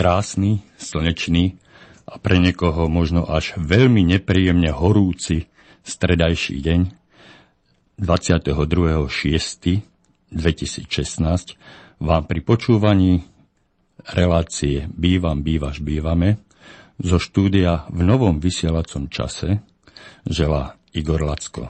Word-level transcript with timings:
krásny, 0.00 0.64
slnečný 0.80 1.60
a 2.08 2.16
pre 2.16 2.40
niekoho 2.40 2.88
možno 2.88 3.28
až 3.28 3.52
veľmi 3.60 4.00
nepríjemne 4.16 4.72
horúci 4.72 5.52
stredajší 5.84 6.56
deň 6.64 6.80
22.6.2016 8.00 10.32
vám 12.00 12.22
pri 12.24 12.40
počúvaní 12.40 13.28
relácie 14.08 14.88
Bývam, 14.88 15.44
bývaš, 15.44 15.84
bývame 15.84 16.40
zo 16.96 17.20
štúdia 17.20 17.84
v 17.92 18.00
novom 18.00 18.40
vysielacom 18.40 19.12
čase 19.12 19.60
želá 20.24 20.80
Igor 20.96 21.20
Lacko. 21.20 21.68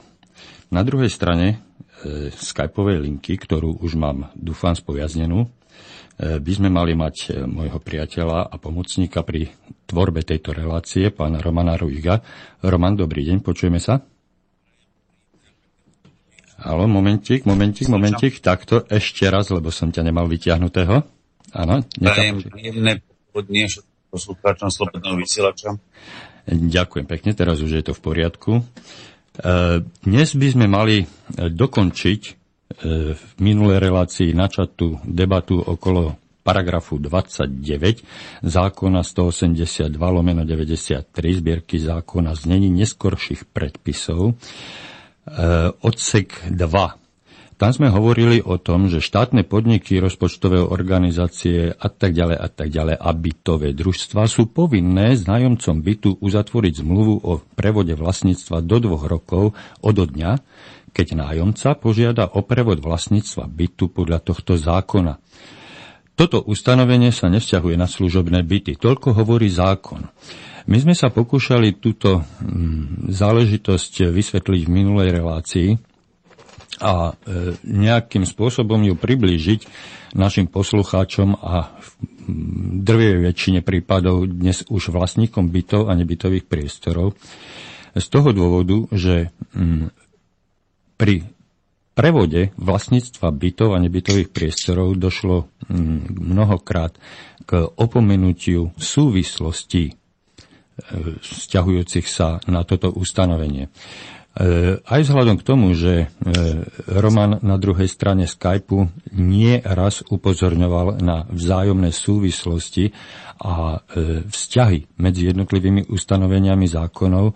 Na 0.71 0.87
druhej 0.87 1.11
strane 1.11 1.59
e, 1.99 2.31
skypovej 2.31 3.03
linky, 3.03 3.35
ktorú 3.35 3.83
už 3.83 3.99
mám, 3.99 4.31
dúfam, 4.39 4.71
spojaznenú, 4.71 5.51
by 6.19 6.51
sme 6.51 6.69
mali 6.69 6.93
mať 6.93 7.15
e, 7.31 7.47
môjho 7.47 7.79
priateľa 7.79 8.51
a 8.51 8.55
pomocníka 8.59 9.23
pri 9.23 9.47
tvorbe 9.87 10.21
tejto 10.21 10.51
relácie, 10.51 11.09
pána 11.09 11.39
Romana 11.39 11.79
Ruiga. 11.79 12.21
Roman, 12.61 12.93
dobrý 12.93 13.25
deň, 13.31 13.41
počujeme 13.41 13.79
sa? 13.81 14.03
Halo, 16.61 16.85
momentík, 16.85 17.49
momentík, 17.49 17.89
momentík. 17.89 18.37
Takto 18.37 18.85
ešte 18.85 19.25
raz, 19.25 19.49
lebo 19.49 19.73
som 19.73 19.89
ťa 19.89 20.05
nemal 20.05 20.29
vyťahnutého. 20.29 21.01
Áno, 21.57 21.75
príjemné 22.53 23.01
podnie 23.33 23.65
poslucháčom 24.13 24.69
Slobodného 24.69 25.17
vysielača. 25.17 25.79
Ďakujem 26.45 27.05
pekne, 27.09 27.31
teraz 27.33 27.63
už 27.63 27.81
je 27.81 27.83
to 27.83 27.93
v 27.97 28.01
poriadku. 28.03 28.51
E, 28.59 28.63
dnes 30.03 30.29
by 30.35 30.47
sme 30.51 30.67
mali 30.67 31.01
e, 31.01 31.05
dokončiť 31.49 32.21
e, 32.27 32.31
v 33.17 33.31
minulej 33.43 33.83
relácii 33.83 34.31
načatú 34.31 35.01
debatu 35.03 35.59
okolo 35.59 36.15
paragrafu 36.41 36.97
29 36.97 38.41
zákona 38.41 39.01
182 39.05 39.93
lomeno 39.97 40.41
93 40.41 41.11
zbierky 41.13 41.77
zákona 41.77 42.33
znení 42.33 42.73
neskorších 42.73 43.51
predpisov 43.53 44.33
Eh, 45.21 45.69
odsek 45.85 46.49
2. 46.49 46.97
Tam 47.61 47.69
sme 47.69 47.93
hovorili 47.93 48.41
o 48.41 48.57
tom, 48.57 48.89
že 48.89 49.05
štátne 49.05 49.45
podniky, 49.45 50.01
rozpočtové 50.01 50.57
organizácie 50.57 51.69
a 51.69 51.87
tak 51.93 52.17
ďalej 52.17 52.37
a 52.41 52.47
tak 52.49 52.73
ďalej 52.73 52.97
a 52.97 53.09
bytové 53.13 53.69
družstva 53.77 54.25
sú 54.25 54.49
povinné 54.49 55.13
s 55.13 55.29
nájomcom 55.29 55.77
bytu 55.85 56.17
uzatvoriť 56.17 56.81
zmluvu 56.81 57.21
o 57.21 57.37
prevode 57.53 57.93
vlastníctva 57.93 58.65
do 58.65 58.81
dvoch 58.81 59.05
rokov 59.05 59.53
od 59.85 59.93
dňa, 59.93 60.31
keď 60.91 61.07
nájomca 61.15 61.75
požiada 61.79 62.27
o 62.27 62.43
prevod 62.43 62.83
vlastníctva 62.83 63.47
bytu 63.47 63.91
podľa 63.91 64.19
tohto 64.21 64.59
zákona. 64.59 65.17
Toto 66.15 66.43
ustanovenie 66.43 67.09
sa 67.09 67.31
nevzťahuje 67.31 67.75
na 67.79 67.87
služobné 67.87 68.43
byty. 68.43 68.77
Toľko 68.77 69.15
hovorí 69.15 69.49
zákon. 69.49 70.11
My 70.69 70.77
sme 70.77 70.93
sa 70.93 71.09
pokúšali 71.09 71.81
túto 71.81 72.21
mm, 72.21 73.09
záležitosť 73.09 74.13
vysvetliť 74.13 74.61
v 74.67 74.69
minulej 74.69 75.09
relácii 75.17 75.69
a 76.81 77.09
e, 77.09 77.57
nejakým 77.65 78.25
spôsobom 78.25 78.81
ju 78.85 78.93
priblížiť 78.93 79.65
našim 80.13 80.45
poslucháčom 80.45 81.33
a 81.41 81.73
v 81.73 81.89
mm, 81.97 82.85
drvej 82.85 83.13
väčšine 83.25 83.59
prípadov 83.65 84.29
dnes 84.29 84.61
už 84.69 84.93
vlastníkom 84.93 85.49
bytov 85.49 85.89
a 85.89 85.97
nebytových 85.97 86.45
priestorov. 86.45 87.17
Z 87.91 88.05
toho 88.07 88.29
dôvodu, 88.29 88.85
že 88.93 89.33
mm, 89.57 90.00
pri 91.01 91.25
prevode 91.97 92.53
vlastníctva 92.61 93.33
bytov 93.33 93.73
a 93.73 93.81
nebytových 93.81 94.29
priestorov 94.29 94.93
došlo 95.01 95.49
mnohokrát 96.13 96.93
k 97.49 97.65
opomenutiu 97.65 98.69
súvislosti 98.77 99.97
vzťahujúcich 101.21 102.05
sa 102.05 102.41
na 102.49 102.63
toto 102.63 102.89
ustanovenie. 102.93 103.67
E, 103.67 103.69
aj 104.79 105.01
vzhľadom 105.03 105.35
k 105.43 105.45
tomu, 105.45 105.75
že 105.75 105.93
e, 105.93 106.33
Roman 106.87 107.43
na 107.43 107.59
druhej 107.59 107.91
strane 107.91 108.25
Skypeu 108.25 108.87
nie 109.11 109.59
raz 109.59 110.01
upozorňoval 110.07 111.03
na 111.03 111.27
vzájomné 111.27 111.91
súvislosti 111.91 112.95
a 113.43 113.77
e, 113.77 114.23
vzťahy 114.23 114.95
medzi 115.03 115.27
jednotlivými 115.27 115.91
ustanoveniami 115.91 116.65
zákonov, 116.65 117.35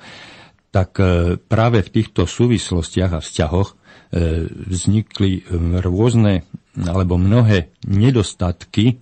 tak 0.76 1.00
práve 1.48 1.80
v 1.80 1.94
týchto 1.94 2.28
súvislostiach 2.28 3.16
a 3.16 3.24
vzťahoch 3.24 3.70
vznikli 4.68 5.48
rôzne 5.80 6.44
alebo 6.84 7.16
mnohé 7.16 7.72
nedostatky 7.88 9.00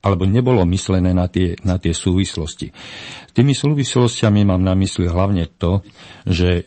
alebo 0.00 0.24
nebolo 0.24 0.64
myslené 0.64 1.12
na 1.12 1.28
tie, 1.28 1.60
na 1.60 1.76
tie 1.76 1.92
súvislosti. 1.92 2.72
Tými 3.36 3.52
súvislostiami 3.52 4.48
mám 4.48 4.64
na 4.64 4.72
mysli 4.72 5.04
hlavne 5.04 5.44
to, 5.60 5.84
že 6.24 6.48
e, 6.48 6.62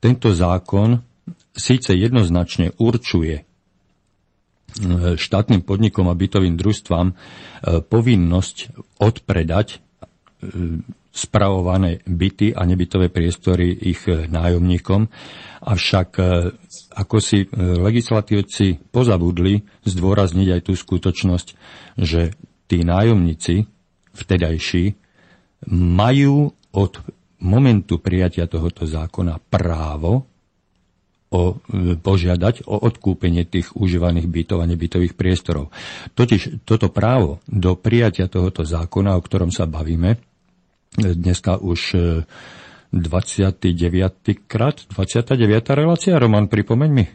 tento 0.00 0.32
zákon 0.32 1.04
síce 1.52 1.92
jednoznačne 1.92 2.72
určuje 2.80 3.34
e, 3.36 3.42
štátnym 5.20 5.68
podnikom 5.68 6.08
a 6.08 6.16
bytovým 6.16 6.56
družstvám 6.56 7.12
e, 7.12 7.14
povinnosť 7.84 8.56
odpredať 9.04 9.68
e, 9.76 9.78
spravované 11.16 12.04
byty 12.04 12.52
a 12.52 12.68
nebytové 12.68 13.08
priestory 13.08 13.72
ich 13.72 14.04
e, 14.04 14.28
nájomníkom, 14.28 15.08
avšak 15.64 16.08
e, 16.20 16.24
ako 16.92 17.16
si 17.24 17.42
e, 17.42 17.48
legislatívci 17.56 18.92
pozabudli 18.92 19.64
zdôrazniť 19.88 20.48
aj 20.52 20.60
tú 20.60 20.76
skutočnosť, 20.76 21.48
že 21.96 22.36
tí 22.68 22.84
nájomníci 22.84 23.64
vtedajší 24.12 24.84
majú 25.72 26.52
od 26.76 26.92
momentu 27.40 27.96
prijatia 27.96 28.44
tohoto 28.44 28.84
zákona 28.84 29.40
právo 29.48 30.28
o, 31.32 31.56
požiadať 31.96 32.68
o 32.68 32.76
odkúpenie 32.80 33.48
tých 33.48 33.72
užívaných 33.72 34.28
bytov 34.28 34.60
a 34.60 34.68
nebytových 34.68 35.16
priestorov. 35.16 35.72
Totiž 36.12 36.64
toto 36.68 36.92
právo 36.92 37.40
do 37.48 37.76
prijatia 37.76 38.28
tohoto 38.28 38.64
zákona, 38.64 39.16
o 39.16 39.24
ktorom 39.24 39.50
sa 39.52 39.68
bavíme, 39.68 40.16
dneska 40.96 41.60
už 41.60 41.96
29. 42.92 44.28
E, 44.28 44.34
krát, 44.48 44.80
29. 44.88 45.36
relácia. 45.76 46.16
Roman, 46.16 46.48
pripomeň 46.48 46.90
mi. 46.90 47.06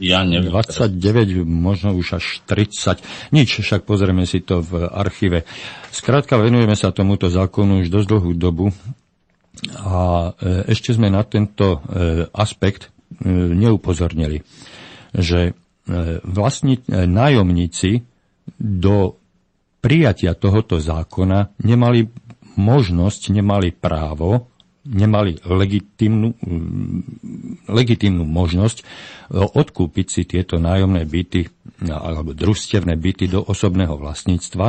Ja 0.00 0.24
neviem. 0.24 0.48
29, 0.48 1.44
možno 1.44 1.92
už 1.92 2.18
až 2.18 2.26
30. 2.48 3.04
Nič, 3.36 3.60
však 3.60 3.84
pozrieme 3.84 4.24
si 4.24 4.40
to 4.40 4.64
v 4.64 4.88
archíve. 4.88 5.44
Skrátka, 5.92 6.40
venujeme 6.40 6.72
sa 6.72 6.88
tomuto 6.88 7.28
zákonu 7.28 7.84
už 7.84 7.92
dosť 7.92 8.08
dlhú 8.08 8.32
dobu 8.32 8.72
a 9.76 10.32
e, 10.40 10.72
ešte 10.72 10.96
sme 10.96 11.12
na 11.12 11.20
tento 11.22 11.84
e, 11.84 12.24
aspekt 12.32 12.88
neupozornili, 13.20 14.46
že 15.10 15.58
vlastní 16.22 16.78
nájomníci 16.86 18.06
do 18.54 19.18
prijatia 19.82 20.38
tohoto 20.38 20.78
zákona 20.78 21.56
nemali 21.66 22.06
možnosť, 22.56 23.34
nemali 23.34 23.70
právo, 23.74 24.50
nemali 24.80 25.36
legitimnú, 25.44 26.32
legitimnú 27.68 28.24
možnosť 28.24 28.80
e, 28.80 28.84
odkúpiť 29.36 30.06
si 30.08 30.22
tieto 30.24 30.56
nájomné 30.56 31.04
byty 31.04 31.52
alebo 31.84 32.36
družstevné 32.36 32.96
byty 32.96 33.28
do 33.28 33.40
osobného 33.40 33.96
vlastníctva 33.96 34.68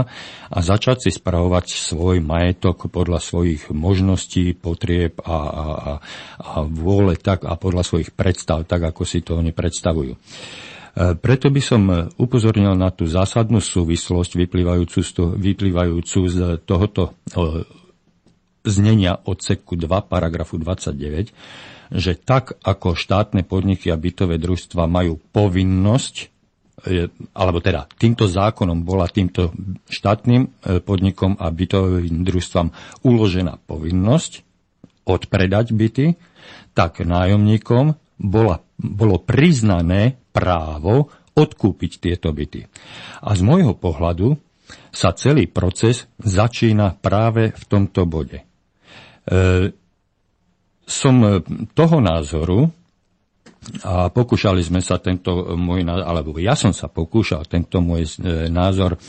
a 0.51 0.57
začať 0.60 1.07
si 1.07 1.12
spravovať 1.16 1.66
svoj 1.75 2.24
majetok 2.24 2.92
podľa 2.92 3.19
svojich 3.19 3.72
možností, 3.72 4.56
potrieb 4.56 5.19
a, 5.24 5.31
a, 5.31 5.38
a, 5.63 5.94
a 6.39 6.51
vôle 6.68 7.16
tak 7.16 7.48
a 7.48 7.56
podľa 7.56 7.84
svojich 7.84 8.12
predstav, 8.12 8.63
tak 8.68 8.84
ako 8.84 9.04
si 9.04 9.24
to 9.24 9.39
oni 9.39 9.51
predstavujú. 9.56 10.16
E, 10.91 11.15
preto 11.15 11.47
by 11.47 11.61
som 11.63 11.81
upozornil 12.19 12.75
na 12.75 12.91
tú 12.91 13.07
zásadnú 13.07 13.63
súvislosť 13.63 14.35
vyplývajúcu 14.35 14.99
z, 14.99 15.09
to, 15.15 15.23
vyplývajúcu 15.39 16.19
z 16.27 16.38
tohoto 16.67 17.11
e, 17.11 17.11
znenia 18.67 19.15
odseku 19.23 19.79
2 19.79 19.88
paragrafu 20.11 20.59
29, 20.59 21.31
že 21.91 22.11
tak 22.19 22.59
ako 22.59 22.95
štátne 22.99 23.47
podniky 23.47 23.88
a 23.88 23.95
bytové 23.95 24.35
družstva 24.35 24.83
majú 24.88 25.15
povinnosť 25.31 26.15
e, 26.83 27.07
alebo 27.31 27.63
teda 27.63 27.88
týmto 27.95 28.27
zákonom 28.27 28.83
bola 28.83 29.07
týmto 29.07 29.55
štátnym 29.88 30.51
podnikom 30.83 31.39
a 31.39 31.47
bytovým 31.47 32.27
družstvám 32.27 32.67
uložená 33.07 33.63
povinnosť 33.63 34.43
odpredať 35.07 35.73
byty, 35.73 36.05
tak 36.77 37.01
nájomníkom 37.01 37.97
bola, 38.21 38.61
bolo 38.77 39.17
priznané 39.17 40.20
právo 40.31 41.12
odkúpiť 41.36 41.92
tieto 42.00 42.31
byty. 42.36 42.68
A 43.24 43.30
z 43.36 43.42
môjho 43.44 43.75
pohľadu 43.75 44.36
sa 44.92 45.16
celý 45.16 45.48
proces 45.48 46.07
začína 46.19 46.95
práve 47.00 47.51
v 47.51 47.63
tomto 47.68 48.07
bode. 48.07 48.39
E, 48.39 48.45
som 50.88 51.16
toho 51.72 51.98
názoru, 52.04 52.68
a 53.86 54.10
pokúšali 54.10 54.66
sme 54.66 54.81
sa 54.81 54.98
tento 54.98 55.54
môj, 55.54 55.86
alebo 55.86 56.34
ja 56.42 56.57
som 56.57 56.74
sa 56.74 56.89
pokúšal 56.89 57.45
tento 57.45 57.77
môj 57.77 58.10
e, 58.18 58.50
názor 58.50 58.98
e, 58.98 59.00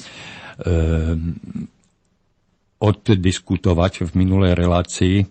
oddiskutovať 2.76 4.04
v 4.04 4.10
minulej 4.12 4.52
relácii 4.52 5.16
e, 5.22 5.26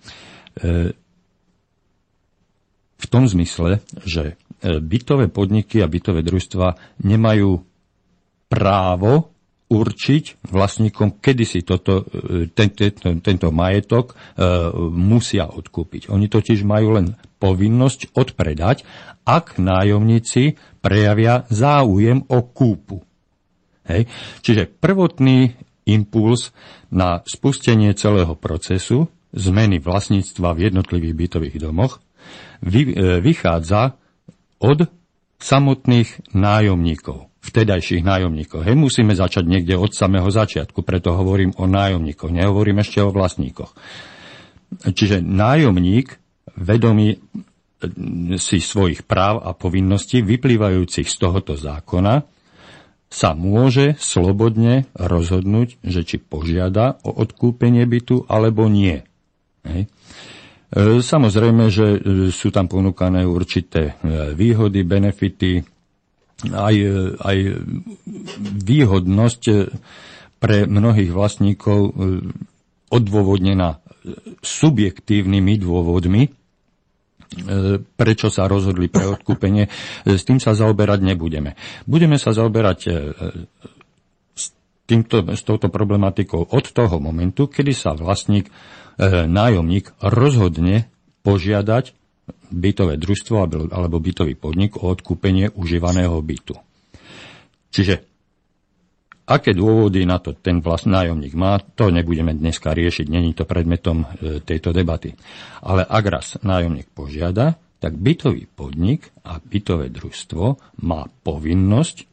v 2.98 3.06
tom 3.10 3.30
zmysle, 3.30 3.86
že 4.10 4.42
bytové 4.62 5.28
podniky 5.34 5.82
a 5.82 5.90
bytové 5.90 6.22
družstva 6.22 7.00
nemajú 7.02 7.62
právo 8.46 9.32
určiť 9.72 10.44
vlastníkom, 10.52 11.24
kedy 11.24 11.44
si 11.48 11.64
toto, 11.64 12.04
e, 12.04 12.52
ten, 12.52 12.76
tento, 12.76 13.08
tento 13.24 13.48
majetok 13.56 14.12
e, 14.12 14.16
musia 14.92 15.48
odkúpiť. 15.48 16.12
Oni 16.12 16.28
totiž 16.28 16.68
majú 16.68 17.00
len 17.00 17.16
povinnosť 17.40 18.12
odpredať, 18.12 18.84
ak 19.24 19.56
nájomníci 19.64 20.60
prejavia 20.84 21.48
záujem 21.48 22.28
o 22.28 22.44
kúpu. 22.44 23.00
Hej. 23.88 24.12
Čiže 24.44 24.68
prvotný 24.68 25.56
impuls 25.88 26.52
na 26.92 27.24
spustenie 27.24 27.96
celého 27.96 28.36
procesu 28.36 29.08
zmeny 29.32 29.80
vlastníctva 29.80 30.52
v 30.52 30.68
jednotlivých 30.68 31.16
bytových 31.16 31.58
domoch 31.64 32.04
vy, 32.60 32.92
e, 32.92 33.24
vychádza 33.24 33.96
od 34.62 34.86
samotných 35.42 36.38
nájomníkov, 36.38 37.34
vtedajších 37.42 38.06
nájomníkov. 38.06 38.62
Hej, 38.62 38.78
musíme 38.78 39.18
začať 39.18 39.50
niekde 39.50 39.74
od 39.74 39.92
samého 39.92 40.30
začiatku, 40.30 40.86
preto 40.86 41.18
hovorím 41.18 41.58
o 41.58 41.66
nájomníkoch, 41.66 42.30
nehovorím 42.30 42.86
ešte 42.86 43.02
o 43.02 43.10
vlastníkoch. 43.10 43.74
Čiže 44.86 45.26
nájomník, 45.26 46.16
vedomý 46.56 47.18
e, 47.18 47.20
si 48.38 48.62
svojich 48.62 49.04
práv 49.04 49.42
a 49.44 49.52
povinností 49.58 50.22
vyplývajúcich 50.22 51.10
z 51.10 51.16
tohoto 51.18 51.58
zákona, 51.58 52.24
sa 53.12 53.36
môže 53.36 54.00
slobodne 54.00 54.88
rozhodnúť, 54.96 55.84
že 55.84 56.08
či 56.08 56.16
požiada 56.16 56.96
o 57.04 57.12
odkúpenie 57.12 57.84
bytu 57.84 58.24
alebo 58.32 58.72
nie. 58.72 59.04
Hej. 59.68 59.92
E, 60.72 61.04
samozrejme, 61.04 61.68
že 61.68 62.00
e, 62.00 62.00
sú 62.32 62.48
tam 62.48 62.72
ponúkané 62.72 63.28
určité 63.28 64.00
e, 64.00 64.32
výhody, 64.32 64.88
benefity, 64.88 65.60
aj, 66.42 66.76
aj 67.22 67.38
výhodnosť 68.66 69.44
pre 70.42 70.66
mnohých 70.66 71.14
vlastníkov 71.14 71.94
odôvodnená 72.90 73.78
subjektívnymi 74.42 75.62
dôvodmi, 75.62 76.34
prečo 77.94 78.34
sa 78.34 78.50
rozhodli 78.50 78.90
pre 78.90 79.06
odkúpenie. 79.06 79.70
S 80.02 80.26
tým 80.26 80.42
sa 80.42 80.58
zaoberať 80.58 81.14
nebudeme. 81.14 81.54
Budeme 81.86 82.18
sa 82.18 82.34
zaoberať 82.34 82.80
s, 84.34 84.46
týmto, 84.90 85.22
s 85.30 85.46
touto 85.46 85.70
problematikou 85.70 86.50
od 86.58 86.66
toho 86.74 86.98
momentu, 86.98 87.54
kedy 87.54 87.70
sa 87.70 87.94
vlastník 87.94 88.50
nájomník 89.28 89.94
rozhodne 90.02 90.92
požiadať 91.22 91.94
bytové 92.52 93.00
družstvo 93.00 93.36
alebo 93.72 93.98
bytový 94.04 94.36
podnik 94.36 94.76
o 94.80 94.92
odkúpenie 94.92 95.54
užívaného 95.56 96.20
bytu. 96.20 96.56
Čiže 97.72 98.04
aké 99.32 99.56
dôvody 99.56 100.04
na 100.04 100.20
to 100.20 100.36
ten 100.36 100.60
vlast 100.60 100.92
nájomník 100.92 101.32
má, 101.40 101.64
to 101.64 101.88
nebudeme 101.88 102.36
dneska 102.36 102.76
riešiť, 102.76 103.08
není 103.08 103.32
to 103.32 103.48
predmetom 103.48 104.04
e, 104.04 104.44
tejto 104.44 104.76
debaty. 104.76 105.16
Ale 105.64 105.88
ak 105.88 106.06
raz 106.12 106.28
nájomník 106.44 106.92
požiada, 106.92 107.56
tak 107.80 107.96
bytový 107.96 108.46
podnik 108.52 109.10
a 109.24 109.40
bytové 109.40 109.88
družstvo 109.90 110.60
má 110.84 111.08
povinnosť 111.24 112.06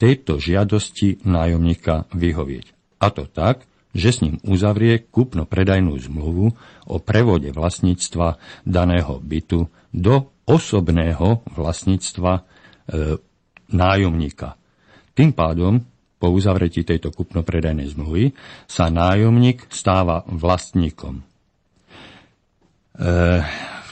tejto 0.00 0.42
žiadosti 0.42 1.22
nájomníka 1.22 2.10
vyhovieť. 2.10 2.66
A 2.98 3.06
to 3.12 3.28
tak, 3.28 3.62
že 3.94 4.10
s 4.10 4.18
ním 4.26 4.42
uzavrie 4.42 5.06
kúpno-predajnú 5.06 5.94
zmluvu 6.02 6.50
o 6.90 6.96
prevode 6.98 7.54
vlastníctva 7.54 8.36
daného 8.66 9.22
bytu 9.22 9.70
do 9.94 10.34
osobného 10.44 11.46
vlastníctva 11.54 12.32
e, 12.34 12.42
nájomníka. 13.70 14.58
Tým 15.14 15.30
pádom 15.32 15.80
po 16.18 16.28
uzavretí 16.34 16.82
tejto 16.82 17.14
kúpno-predajnej 17.14 17.94
zmluvy 17.94 18.34
sa 18.66 18.90
nájomník 18.90 19.70
stáva 19.70 20.26
vlastníkom. 20.26 21.22
E, 21.22 21.24
v 23.46 23.90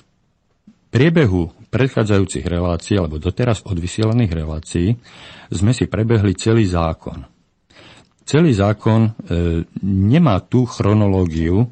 priebehu 0.90 1.54
predchádzajúcich 1.72 2.44
relácií, 2.44 3.00
alebo 3.00 3.16
doteraz 3.16 3.64
odvysielaných 3.64 4.32
relácií, 4.34 4.88
sme 5.48 5.72
si 5.72 5.88
prebehli 5.88 6.36
celý 6.36 6.68
zákon 6.68 7.31
celý 8.24 8.54
zákon 8.54 9.00
e, 9.06 9.10
nemá 9.84 10.40
tú 10.42 10.64
chronológiu 10.64 11.62
e, 11.62 11.66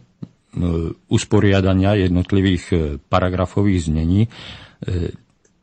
usporiadania 1.09 1.97
jednotlivých 1.97 2.65
e, 2.71 2.77
paragrafových 3.01 3.81
znení 3.87 4.23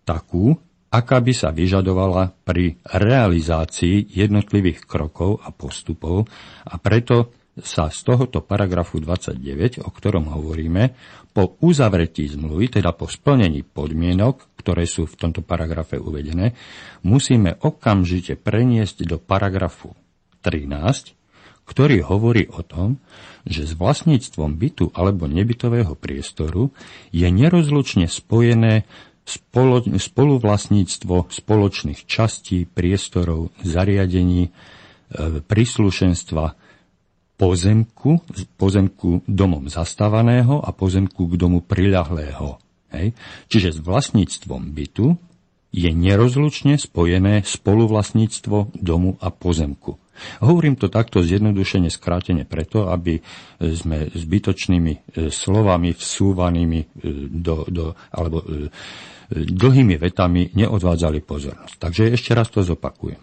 takú, 0.06 0.54
aká 0.94 1.18
by 1.18 1.34
sa 1.34 1.50
vyžadovala 1.50 2.38
pri 2.46 2.78
realizácii 2.86 4.14
jednotlivých 4.14 4.86
krokov 4.86 5.42
a 5.42 5.50
postupov. 5.50 6.30
A 6.70 6.78
preto 6.78 7.34
sa 7.58 7.90
z 7.90 8.06
tohoto 8.06 8.46
paragrafu 8.46 9.02
29, 9.02 9.82
o 9.82 9.90
ktorom 9.90 10.30
hovoríme, 10.30 10.94
po 11.34 11.58
uzavretí 11.66 12.30
zmluvy, 12.30 12.78
teda 12.78 12.94
po 12.94 13.10
splnení 13.10 13.66
podmienok, 13.66 14.62
ktoré 14.62 14.86
sú 14.86 15.10
v 15.10 15.18
tomto 15.18 15.42
paragrafe 15.42 15.98
uvedené, 15.98 16.54
musíme 17.02 17.58
okamžite 17.58 18.38
preniesť 18.38 19.10
do 19.10 19.18
paragrafu 19.18 19.98
13, 20.48 21.12
ktorý 21.68 22.08
hovorí 22.08 22.48
o 22.48 22.64
tom, 22.64 23.04
že 23.44 23.68
s 23.68 23.76
vlastníctvom 23.76 24.56
bytu 24.56 24.96
alebo 24.96 25.28
nebytového 25.28 26.00
priestoru 26.00 26.72
je 27.12 27.28
nerozlučne 27.28 28.08
spojené 28.08 28.88
spolo, 29.28 29.84
spoluvlastníctvo 29.84 31.28
spoločných 31.28 32.08
častí, 32.08 32.64
priestorov, 32.64 33.52
zariadení, 33.68 34.48
e, 34.48 34.52
príslušenstva 35.44 36.56
pozemku, 37.36 38.24
pozemku 38.56 39.28
domom 39.28 39.68
zastávaného 39.68 40.64
a 40.64 40.72
pozemku 40.72 41.28
k 41.28 41.34
domu 41.36 41.60
priľahlého. 41.60 42.58
Hej. 42.96 43.12
Čiže 43.52 43.70
s 43.76 43.80
vlastníctvom 43.84 44.72
bytu 44.72 45.20
je 45.76 45.92
nerozlučne 45.92 46.80
spojené 46.80 47.44
spoluvlastníctvo 47.44 48.80
domu 48.80 49.20
a 49.20 49.28
pozemku. 49.30 50.00
Hovorím 50.42 50.76
to 50.78 50.90
takto 50.90 51.22
zjednodušene 51.22 51.90
skrátene 51.94 52.44
preto, 52.44 52.90
aby 52.90 53.22
sme 53.62 54.10
zbytočnými 54.10 54.94
e, 54.94 55.00
slovami 55.30 55.94
vsúvanými 55.94 56.80
e, 56.82 56.88
do, 57.30 57.66
do, 57.70 57.94
alebo 58.14 58.42
e, 58.42 58.70
dlhými 59.34 59.96
vetami 59.98 60.54
neodvádzali 60.54 61.20
pozornosť. 61.22 61.76
Takže 61.78 62.04
ešte 62.14 62.32
raz 62.34 62.50
to 62.50 62.66
zopakujem, 62.66 63.22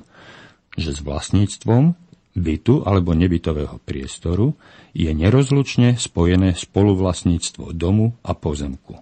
že 0.79 0.95
s 0.95 1.01
vlastníctvom 1.03 1.97
bytu 2.35 2.83
alebo 2.83 3.15
nebytového 3.15 3.79
priestoru 3.83 4.59
je 4.91 5.11
nerozlučne 5.11 5.95
spojené 5.99 6.59
spoluvlastníctvo 6.59 7.71
domu 7.75 8.19
a 8.27 8.35
pozemku. 8.35 8.99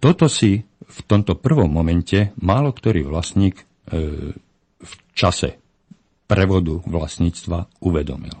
Toto 0.00 0.26
si 0.26 0.64
v 0.82 0.98
tomto 1.06 1.38
prvom 1.38 1.70
momente 1.70 2.34
málo 2.40 2.74
ktorý 2.74 3.06
vlastník 3.06 3.62
v 4.82 4.92
čase 5.14 5.61
prevodu 6.32 6.80
vlastníctva 6.88 7.68
uvedomil. 7.84 8.36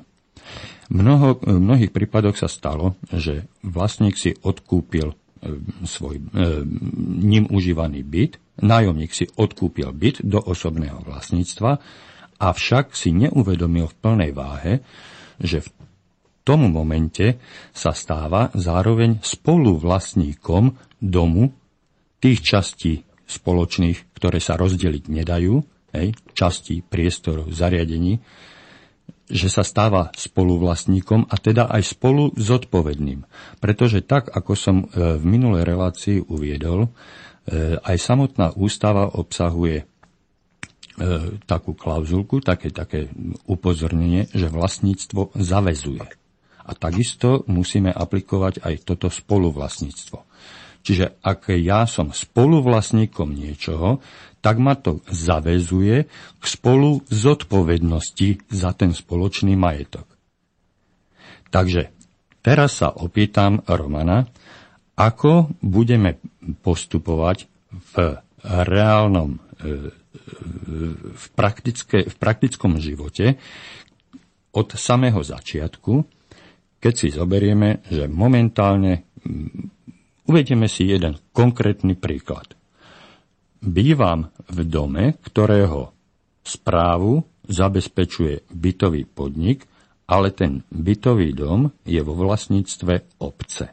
Mnoho, 0.92 1.40
v 1.40 1.60
mnohých 1.60 1.92
prípadoch 1.92 2.36
sa 2.36 2.48
stalo, 2.48 3.00
že 3.08 3.48
vlastník 3.64 4.16
si 4.16 4.36
odkúpil 4.36 5.12
e, 5.12 5.16
svoj 5.88 6.20
e, 6.20 6.22
ním 7.22 7.48
užívaný 7.48 8.04
byt, 8.04 8.60
nájomník 8.60 9.12
si 9.12 9.24
odkúpil 9.24 9.88
byt 9.96 10.20
do 10.20 10.40
osobného 10.40 11.00
vlastníctva, 11.04 11.80
avšak 12.42 12.92
si 12.92 13.14
neuvedomil 13.16 13.88
v 13.88 13.98
plnej 14.04 14.30
váhe, 14.36 14.72
že 15.40 15.64
v 15.64 15.68
tomu 16.42 16.68
momente 16.68 17.38
sa 17.70 17.94
stáva 17.94 18.50
zároveň 18.52 19.22
spoluvlastníkom 19.22 20.74
domu 20.98 21.54
tých 22.18 22.42
častí 22.42 22.92
spoločných, 23.24 24.12
ktoré 24.18 24.42
sa 24.42 24.58
rozdeliť 24.58 25.08
nedajú, 25.08 25.54
hej, 25.92 26.16
častí, 26.32 26.80
priestorov, 26.80 27.52
zariadení, 27.52 28.20
že 29.32 29.48
sa 29.48 29.64
stáva 29.64 30.12
spoluvlastníkom 30.12 31.24
a 31.30 31.34
teda 31.40 31.70
aj 31.72 31.96
spolu 31.96 32.36
zodpovedným. 32.36 33.24
Pretože 33.62 34.04
tak, 34.04 34.28
ako 34.28 34.52
som 34.52 34.76
e, 34.84 35.16
v 35.16 35.24
minulej 35.24 35.64
relácii 35.64 36.18
uviedol, 36.28 36.88
e, 36.88 37.80
aj 37.80 37.96
samotná 37.96 38.52
ústava 38.52 39.08
obsahuje 39.08 39.78
e, 39.80 39.84
takú 41.48 41.72
klauzulku, 41.72 42.44
také, 42.44 42.68
také 42.74 43.08
upozornenie, 43.48 44.28
že 44.36 44.52
vlastníctvo 44.52 45.32
zavezuje. 45.38 46.04
A 46.62 46.70
takisto 46.76 47.42
musíme 47.48 47.90
aplikovať 47.90 48.62
aj 48.62 48.74
toto 48.84 49.08
spoluvlastníctvo. 49.08 50.28
Čiže 50.82 51.22
ak 51.22 51.54
ja 51.62 51.86
som 51.86 52.10
spoluvlastníkom 52.10 53.30
niečoho, 53.30 54.02
tak 54.42 54.58
ma 54.58 54.74
to 54.74 54.98
zavezuje 55.06 56.10
k 56.10 56.44
spolu 56.44 57.06
zodpovednosti 57.06 58.50
za 58.50 58.74
ten 58.74 58.90
spoločný 58.90 59.54
majetok. 59.54 60.04
Takže 61.54 61.94
teraz 62.42 62.82
sa 62.82 62.90
opýtam 62.90 63.62
Romana, 63.70 64.26
ako 64.98 65.54
budeme 65.62 66.18
postupovať 66.60 67.46
v 67.94 68.18
reálnom, 68.42 69.38
e, 69.62 69.94
v, 71.14 71.26
praktické, 71.38 72.04
v 72.04 72.16
praktickom 72.18 72.76
živote 72.82 73.38
od 74.52 74.68
samého 74.76 75.22
začiatku, 75.22 76.04
keď 76.82 76.92
si 76.98 77.08
zoberieme, 77.14 77.80
že 77.86 78.10
momentálne 78.10 79.06
uvedieme 80.26 80.66
si 80.66 80.90
jeden 80.90 81.14
konkrétny 81.30 81.94
príklad. 81.94 82.58
Bývam 83.62 84.26
v 84.50 84.66
dome, 84.66 85.14
ktorého 85.22 85.94
správu 86.42 87.22
zabezpečuje 87.46 88.50
bytový 88.50 89.06
podnik, 89.06 89.70
ale 90.10 90.34
ten 90.34 90.66
bytový 90.74 91.30
dom 91.30 91.70
je 91.86 92.02
vo 92.02 92.18
vlastníctve 92.18 93.22
obce. 93.22 93.70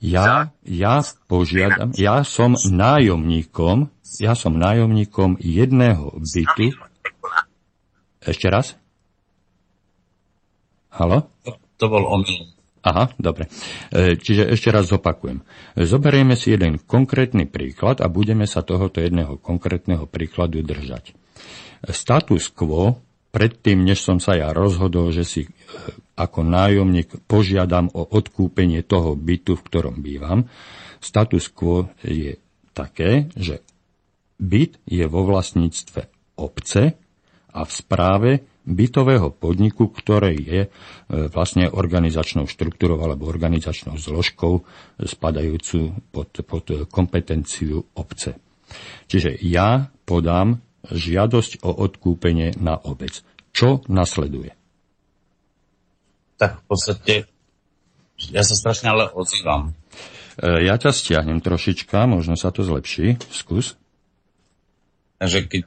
Ja, 0.00 0.52
ja 0.64 1.04
požiadam, 1.28 1.92
ja 2.00 2.24
som 2.24 2.56
nájomníkom, 2.56 3.92
ja 4.24 4.32
som 4.32 4.56
nájomníkom 4.56 5.36
jedného 5.36 6.16
bytu. 6.16 6.72
Ešte 8.24 8.48
raz? 8.48 8.72
Halo? 10.96 11.28
To 11.76 11.84
bol 11.92 12.08
omyl. 12.08 12.55
Aha, 12.86 13.10
dobre. 13.18 13.50
E, 13.90 14.14
čiže 14.14 14.46
ešte 14.46 14.70
raz 14.70 14.86
zopakujem. 14.86 15.42
Zoberieme 15.74 16.38
si 16.38 16.54
jeden 16.54 16.78
konkrétny 16.78 17.50
príklad 17.50 17.98
a 17.98 18.06
budeme 18.06 18.46
sa 18.46 18.62
tohoto 18.62 19.02
jedného 19.02 19.42
konkrétneho 19.42 20.06
príkladu 20.06 20.62
držať. 20.62 21.10
Status 21.90 22.46
quo, 22.54 23.02
predtým, 23.34 23.82
než 23.82 24.06
som 24.06 24.22
sa 24.22 24.38
ja 24.38 24.54
rozhodol, 24.54 25.10
že 25.10 25.26
si 25.26 25.42
e, 25.42 25.50
ako 26.14 26.46
nájomník 26.46 27.26
požiadam 27.26 27.90
o 27.90 28.06
odkúpenie 28.06 28.86
toho 28.86 29.18
bytu, 29.18 29.58
v 29.58 29.66
ktorom 29.66 29.98
bývam, 29.98 30.46
status 31.02 31.50
quo 31.50 31.90
je 32.06 32.38
také, 32.70 33.34
že 33.34 33.66
byt 34.38 34.78
je 34.86 35.04
vo 35.10 35.26
vlastníctve 35.26 36.06
obce 36.38 36.94
a 37.50 37.60
v 37.64 37.70
správe 37.72 38.30
bytového 38.66 39.30
podniku, 39.30 39.88
ktoré 39.88 40.34
je 40.34 40.60
e, 40.66 40.68
vlastne 41.30 41.70
organizačnou 41.70 42.50
štruktúrou 42.50 42.98
alebo 42.98 43.30
organizačnou 43.30 43.94
zložkou 43.94 44.66
spadajúcu 44.98 45.94
pod, 46.10 46.30
pod 46.42 46.66
kompetenciu 46.90 47.86
obce. 47.94 48.34
Čiže 49.06 49.38
ja 49.46 49.86
podám 50.02 50.58
žiadosť 50.90 51.62
o 51.62 51.70
odkúpenie 51.86 52.58
na 52.58 52.74
obec. 52.74 53.22
Čo 53.54 53.86
nasleduje? 53.86 54.52
Tak 56.36 56.60
v 56.60 56.64
podstate 56.66 57.14
ja 58.34 58.42
sa 58.42 58.54
strašne 58.58 58.90
ale 58.90 59.08
ozývam. 59.14 59.72
E, 60.42 60.66
ja 60.66 60.74
ťa 60.74 60.90
stiahnem 60.90 61.38
trošička, 61.38 62.10
možno 62.10 62.34
sa 62.34 62.50
to 62.50 62.66
zlepší. 62.66 63.16
Skús. 63.30 63.78
Takže 65.16 65.48
keď 65.48 65.62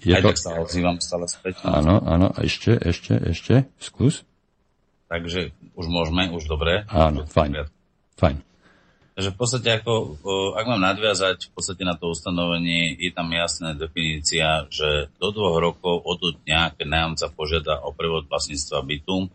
je 0.00 0.12
Aj 0.16 0.22
to... 0.24 0.32
tak 0.32 0.38
sa 0.40 0.50
ozývam 0.60 0.96
stále 0.98 1.28
späť. 1.28 1.60
Áno, 1.62 2.00
áno, 2.00 2.32
ešte, 2.40 2.74
ešte, 2.76 3.20
ešte, 3.20 3.68
skús. 3.76 4.24
Takže 5.12 5.52
už 5.76 5.86
môžeme, 5.90 6.30
už 6.32 6.46
dobre. 6.46 6.86
Áno, 6.88 7.26
fajn, 7.26 7.68
fajn. 8.16 8.36
Takže 9.20 9.36
v 9.36 9.36
podstate 9.36 9.68
ako, 9.76 10.16
ak 10.56 10.64
mám 10.64 10.80
nadviazať 10.80 11.50
v 11.50 11.52
podstate 11.52 11.84
na 11.84 11.98
to 11.98 12.08
ustanovenie, 12.08 12.96
je 12.96 13.10
tam 13.12 13.28
jasná 13.28 13.76
definícia, 13.76 14.64
že 14.72 15.12
do 15.20 15.28
dvoch 15.34 15.60
rokov 15.60 16.00
od 16.06 16.40
dňa, 16.46 16.78
keď 16.78 16.86
nájomca 16.88 17.26
požiada 17.34 17.84
o 17.84 17.92
prevod 17.92 18.30
vlastníctva 18.32 18.80
bytu, 18.80 19.28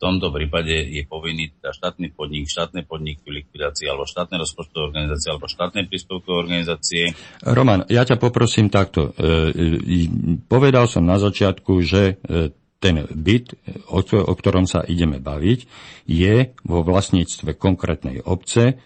v 0.00 0.08
tomto 0.08 0.32
prípade 0.32 0.72
je 0.72 1.04
povinný 1.04 1.52
teda 1.60 1.76
štátny 1.76 2.16
podnik, 2.16 2.48
štátne 2.48 2.88
podniky 2.88 3.20
v 3.20 3.44
likvidácii 3.44 3.84
alebo 3.84 4.08
štátne 4.08 4.40
rozpočtové 4.40 4.96
organizácie 4.96 5.28
alebo 5.28 5.44
štátne 5.44 5.84
príspevkové 5.92 6.36
organizácie. 6.40 7.12
Roman, 7.44 7.84
ja 7.84 8.08
ťa 8.08 8.16
poprosím 8.16 8.72
takto. 8.72 9.12
E, 9.12 9.52
e, 9.52 10.08
povedal 10.48 10.88
som 10.88 11.04
na 11.04 11.20
začiatku, 11.20 11.84
že 11.84 12.16
e, 12.16 12.48
ten 12.80 13.04
byt, 13.06 13.60
o, 13.92 14.00
o 14.02 14.32
ktorom 14.32 14.64
sa 14.64 14.80
ideme 14.82 15.20
baviť, 15.20 15.60
je 16.08 16.56
vo 16.64 16.80
vlastníctve 16.80 17.54
konkrétnej 17.60 18.24
obce, 18.24 18.80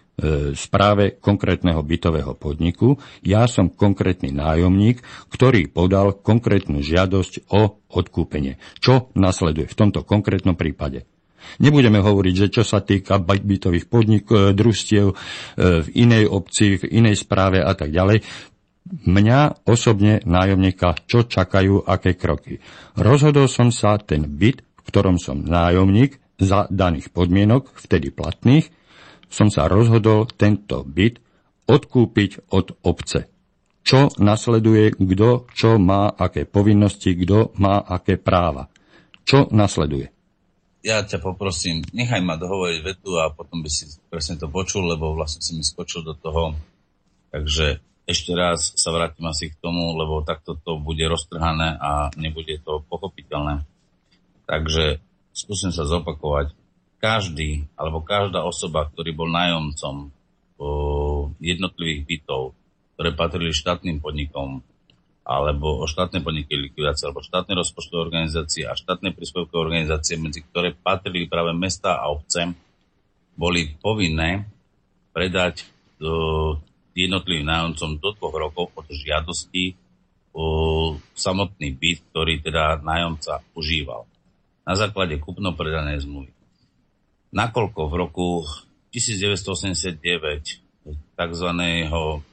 správe 0.54 1.18
konkrétneho 1.18 1.82
bytového 1.82 2.38
podniku. 2.38 3.02
Ja 3.26 3.50
som 3.50 3.66
konkrétny 3.66 4.30
nájomník, 4.30 5.02
ktorý 5.34 5.66
podal 5.66 6.14
konkrétnu 6.14 6.86
žiadosť 6.86 7.50
o 7.50 7.82
odkúpenie. 7.90 8.62
Čo 8.78 9.10
nasleduje 9.18 9.66
v 9.66 9.78
tomto 9.78 10.06
konkrétnom 10.06 10.54
prípade? 10.54 11.10
Nebudeme 11.60 12.00
hovoriť, 12.00 12.34
že 12.34 12.48
čo 12.48 12.62
sa 12.64 12.80
týka 12.80 13.20
bytových 13.20 13.86
podnik, 13.92 14.24
e, 14.32 14.56
družstiev 14.56 15.12
e, 15.12 15.14
v 15.84 15.88
inej 15.92 16.24
obci, 16.32 16.80
v 16.80 16.88
inej 16.88 17.20
správe 17.20 17.60
a 17.60 17.76
tak 17.76 17.92
ďalej. 17.92 18.24
Mňa 18.84 19.64
osobne 19.64 20.20
nájomníka, 20.28 20.92
čo 21.08 21.24
čakajú, 21.24 21.88
aké 21.88 22.20
kroky. 22.20 22.60
Rozhodol 23.00 23.48
som 23.48 23.72
sa 23.72 23.96
ten 23.96 24.28
byt, 24.28 24.60
v 24.60 24.80
ktorom 24.84 25.16
som 25.16 25.40
nájomník, 25.40 26.20
za 26.36 26.68
daných 26.68 27.08
podmienok, 27.14 27.72
vtedy 27.80 28.12
platných, 28.12 28.68
som 29.32 29.48
sa 29.48 29.70
rozhodol 29.70 30.28
tento 30.28 30.84
byt 30.84 31.22
odkúpiť 31.64 32.52
od 32.52 32.76
obce. 32.84 33.30
Čo 33.84 34.12
nasleduje, 34.20 34.96
kto 34.96 35.48
čo 35.52 35.80
má 35.80 36.12
aké 36.12 36.44
povinnosti, 36.44 37.16
kto 37.16 37.56
má 37.56 37.80
aké 37.80 38.20
práva. 38.20 38.68
Čo 39.24 39.48
nasleduje? 39.48 40.12
Ja 40.84 41.00
ťa 41.00 41.24
poprosím, 41.24 41.80
nechaj 41.96 42.20
ma 42.20 42.36
dohovoriť 42.36 42.80
vetu 42.84 43.16
a 43.16 43.32
potom 43.32 43.64
by 43.64 43.70
si 43.72 43.88
presne 44.12 44.36
to 44.36 44.52
počul, 44.52 44.84
lebo 44.84 45.16
vlastne 45.16 45.40
si 45.40 45.56
mi 45.56 45.64
skočil 45.64 46.04
do 46.04 46.12
toho. 46.12 46.52
Takže 47.32 47.80
ešte 48.04 48.36
raz 48.36 48.76
sa 48.76 48.92
vrátim 48.92 49.24
asi 49.24 49.48
k 49.48 49.56
tomu, 49.64 49.96
lebo 49.96 50.20
takto 50.20 50.60
to 50.60 50.76
bude 50.76 51.00
roztrhané 51.08 51.80
a 51.80 52.12
nebude 52.20 52.60
to 52.60 52.84
pochopiteľné. 52.88 53.64
Takže 54.44 55.00
skúsim 55.32 55.72
sa 55.72 55.88
zopakovať 55.88 56.52
každý 57.00 57.64
alebo 57.76 58.04
každá 58.04 58.44
osoba, 58.44 58.88
ktorý 58.92 59.16
bol 59.16 59.28
nájomcom 59.32 60.12
jednotlivých 61.40 62.02
bytov, 62.04 62.52
ktoré 62.96 63.10
patrili 63.16 63.52
štátnym 63.52 63.98
podnikom, 63.98 64.62
alebo 65.24 65.80
o 65.80 65.88
štátne 65.88 66.20
podniky 66.20 66.52
likvidácie, 66.52 67.08
alebo 67.08 67.24
štátne 67.24 67.56
rozpočtové 67.56 68.12
organizácie 68.12 68.68
a 68.68 68.76
štátne 68.76 69.16
príspevkové 69.16 69.56
organizácie, 69.56 70.20
medzi 70.20 70.44
ktoré 70.44 70.76
patrili 70.76 71.24
práve 71.24 71.56
mesta 71.56 71.96
a 71.96 72.12
obce, 72.12 72.52
boli 73.34 73.74
povinné 73.80 74.46
predať 75.10 75.66
jednotlivým 76.94 77.50
nájomcom 77.50 77.98
do 77.98 78.10
dvoch 78.14 78.36
rokov 78.38 78.70
od 78.78 78.86
žiadosti 78.86 79.74
o 80.34 80.46
samotný 81.14 81.74
byt, 81.74 81.98
ktorý 82.14 82.42
teda 82.42 82.78
nájomca 82.82 83.42
užíval 83.58 84.06
na 84.64 84.74
základe 84.78 85.18
kupno-predanej 85.18 86.06
zmluvy 86.06 86.34
nakoľko 87.34 87.90
v 87.90 87.94
roku 87.98 88.46
1989 88.94 89.98
tzv. 91.18 91.48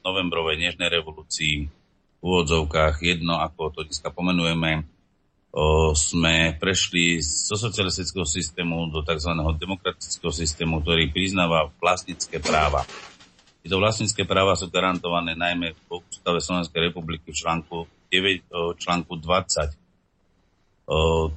novembrovej 0.06 0.56
nežnej 0.62 0.90
revolúcii 0.94 1.66
v 1.66 2.22
úvodzovkách 2.22 3.02
jedno, 3.02 3.42
ako 3.42 3.74
to 3.74 3.82
dneska 3.90 4.14
pomenujeme, 4.14 4.86
sme 5.98 6.54
prešli 6.62 7.18
zo 7.20 7.58
socialistického 7.58 8.30
systému 8.30 8.94
do 8.94 9.02
tzv. 9.02 9.34
demokratického 9.58 10.30
systému, 10.30 10.86
ktorý 10.86 11.10
priznáva 11.10 11.74
vlastnícke 11.82 12.38
práva. 12.38 12.86
Tieto 13.62 13.78
vlastnícke 13.78 14.26
práva 14.26 14.58
sú 14.58 14.74
garantované 14.74 15.38
najmä 15.38 15.78
v 15.78 16.02
ústave 16.02 16.42
Slovenskej 16.42 16.90
republiky 16.90 17.30
v 17.30 17.38
článku, 17.38 17.86
9, 18.10 18.78
článku 18.82 19.14
20 19.22 19.82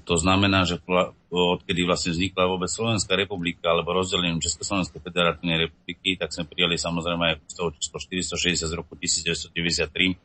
to 0.03 0.15
znamená, 0.19 0.67
že 0.67 0.83
odkedy 1.31 1.87
vlastne 1.87 2.11
vznikla 2.11 2.51
vôbec 2.51 2.67
Slovenská 2.67 3.15
republika 3.15 3.71
alebo 3.71 3.95
rozdelením 3.95 4.43
Československej 4.43 4.99
federatívnej 4.99 5.71
republiky, 5.71 6.19
tak 6.19 6.35
sme 6.35 6.49
prijali 6.49 6.75
samozrejme 6.75 7.23
aj 7.23 7.35
toho 7.55 7.71
číslo 7.79 8.03
460 8.35 8.67
z 8.67 8.75
roku 8.75 8.99
1993. 8.99 10.19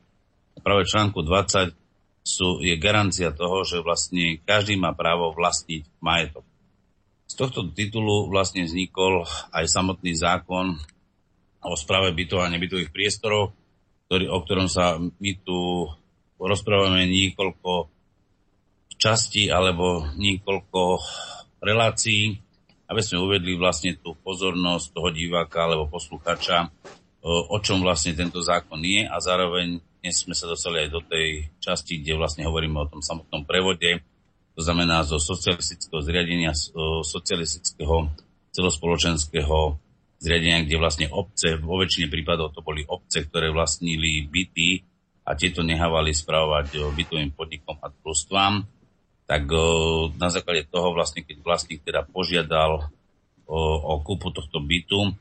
Práve 0.66 0.82
v 0.82 0.92
článku 0.92 1.22
20 1.22 1.78
sú, 2.26 2.66
je 2.66 2.74
garancia 2.82 3.30
toho, 3.30 3.62
že 3.62 3.86
vlastne 3.86 4.42
každý 4.50 4.82
má 4.82 4.98
právo 4.98 5.30
vlastniť 5.38 5.86
majetok. 6.02 6.46
Z 7.30 7.34
tohto 7.38 7.70
titulu 7.70 8.34
vlastne 8.34 8.66
vznikol 8.66 9.30
aj 9.54 9.66
samotný 9.70 10.18
zákon 10.18 10.82
o 11.64 11.76
správe 11.76 12.16
bytov 12.16 12.40
a 12.44 12.52
nebytových 12.52 12.92
priestorov, 12.94 13.52
ktorý, 14.08 14.26
o 14.32 14.38
ktorom 14.42 14.68
sa 14.72 14.98
my 14.98 15.32
tu 15.44 15.86
rozprávame 16.40 17.04
niekoľko 17.08 17.92
časti 19.00 19.52
alebo 19.52 20.08
niekoľko 20.16 20.82
relácií, 21.60 22.36
aby 22.88 23.02
sme 23.04 23.22
uvedli 23.22 23.60
vlastne 23.60 23.96
tú 24.00 24.16
pozornosť 24.24 24.96
toho 24.96 25.10
diváka 25.12 25.68
alebo 25.68 25.92
posluchača, 25.92 26.72
o 27.28 27.58
čom 27.60 27.84
vlastne 27.84 28.16
tento 28.16 28.40
zákon 28.40 28.80
je 28.80 29.04
a 29.04 29.20
zároveň 29.20 29.84
dnes 30.00 30.16
sme 30.16 30.32
sa 30.32 30.48
dostali 30.48 30.88
aj 30.88 30.90
do 30.96 31.04
tej 31.04 31.52
časti, 31.60 32.00
kde 32.00 32.16
vlastne 32.16 32.48
hovoríme 32.48 32.80
o 32.80 32.88
tom 32.88 33.04
samotnom 33.04 33.44
prevode, 33.44 34.00
to 34.56 34.62
znamená 34.64 35.04
zo 35.04 35.20
socialistického 35.20 36.00
zriadenia, 36.00 36.56
socialistického 37.04 38.08
celospoločenského 38.56 39.76
zriadenia, 40.20 40.68
kde 40.68 40.76
vlastne 40.76 41.08
obce, 41.10 41.56
vo 41.56 41.80
väčšine 41.80 42.12
prípadov 42.12 42.52
to 42.52 42.60
boli 42.60 42.84
obce, 42.84 43.24
ktoré 43.24 43.50
vlastnili 43.50 44.28
byty 44.28 44.84
a 45.24 45.34
tieto 45.40 45.64
nehávali 45.64 46.12
spravovať 46.12 46.92
bytovým 46.92 47.32
podnikom 47.32 47.80
a 47.80 47.88
družstvám, 47.88 48.68
tak 49.30 49.46
na 50.18 50.30
základe 50.34 50.68
toho 50.68 50.92
vlastne, 50.92 51.24
keď 51.24 51.38
vlastník 51.40 51.86
teda 51.86 52.04
požiadal 52.04 52.90
o, 53.46 53.60
o 53.62 53.94
kúpu 54.04 54.34
tohto 54.34 54.60
bytu, 54.60 55.16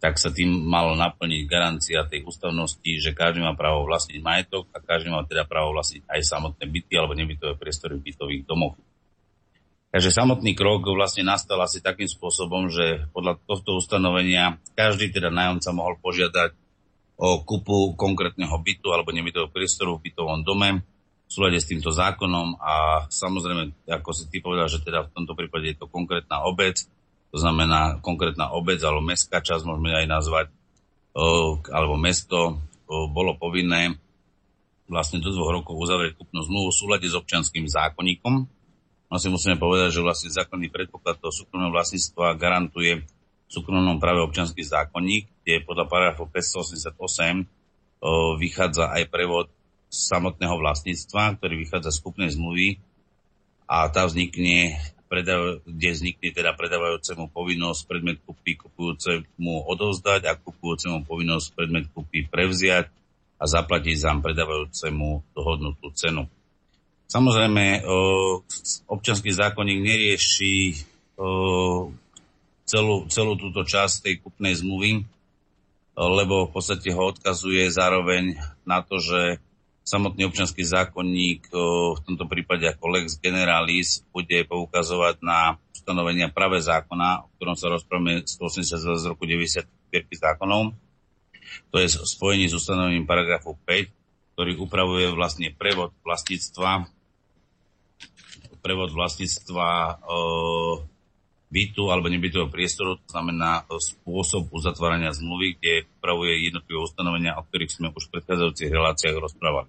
tak 0.00 0.16
sa 0.16 0.32
tým 0.32 0.48
malo 0.48 0.96
naplniť 0.96 1.44
garancia 1.44 2.08
tej 2.08 2.24
ústavnosti, 2.24 2.88
že 3.04 3.12
každý 3.12 3.44
má 3.44 3.52
právo 3.52 3.84
vlastniť 3.84 4.18
majetok 4.24 4.64
a 4.72 4.80
každý 4.80 5.12
má 5.12 5.20
teda 5.28 5.44
právo 5.44 5.76
vlastniť 5.76 6.08
aj 6.08 6.20
samotné 6.24 6.64
byty 6.64 6.92
alebo 6.96 7.12
nebytové 7.12 7.52
priestory 7.60 8.00
v 8.00 8.08
bytových 8.08 8.48
domoch. 8.48 8.80
Takže 9.90 10.14
samotný 10.14 10.54
krok 10.54 10.86
vlastne 10.86 11.26
nastal 11.26 11.58
asi 11.58 11.82
takým 11.82 12.06
spôsobom, 12.06 12.70
že 12.70 13.10
podľa 13.10 13.42
tohto 13.42 13.74
ustanovenia 13.74 14.62
každý 14.78 15.10
teda 15.10 15.34
nájomca 15.34 15.70
mohol 15.74 15.98
požiadať 15.98 16.54
o 17.18 17.42
kúpu 17.42 17.98
konkrétneho 17.98 18.54
bytu 18.54 18.94
alebo 18.94 19.10
nebytového 19.10 19.50
priestoru 19.50 19.98
v 19.98 20.08
bytovom 20.08 20.46
dome 20.46 20.80
v 20.80 21.30
súlade 21.30 21.58
s 21.62 21.66
týmto 21.66 21.94
zákonom 21.94 22.58
a 22.58 23.06
samozrejme, 23.06 23.86
ako 23.86 24.10
si 24.10 24.26
ty 24.30 24.42
povedal, 24.42 24.66
že 24.66 24.82
teda 24.82 25.06
v 25.06 25.14
tomto 25.14 25.38
prípade 25.38 25.74
je 25.74 25.78
to 25.78 25.86
konkrétna 25.86 26.42
obec, 26.42 26.80
to 27.30 27.38
znamená 27.38 28.02
konkrétna 28.02 28.50
obec 28.50 28.82
alebo 28.82 29.02
mestská 29.06 29.38
časť, 29.38 29.62
môžeme 29.62 29.94
aj 29.94 30.06
nazvať, 30.10 30.46
alebo 31.70 31.94
mesto, 31.94 32.58
bolo 32.88 33.38
povinné 33.38 33.94
vlastne 34.90 35.22
do 35.22 35.30
dvoch 35.30 35.62
rokov 35.62 35.78
uzavrieť 35.78 36.18
kúpnu 36.18 36.42
zmluvu 36.42 36.74
v 36.74 36.78
súlade 36.78 37.06
s 37.06 37.14
občanským 37.14 37.70
zákonníkom. 37.70 38.50
No 39.10 39.18
si 39.18 39.26
musíme 39.26 39.58
povedať, 39.58 39.98
že 39.98 40.06
vlastne 40.06 40.30
zákonný 40.30 40.70
predpoklad 40.70 41.18
toho 41.18 41.34
súkromného 41.34 41.74
vlastníctva 41.74 42.38
garantuje 42.38 43.02
v 43.02 43.50
súkromnom 43.50 43.98
práve 43.98 44.22
občanský 44.22 44.62
zákonník, 44.62 45.26
kde 45.42 45.66
podľa 45.66 45.90
paragrafu 45.90 46.30
588 46.30 46.94
vychádza 48.38 48.94
aj 48.94 49.10
prevod 49.10 49.50
samotného 49.90 50.54
vlastníctva, 50.54 51.42
ktorý 51.42 51.66
vychádza 51.66 51.90
z 51.90 51.98
kúpnej 52.06 52.30
zmluvy 52.30 52.78
a 53.66 53.90
tá 53.90 54.06
vznikne 54.06 54.78
kde 55.10 55.88
vznikne 55.90 56.30
teda 56.30 56.54
predávajúcemu 56.54 57.34
povinnosť 57.34 57.80
predmet 57.90 58.22
kúpy 58.22 58.54
kupujúcemu 58.54 59.66
odovzdať 59.66 60.30
a 60.30 60.38
kupujúcemu 60.38 61.02
povinnosť 61.02 61.58
predmet 61.58 61.90
kúpy 61.90 62.30
prevziať 62.30 62.86
a 63.42 63.44
zaplatiť 63.50 63.96
za 63.98 64.14
predávajúcemu 64.14 65.34
dohodnutú 65.34 65.90
cenu. 65.98 66.30
Samozrejme, 67.10 67.82
občanský 68.86 69.34
zákonník 69.34 69.82
nerieši 69.82 70.78
celú, 72.70 73.10
celú 73.10 73.32
túto 73.34 73.66
časť 73.66 74.06
tej 74.06 74.14
kupnej 74.22 74.54
zmluvy, 74.54 75.02
lebo 75.98 76.46
v 76.46 76.52
podstate 76.54 76.94
ho 76.94 77.10
odkazuje 77.10 77.66
zároveň 77.66 78.38
na 78.62 78.86
to, 78.86 79.02
že 79.02 79.42
samotný 79.82 80.30
občanský 80.30 80.62
zákonník 80.62 81.50
v 81.50 82.00
tomto 82.06 82.30
prípade 82.30 82.70
ako 82.70 82.94
lex 82.94 83.18
generalis 83.18 84.06
bude 84.14 84.46
poukazovať 84.46 85.18
na 85.18 85.58
ustanovenia 85.74 86.30
práve 86.30 86.62
zákona, 86.62 87.26
o 87.26 87.28
ktorom 87.34 87.58
sa 87.58 87.74
rozprávame 87.74 88.22
182 88.22 89.02
z 89.02 89.04
roku 89.10 89.26
95 89.26 89.66
zákonov. 90.14 90.78
To 91.74 91.76
je 91.82 91.90
spojenie 91.90 92.46
s 92.46 92.54
ustanovením 92.54 93.02
paragrafu 93.02 93.58
5, 93.66 94.38
ktorý 94.38 94.62
upravuje 94.62 95.10
vlastne 95.10 95.50
prevod 95.50 95.90
vlastníctva 96.06 96.86
prevod 98.60 98.92
vlastníctva 98.92 99.98
bytu 101.50 101.90
alebo 101.90 102.06
nebytového 102.06 102.46
priestoru, 102.46 102.94
to 103.02 103.08
znamená 103.10 103.66
spôsob 103.66 104.54
uzatvárania 104.54 105.10
zmluvy, 105.10 105.58
kde 105.58 105.90
upravuje 105.98 106.46
jednotlivé 106.46 106.78
ustanovenia, 106.78 107.34
o 107.34 107.42
ktorých 107.42 107.74
sme 107.74 107.90
už 107.90 108.06
v 108.06 108.12
predchádzajúcich 108.16 108.70
reláciách 108.70 109.16
rozprávali. 109.18 109.66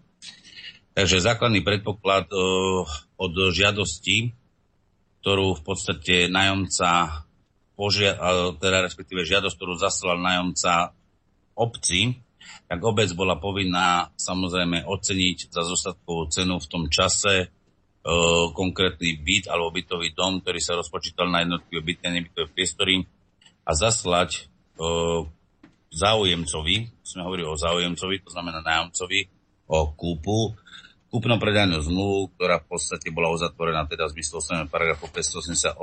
Takže 0.93 1.25
základný 1.25 1.65
predpoklad 1.65 2.30
uh, 2.30 2.86
od 3.17 3.34
žiadosti, 3.49 4.36
ktorú 5.25 5.58
v 5.58 5.63
podstate 5.65 6.30
nájomca 6.30 7.23
požia- 7.73 8.19
teda 8.62 8.86
respektíve 8.86 9.25
žiadosť, 9.25 9.56
ktorú 9.58 9.73
zaslal 9.82 10.21
nájomca 10.21 10.93
obci, 11.58 12.21
tak 12.69 12.77
obec 12.86 13.10
bola 13.17 13.41
povinná 13.41 14.13
samozrejme 14.21 14.86
oceniť 14.86 15.49
za 15.49 15.65
zostatkovú 15.65 16.30
cenu 16.30 16.62
v 16.62 16.69
tom 16.69 16.84
čase 16.93 17.49
konkrétny 18.58 19.22
byt 19.22 19.46
alebo 19.46 19.70
bytový 19.70 20.18
dom, 20.18 20.42
ktorý 20.42 20.58
sa 20.58 20.74
rozpočítal 20.74 21.30
na 21.30 21.46
jednotlivé 21.46 21.82
byty 21.86 22.04
a 22.10 22.16
nebytové 22.18 22.46
priestory 22.50 23.06
a 23.62 23.72
zaslať 23.78 24.50
uh, 24.82 25.22
záujemcovi, 25.94 26.90
sme 27.06 27.22
hovorili 27.22 27.46
o 27.46 27.60
záujemcovi, 27.60 28.26
to 28.26 28.34
znamená 28.34 28.66
nájomcovi, 28.66 29.30
o 29.72 29.94
kúpu, 29.94 30.58
kúpno-predajnú 31.12 31.84
zmluvu, 31.84 32.32
ktorá 32.36 32.64
v 32.64 32.68
podstate 32.72 33.12
bola 33.12 33.30
uzatvorená 33.36 33.84
teda 33.86 34.08
v 34.08 34.20
zmysle 34.20 34.66
8. 34.66 34.72
paragrafu 34.72 35.12
588 35.12 35.78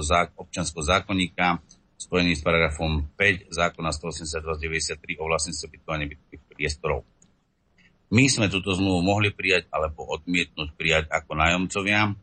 zák- 0.00 0.36
občanského 0.40 0.84
zákonníka, 0.84 1.60
spojený 2.00 2.40
s 2.40 2.42
paragrafom 2.42 3.04
5 3.14 3.52
zákona 3.52 3.90
182 3.92 4.96
93 4.96 5.20
o 5.20 5.24
vlastníctve 5.28 5.66
bytovania 5.76 6.06
bytových 6.08 6.42
priestorov. 6.48 7.04
My 8.08 8.24
sme 8.24 8.48
túto 8.48 8.72
zmluvu 8.72 9.04
mohli 9.04 9.28
prijať 9.28 9.68
alebo 9.68 10.08
odmietnúť 10.08 10.72
prijať 10.74 11.04
ako 11.12 11.32
nájomcovia 11.36 12.16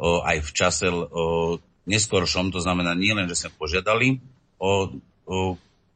o, 0.00 0.24
aj 0.24 0.38
v 0.40 0.50
čase 0.56 0.88
o, 0.88 1.04
neskoršom, 1.84 2.48
to 2.48 2.64
znamená 2.64 2.96
nie 2.96 3.12
len, 3.12 3.28
že 3.28 3.44
sme 3.44 3.56
požiadali 3.60 4.20
o, 4.56 4.92
o 5.28 5.36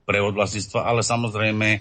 prevod 0.04 0.36
vlastníctva, 0.36 0.84
ale 0.84 1.00
samozrejme 1.00 1.80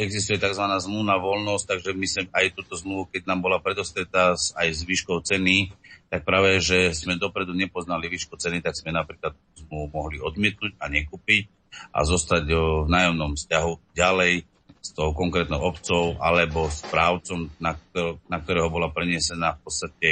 existuje 0.00 0.40
tzv. 0.40 0.64
zmluvná 0.64 1.20
voľnosť, 1.20 1.64
takže 1.68 1.90
my 1.92 2.06
sme 2.08 2.22
aj 2.32 2.56
túto 2.56 2.80
zmluvu, 2.80 3.12
keď 3.12 3.28
nám 3.28 3.44
bola 3.44 3.60
predostretá 3.60 4.32
aj 4.32 4.68
s 4.72 4.80
výškou 4.88 5.20
ceny, 5.20 5.68
tak 6.08 6.24
práve, 6.24 6.56
že 6.64 6.96
sme 6.96 7.20
dopredu 7.20 7.52
nepoznali 7.52 8.08
výšku 8.08 8.40
ceny, 8.40 8.64
tak 8.64 8.72
sme 8.72 8.96
napríklad 8.96 9.36
zmluvu 9.60 9.86
mohli 9.92 10.16
odmietnúť 10.16 10.80
a 10.80 10.88
nekúpiť 10.88 11.44
a 11.92 12.08
zostať 12.08 12.44
v 12.48 12.88
nájomnom 12.88 13.36
vzťahu 13.36 13.92
ďalej 13.92 14.48
s 14.84 14.92
tou 14.92 15.16
konkrétnou 15.16 15.64
obcov 15.64 16.20
alebo 16.20 16.68
správcom, 16.68 17.48
na, 17.56 17.72
ktorého, 17.72 18.20
na 18.28 18.36
ktorého 18.36 18.68
bola 18.68 18.92
prenesená 18.92 19.56
v 19.56 19.60
podstate 19.64 20.08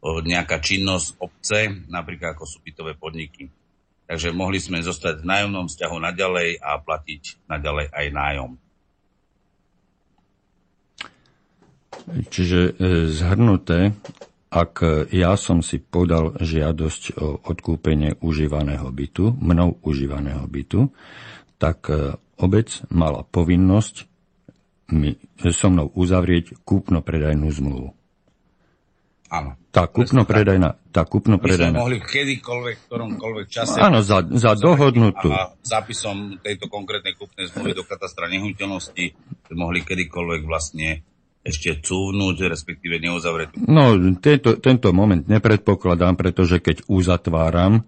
nejaká 0.00 0.64
činnosť 0.64 1.20
obce, 1.20 1.68
napríklad 1.92 2.32
ako 2.32 2.48
sú 2.48 2.64
bytové 2.64 2.96
podniky. 2.96 3.52
Takže 4.08 4.32
mohli 4.32 4.56
sme 4.56 4.80
zostať 4.80 5.20
v 5.20 5.28
nájomnom 5.28 5.68
vzťahu 5.68 5.96
naďalej 6.00 6.48
a 6.56 6.80
platiť 6.80 7.46
naďalej 7.46 7.86
aj 7.92 8.06
nájom. 8.10 8.50
Čiže 12.32 12.60
e, 12.64 12.72
zhrnuté, 13.12 13.92
ak 14.50 15.06
ja 15.14 15.36
som 15.38 15.62
si 15.62 15.78
podal 15.78 16.34
žiadosť 16.42 17.02
o 17.22 17.38
odkúpenie 17.44 18.18
užívaného 18.18 18.88
bytu, 18.90 19.36
mnou 19.36 19.78
užívaného 19.84 20.42
bytu, 20.48 20.90
tak 21.60 21.86
e, 21.92 22.16
obec 22.40 22.82
mala 22.88 23.22
povinnosť 23.28 24.08
mi, 24.90 25.14
so 25.38 25.68
mnou 25.70 25.92
uzavrieť 25.94 26.58
kúpno-predajnú 26.66 27.46
zmluvu. 27.46 27.88
Áno. 29.30 29.54
Tá 29.70 29.86
kúpno-predajná, 29.86 30.90
tá 30.90 31.06
kúpno-predajná. 31.06 31.70
My 31.70 31.78
sme 31.78 31.84
mohli 31.86 31.98
kedykoľvek, 32.02 32.74
v 32.74 32.84
ktoromkoľvek 32.90 33.46
čase. 33.46 33.78
Áno, 33.78 34.02
za, 34.02 34.26
za 34.26 34.58
dohodnutú. 34.58 35.30
A 35.30 35.54
zápisom 35.62 36.42
tejto 36.42 36.66
konkrétnej 36.66 37.14
kúpnej 37.14 37.46
zmluvy 37.54 37.78
do 37.78 37.86
katastra 37.86 38.26
nehnuteľnosti 38.26 39.14
mohli 39.54 39.86
kedykoľvek 39.86 40.42
vlastne 40.42 41.06
ešte 41.46 41.78
cúvnuť, 41.78 42.50
respektíve 42.50 42.98
neuzavrieť. 42.98 43.62
No, 43.70 43.94
tento, 44.18 44.58
tento 44.58 44.90
moment 44.90 45.22
nepredpokladám, 45.22 46.18
pretože 46.18 46.58
keď 46.58 46.90
uzatváram 46.90 47.86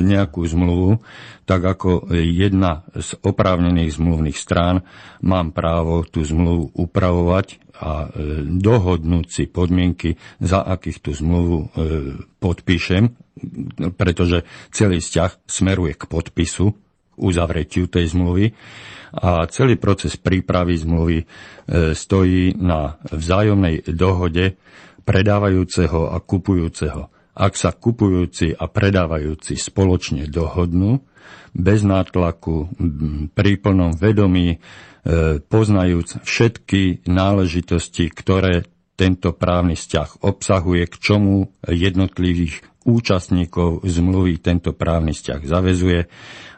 nejakú 0.00 0.40
zmluvu, 0.48 1.04
tak 1.44 1.60
ako 1.60 2.08
jedna 2.16 2.88
z 2.96 3.20
oprávnených 3.20 4.00
zmluvných 4.00 4.38
strán 4.40 4.88
mám 5.20 5.52
právo 5.52 6.08
tú 6.08 6.24
zmluvu 6.24 6.72
upravovať 6.72 7.60
a 7.76 8.08
e, 8.08 8.08
dohodnúť 8.48 9.26
si 9.28 9.44
podmienky, 9.44 10.16
za 10.40 10.64
akých 10.64 10.98
tú 11.04 11.10
zmluvu 11.12 11.56
e, 11.60 11.66
podpíšem, 12.40 13.12
pretože 14.00 14.48
celý 14.72 15.04
vzťah 15.04 15.44
smeruje 15.44 15.92
k 15.92 16.08
podpisu, 16.08 16.72
uzavretiu 17.14 17.86
tej 17.86 18.10
zmluvy 18.10 18.50
a 19.14 19.46
celý 19.46 19.78
proces 19.78 20.18
prípravy 20.18 20.74
zmluvy 20.80 21.18
e, 21.22 21.24
stojí 21.94 22.58
na 22.58 22.98
vzájomnej 23.12 23.86
dohode 23.92 24.58
predávajúceho 25.04 26.10
a 26.10 26.18
kupujúceho. 26.18 27.12
Ak 27.34 27.58
sa 27.58 27.74
kupujúci 27.74 28.54
a 28.54 28.70
predávajúci 28.70 29.58
spoločne 29.58 30.30
dohodnú, 30.30 31.02
bez 31.54 31.86
nátlaku, 31.86 32.70
pri 33.34 33.52
plnom 33.58 33.94
vedomí, 33.94 34.58
E, 35.04 35.36
poznajúc 35.36 36.24
všetky 36.24 37.04
náležitosti, 37.04 38.08
ktoré 38.08 38.64
tento 38.96 39.36
právny 39.36 39.76
vzťah 39.76 40.24
obsahuje, 40.24 40.88
k 40.88 40.94
čomu 40.96 41.52
jednotlivých 41.60 42.64
účastníkov 42.88 43.84
zmluvy 43.84 44.40
tento 44.40 44.72
právny 44.72 45.12
vzťah 45.12 45.40
zavezuje. 45.44 46.08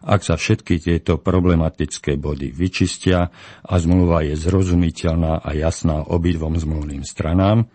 Ak 0.07 0.23
sa 0.23 0.39
všetky 0.39 0.79
tieto 0.79 1.19
problematické 1.19 2.15
body 2.15 2.55
vyčistia 2.55 3.35
a 3.67 3.75
zmluva 3.83 4.23
je 4.23 4.39
zrozumiteľná 4.39 5.43
a 5.43 5.51
jasná 5.51 6.07
obidvom 6.07 6.55
zmluvným 6.55 7.03
stranám, 7.03 7.67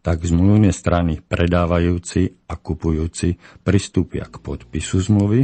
tak 0.00 0.24
zmluvné 0.24 0.72
strany 0.72 1.20
predávajúci 1.20 2.48
a 2.48 2.56
kupujúci 2.56 3.36
pristúpia 3.60 4.24
k 4.28 4.40
podpisu 4.40 5.00
zmluvy 5.04 5.40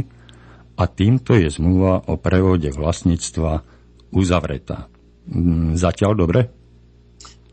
a 0.77 0.83
týmto 0.85 1.37
je 1.37 1.49
zmluva 1.49 2.05
o 2.09 2.17
prevode 2.17 2.69
vlastníctva 2.73 3.61
uzavretá. 4.13 4.89
Mm, 5.29 5.77
zatiaľ 5.77 6.13
dobre? 6.17 6.41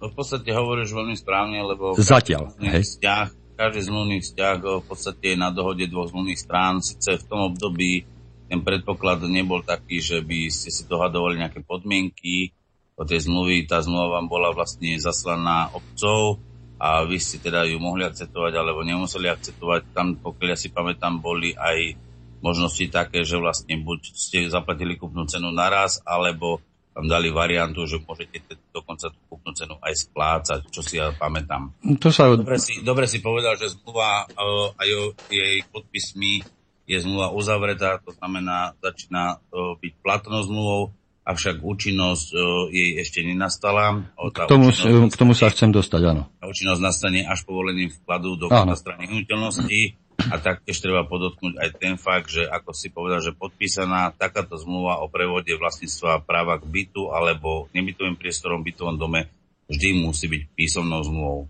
v 0.04 0.12
podstate 0.12 0.52
hovoríš 0.52 0.92
veľmi 0.92 1.16
správne, 1.16 1.64
lebo 1.64 1.96
Zatiaľ, 1.96 2.52
hej. 2.60 2.84
Vzťah, 2.84 3.56
každý 3.56 3.80
zmluvný 3.88 4.20
vzťah 4.20 4.56
v 4.60 4.84
podstate 4.84 5.24
je 5.32 5.36
na 5.40 5.48
dohode 5.48 5.88
dvoch 5.88 6.12
zmluvných 6.12 6.40
strán. 6.40 6.84
Sice 6.84 7.16
v 7.16 7.24
tom 7.24 7.40
období 7.48 8.04
ten 8.50 8.60
predpoklad 8.60 9.24
nebol 9.24 9.64
taký, 9.64 10.04
že 10.04 10.20
by 10.20 10.52
ste 10.52 10.68
si 10.68 10.84
dohadovali 10.84 11.40
nejaké 11.40 11.64
podmienky 11.64 12.52
o 13.00 13.02
tej 13.08 13.24
zmluvy. 13.24 13.64
Tá 13.64 13.80
zmluva 13.80 14.20
vám 14.20 14.26
bola 14.28 14.52
vlastne 14.52 14.92
zaslaná 15.00 15.72
obcov 15.72 16.36
a 16.84 17.00
vy 17.08 17.16
ste 17.16 17.40
teda 17.40 17.64
ju 17.64 17.80
mohli 17.80 18.04
akceptovať 18.04 18.52
alebo 18.60 18.84
nemuseli 18.84 19.32
akceptovať. 19.32 19.96
Tam, 19.96 20.20
pokiaľ 20.20 20.48
ja 20.52 20.58
si 20.60 20.68
pamätám, 20.68 21.16
boli 21.16 21.56
aj 21.56 21.96
možnosti 22.44 22.84
také, 22.92 23.24
že 23.24 23.40
vlastne 23.40 23.80
buď 23.80 24.00
ste 24.12 24.52
zaplatili 24.52 25.00
kúpnu 25.00 25.24
cenu 25.24 25.48
naraz, 25.48 26.04
alebo 26.04 26.60
tam 26.92 27.08
dali 27.08 27.32
variantu, 27.32 27.88
že 27.88 28.04
môžete 28.04 28.44
dokonca 28.68 29.08
tú 29.08 29.18
kúpnu 29.32 29.56
cenu 29.56 29.80
aj 29.80 29.94
splácať, 29.96 30.60
čo 30.68 30.84
si 30.84 31.00
ja 31.00 31.08
pamätám. 31.16 31.72
To 32.04 32.12
sa... 32.12 32.28
dobre, 32.36 32.60
si, 32.60 32.84
dobre 32.84 33.08
si 33.08 33.24
povedal, 33.24 33.56
že 33.56 33.72
zmluva 33.72 34.28
uh, 34.28 34.76
aj 34.76 34.88
o 34.92 35.02
jej 35.32 35.64
podpismi 35.72 36.44
je 36.84 37.00
zmluva 37.00 37.32
uzavretá, 37.32 37.96
to 38.04 38.12
znamená, 38.12 38.76
začína 38.84 39.40
uh, 39.40 39.72
byť 39.80 39.92
platnou 40.04 40.44
zmluvou, 40.44 40.92
avšak 41.24 41.64
účinnosť 41.64 42.28
uh, 42.36 42.68
jej 42.68 43.00
ešte 43.00 43.24
nenastala. 43.24 44.04
K 44.16 44.44
tomu, 44.44 44.68
k 45.08 45.16
tomu 45.16 45.32
sa 45.32 45.48
chcem 45.48 45.72
dostať, 45.72 46.02
áno. 46.04 46.28
Účinnosť 46.44 46.80
nastane 46.84 47.24
až 47.24 47.48
povolením 47.48 47.88
vkladu 47.88 48.36
do 48.36 48.46
katastra 48.52 49.00
nehnuteľnosti 49.00 50.04
a 50.14 50.36
taktiež 50.38 50.78
treba 50.78 51.02
podotknúť 51.08 51.58
aj 51.58 51.68
ten 51.80 51.94
fakt, 51.98 52.30
že 52.30 52.46
ako 52.46 52.70
si 52.70 52.92
povedal, 52.92 53.18
že 53.24 53.34
podpísaná 53.34 54.14
takáto 54.14 54.54
zmluva 54.60 55.02
o 55.02 55.10
prevode 55.10 55.50
vlastníctva 55.58 56.22
práva 56.22 56.60
k 56.60 56.68
bytu 56.70 57.10
alebo 57.10 57.66
nebytovým 57.74 58.14
priestorom 58.14 58.62
v 58.62 58.70
bytovom 58.70 58.96
dome 59.00 59.26
vždy 59.66 59.88
musí 59.96 60.28
byť 60.28 60.42
písomnou 60.54 61.00
zmluvou. 61.02 61.42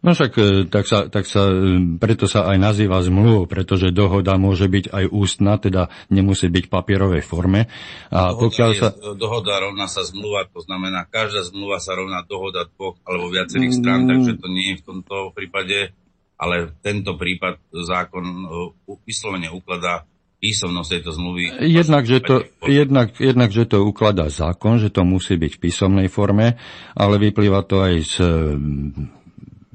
No 0.00 0.16
však 0.16 0.32
e, 0.40 0.44
tak 0.64 0.88
sa, 0.88 1.12
tak 1.12 1.28
sa, 1.28 1.52
e, 1.52 1.96
preto 2.00 2.24
sa 2.24 2.48
aj 2.48 2.56
nazýva 2.56 3.04
zmluvou, 3.04 3.44
pretože 3.44 3.92
dohoda 3.92 4.40
môže 4.40 4.64
byť 4.64 4.88
aj 4.88 5.04
ústna, 5.12 5.60
teda 5.60 5.92
nemusí 6.08 6.48
byť 6.48 6.64
v 6.68 6.72
papierovej 6.72 7.20
forme. 7.20 7.68
A 8.08 8.32
dohoda, 8.32 8.40
pokiaľ 8.48 8.70
sa... 8.80 8.88
je, 8.96 9.20
dohoda 9.20 9.60
rovná 9.60 9.84
sa 9.84 10.00
zmluva, 10.00 10.48
to 10.48 10.64
znamená, 10.64 11.04
každá 11.04 11.44
zmluva 11.44 11.76
sa 11.76 11.92
rovná 11.92 12.24
dohoda 12.24 12.64
dvoch 12.64 12.96
alebo 13.04 13.28
viacerých 13.28 13.76
strán, 13.76 14.04
mm. 14.04 14.08
takže 14.08 14.32
to 14.40 14.46
nie 14.48 14.72
je 14.72 14.80
v 14.80 14.84
tomto 14.88 15.36
prípade 15.36 15.92
ale 16.40 16.72
tento 16.80 17.20
prípad 17.20 17.60
zákon 17.68 18.24
uh, 18.24 18.72
vyslovene 19.04 19.52
ukladá 19.52 20.08
písomnosť 20.40 20.88
tejto 20.88 21.10
zmluvy. 21.12 21.68
Jednak 21.68 22.08
že, 22.08 22.24
to, 22.24 22.48
jednak, 22.64 23.12
jednak, 23.20 23.52
že 23.52 23.68
to 23.68 23.84
ukladá 23.84 24.32
zákon, 24.32 24.80
že 24.80 24.88
to 24.88 25.04
musí 25.04 25.36
byť 25.36 25.60
v 25.60 25.62
písomnej 25.68 26.08
forme, 26.08 26.56
ale 26.96 27.20
vyplýva 27.20 27.60
to 27.68 27.84
aj 27.84 27.94
z 28.00 28.14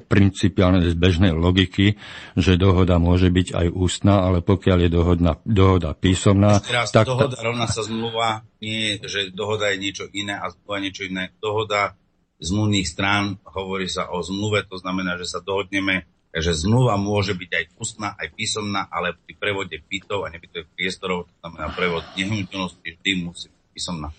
principiálne 0.06 0.86
z 0.86 0.96
bežnej 0.96 1.34
logiky, 1.34 1.98
že 2.38 2.56
dohoda 2.56 3.02
môže 3.02 3.34
byť 3.34 3.48
aj 3.52 3.68
ústna, 3.74 4.26
ale 4.26 4.46
pokiaľ 4.46 4.78
je 4.86 4.90
dohodna, 4.90 5.32
dohoda 5.44 5.98
písomná... 5.98 6.62
Teraz 6.62 6.94
tak 6.94 7.10
dohoda 7.10 7.36
rovná 7.42 7.66
sa 7.66 7.82
zmluva, 7.82 8.46
nie 8.62 9.02
že 9.02 9.34
dohoda 9.34 9.74
je 9.74 9.78
niečo 9.82 10.06
iné 10.14 10.38
a 10.38 10.54
zmluva 10.54 10.78
niečo 10.80 11.04
iné. 11.10 11.34
Dohoda 11.42 11.98
zmluvných 12.40 12.88
strán 12.88 13.42
hovorí 13.44 13.90
sa 13.90 14.14
o 14.14 14.22
zmluve, 14.22 14.64
to 14.70 14.78
znamená, 14.78 15.18
že 15.18 15.26
sa 15.26 15.42
dohodneme 15.42 16.06
Takže 16.36 16.68
zmluva 16.68 17.00
môže 17.00 17.32
byť 17.32 17.48
aj 17.48 17.66
ústna, 17.80 18.12
aj 18.20 18.36
písomná, 18.36 18.92
ale 18.92 19.16
pri 19.16 19.40
prevode 19.40 19.80
bytov 19.80 20.28
a 20.28 20.32
nebytových 20.36 20.68
priestorov, 20.76 21.32
to 21.32 21.34
znamená 21.40 21.72
prevod 21.72 22.04
nehnuteľnosti, 22.20 22.84
vždy 22.84 23.12
musí 23.24 23.48
byť 23.48 23.66
písomná. 23.72 24.12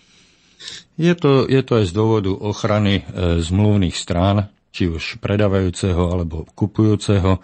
Je 0.97 1.13
to, 1.13 1.45
je 1.45 1.61
to 1.61 1.77
aj 1.77 1.85
z 1.85 1.93
dôvodu 1.93 2.33
ochrany 2.33 3.05
e, 3.05 3.37
zmluvných 3.45 3.93
strán, 3.93 4.49
či 4.77 4.85
už 4.93 5.17
predávajúceho 5.17 6.13
alebo 6.13 6.45
kupujúceho, 6.53 7.41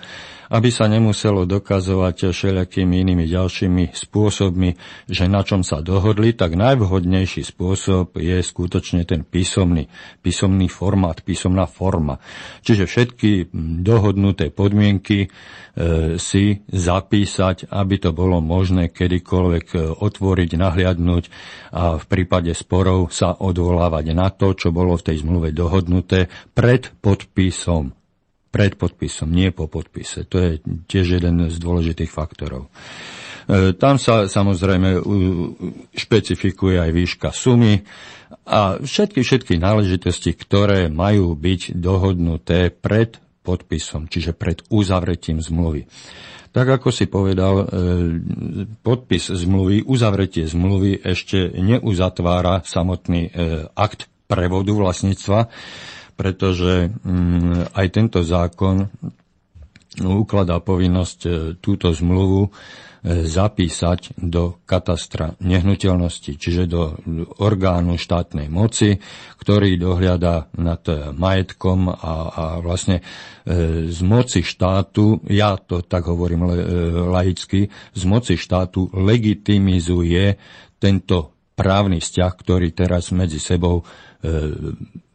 aby 0.54 0.70
sa 0.70 0.86
nemuselo 0.86 1.50
dokazovať 1.50 2.30
všelijakými 2.30 3.02
inými 3.02 3.26
ďalšími 3.26 3.89
spôsobmi, 3.89 4.78
že 5.10 5.26
na 5.26 5.42
čom 5.42 5.66
sa 5.66 5.82
dohodli, 5.82 6.38
tak 6.38 6.54
najvhodnejší 6.54 7.42
spôsob 7.42 8.22
je 8.22 8.38
skutočne 8.38 9.02
ten 9.02 9.26
písomný, 9.26 9.89
písomný 10.22 10.70
formát, 10.70 11.26
písomná 11.26 11.66
forma. 11.66 12.22
Čiže 12.62 12.86
všetky 12.86 13.50
dohodnuté 13.82 14.54
podmienky 14.54 15.26
e, 15.26 15.28
si 16.22 16.62
zapísať, 16.70 17.74
aby 17.74 17.96
to 17.98 18.13
bolo 18.13 18.38
možné 18.38 18.94
kedykoľvek 18.94 19.66
e, 19.74 19.78
otvoriť, 20.06 20.50
nahliadnúť 20.54 21.24
a 21.74 21.98
v 21.98 22.06
prípade 22.06 22.54
sporov 22.54 23.10
sa 23.10 23.34
odvolávať 23.34 24.06
na 24.13 24.30
to, 24.30 24.54
čo 24.54 24.70
bolo 24.70 25.02
v 25.02 25.06
tej 25.10 25.26
zmluve 25.26 25.50
dohodnuté 25.50 26.30
pred 26.54 26.94
podpisom 27.02 28.03
pred 28.54 28.78
podpisom, 28.78 29.34
nie 29.34 29.50
po 29.50 29.66
podpise. 29.66 30.30
To 30.30 30.38
je 30.38 30.52
tiež 30.86 31.18
jeden 31.18 31.50
z 31.50 31.58
dôležitých 31.58 32.13
faktorov. 32.13 32.70
E, 33.50 33.74
tam 33.74 33.98
sa 33.98 34.30
samozrejme 34.30 35.02
špecifikuje 35.98 36.78
aj 36.78 36.92
výška 36.94 37.30
sumy 37.34 37.82
a 38.46 38.78
všetky, 38.78 39.26
všetky 39.26 39.54
náležitosti, 39.58 40.38
ktoré 40.38 40.86
majú 40.94 41.34
byť 41.34 41.74
dohodnuté 41.74 42.70
pred 42.70 43.18
podpisom, 43.42 44.06
čiže 44.06 44.38
pred 44.38 44.62
uzavretím 44.70 45.42
zmluvy. 45.42 45.89
Tak 46.54 46.78
ako 46.78 46.94
si 46.94 47.10
povedal, 47.10 47.66
e, 47.66 47.66
podpis 48.86 49.34
zmluvy, 49.34 49.82
uzavretie 49.89 50.46
zmluvy 50.46 51.02
ešte 51.02 51.50
neuzatvára 51.58 52.62
samotný 52.62 53.22
e, 53.26 53.30
akt 53.74 54.06
prevodu 54.30 54.70
vlastníctva, 54.70 55.50
pretože 56.13 56.93
mm, 57.04 57.73
aj 57.73 57.88
tento 57.89 58.21
zákon 58.21 58.89
ukladá 60.02 60.58
povinnosť 60.58 61.19
e, 61.26 61.32
túto 61.62 61.93
zmluvu 61.93 62.49
e, 62.49 62.52
zapísať 63.30 64.17
do 64.17 64.58
katastra 64.65 65.38
nehnuteľnosti, 65.38 66.34
čiže 66.34 66.65
do 66.65 66.97
orgánu 67.38 68.02
štátnej 68.02 68.49
moci, 68.49 68.97
ktorý 69.38 69.78
dohliada 69.78 70.49
nad 70.58 70.82
majetkom 71.13 71.93
a, 71.93 72.13
a 72.34 72.45
vlastne 72.58 73.06
e, 73.45 73.91
z 73.93 73.99
moci 74.02 74.41
štátu, 74.41 75.21
ja 75.30 75.62
to 75.62 75.86
tak 75.86 76.10
hovorím 76.10 76.49
laicky, 77.13 77.69
z 77.93 78.04
moci 78.10 78.34
štátu 78.34 78.89
legitimizuje 78.97 80.41
tento 80.82 81.38
právny 81.54 82.02
vzťah, 82.02 82.34
ktorý 82.34 82.73
teraz 82.73 83.13
medzi 83.13 83.38
sebou 83.38 83.86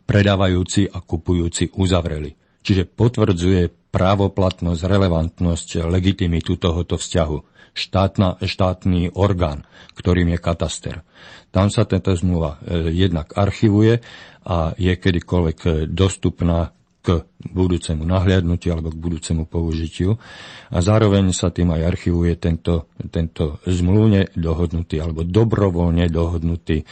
predávajúci 0.09 0.89
a 0.89 1.05
kupujúci 1.05 1.77
uzavreli. 1.77 2.33
Čiže 2.65 2.89
potvrdzuje 2.89 3.93
právoplatnosť, 3.93 4.81
relevantnosť, 4.89 5.85
legitimitu 5.85 6.57
tohoto 6.57 6.97
vzťahu. 6.97 7.39
Štátna, 7.77 8.41
štátny 8.41 9.15
orgán, 9.15 9.69
ktorým 9.95 10.35
je 10.35 10.39
kataster. 10.41 10.97
Tam 11.53 11.69
sa 11.69 11.87
tento 11.87 12.11
zmluva 12.17 12.59
e, 12.59 12.91
jednak 12.91 13.37
archivuje 13.37 14.01
a 14.49 14.73
je 14.75 14.93
kedykoľvek 14.97 15.87
dostupná 15.93 16.75
budúcemu 17.39 18.03
nahliadnutiu 18.03 18.75
alebo 18.75 18.91
k 18.91 18.99
budúcemu 18.99 19.47
použitiu 19.47 20.19
a 20.75 20.79
zároveň 20.83 21.31
sa 21.31 21.55
tým 21.55 21.71
aj 21.71 21.87
archivuje 21.87 22.35
tento, 22.35 22.91
tento 23.15 23.63
zmluvne 23.63 24.35
dohodnutý 24.35 24.99
alebo 24.99 25.23
dobrovoľne 25.23 26.11
dohodnutý 26.11 26.83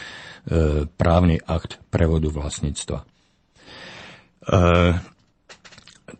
E, 0.47 0.87
právny 0.87 1.43
akt 1.43 1.83
prevodu 1.91 2.31
vlastníctva. 2.31 3.03
E, 3.03 3.05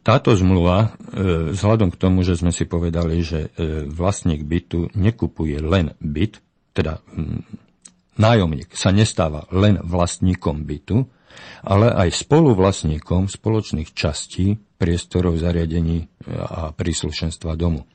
táto 0.03 0.35
zmluva, 0.35 0.79
e, 0.83 1.55
vzhľadom 1.55 1.95
k 1.95 2.01
tomu, 2.03 2.27
že 2.27 2.35
sme 2.35 2.51
si 2.51 2.67
povedali, 2.67 3.23
že 3.23 3.55
vlastník 3.87 4.43
bytu 4.43 4.91
nekupuje 4.99 5.63
len 5.63 5.95
byt, 6.03 6.43
teda 6.75 6.99
nájomník 8.19 8.75
sa 8.75 8.91
nestáva 8.91 9.47
len 9.55 9.79
vlastníkom 9.79 10.67
bytu, 10.67 11.07
ale 11.65 11.91
aj 11.91 12.27
spoluvlastníkom 12.27 13.31
spoločných 13.31 13.93
častí, 13.93 14.57
priestorov, 14.77 15.41
zariadení 15.41 16.07
a 16.31 16.71
príslušenstva 16.73 17.57
domu. 17.57 17.89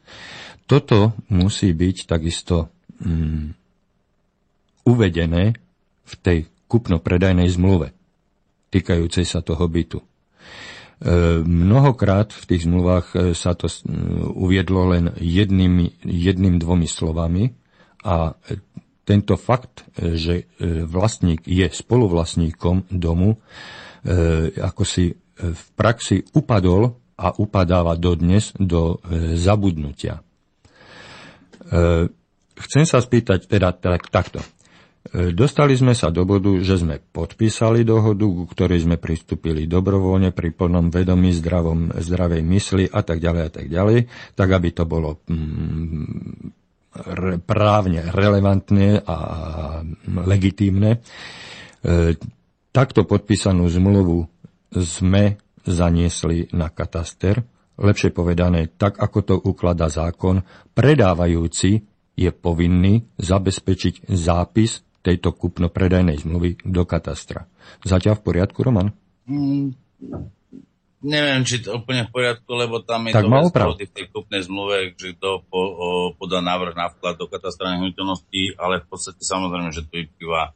Toto 0.65 1.13
musí 1.29 1.75
byť 1.75 1.97
takisto 2.09 2.71
mm, 3.03 3.45
uvedené 4.87 5.53
v 6.07 6.13
tej 6.19 6.39
kupno-predajnej 6.65 7.51
zmluve 7.51 7.93
týkajúcej 8.71 9.27
sa 9.27 9.43
toho 9.43 9.67
bytu. 9.67 9.99
mnohokrát 11.43 12.31
v 12.31 12.43
tých 12.47 12.63
zmluvách 12.63 13.35
sa 13.35 13.51
to 13.53 13.67
uviedlo 14.31 14.95
len 14.95 15.11
jedným, 15.19 15.91
jedným 16.07 16.55
dvomi 16.57 16.87
slovami 16.87 17.51
a 18.07 18.33
tento 19.11 19.35
fakt, 19.35 19.83
že 19.99 20.47
vlastník 20.87 21.43
je 21.43 21.67
spoluvlastníkom 21.67 22.87
domu, 22.87 23.43
ako 24.55 24.83
si 24.87 25.11
v 25.35 25.63
praxi 25.75 26.23
upadol 26.31 26.95
a 27.19 27.35
upadáva 27.35 27.99
dodnes 27.99 28.55
do 28.55 29.03
zabudnutia. 29.35 30.23
Chcem 32.61 32.85
sa 32.85 33.01
spýtať 33.01 33.49
teda 33.49 33.73
tak, 33.73 34.07
takto. 34.13 34.39
E, 35.01 35.33
dostali 35.33 35.73
sme 35.73 35.97
sa 35.97 36.13
do 36.13 36.21
bodu, 36.29 36.53
že 36.61 36.77
sme 36.77 37.01
podpísali 37.01 37.81
dohodu, 37.81 38.21
ku 38.21 38.45
ktorej 38.45 38.85
sme 38.85 39.01
pristúpili 39.01 39.65
dobrovoľne 39.65 40.29
pri 40.29 40.53
plnom 40.53 40.93
vedomí, 40.93 41.33
zdravom, 41.33 41.89
zdravej 41.97 42.41
mysli 42.45 42.85
a 42.85 43.01
tak 43.01 43.17
ďalej 43.17 43.41
a 43.41 43.51
tak 43.51 43.65
ďalej, 43.65 43.97
tak 44.37 44.49
aby 44.53 44.69
to 44.69 44.85
bolo 44.85 45.17
mm, 45.25 46.00
re, 47.11 47.37
právne 47.37 48.07
relevantné 48.09 49.03
a 49.03 49.17
legitímne. 50.07 50.97
E, 50.97 52.15
takto 52.71 53.03
podpísanú 53.03 53.67
zmluvu 53.67 54.25
sme 54.71 55.37
zaniesli 55.67 56.49
na 56.55 56.71
kataster, 56.71 57.43
lepšie 57.77 58.15
povedané, 58.15 58.71
tak 58.73 58.97
ako 58.97 59.19
to 59.21 59.35
ukladá 59.37 59.91
zákon, 59.91 60.41
predávajúci 60.73 61.83
je 62.15 62.29
povinný 62.31 63.07
zabezpečiť 63.19 64.11
zápis 64.11 64.83
tejto 65.01 65.33
kupno-predajnej 65.33 66.21
zmluvy 66.21 66.61
do 66.61 66.83
katastra. 66.85 67.49
Zatiaľ 67.81 68.21
v 68.21 68.25
poriadku, 68.25 68.59
Roman? 68.61 68.93
Mm, 69.25 69.73
neviem, 71.01 71.41
či 71.45 71.61
to 71.61 71.77
úplne 71.81 72.05
v 72.07 72.13
poriadku, 72.13 72.49
lebo 72.53 72.81
tam 72.85 73.09
je 73.09 73.17
tak 73.17 73.25
to 73.25 73.33
vec 73.33 73.89
v 73.89 73.93
tej 73.93 74.05
kupnej 74.13 74.41
zmluve, 74.45 74.93
že 74.97 75.17
kto 75.17 75.41
po, 75.49 75.61
o, 75.61 75.87
podá 76.13 76.41
návrh 76.41 76.73
na 76.77 76.89
vklad 76.93 77.17
do 77.17 77.25
katastra 77.25 77.73
nehnuteľností, 77.77 78.57
ale 78.57 78.81
v 78.81 78.87
podstate 78.89 79.21
samozrejme, 79.21 79.69
že 79.73 79.85
to 79.85 79.93
vyplýva 79.97 80.53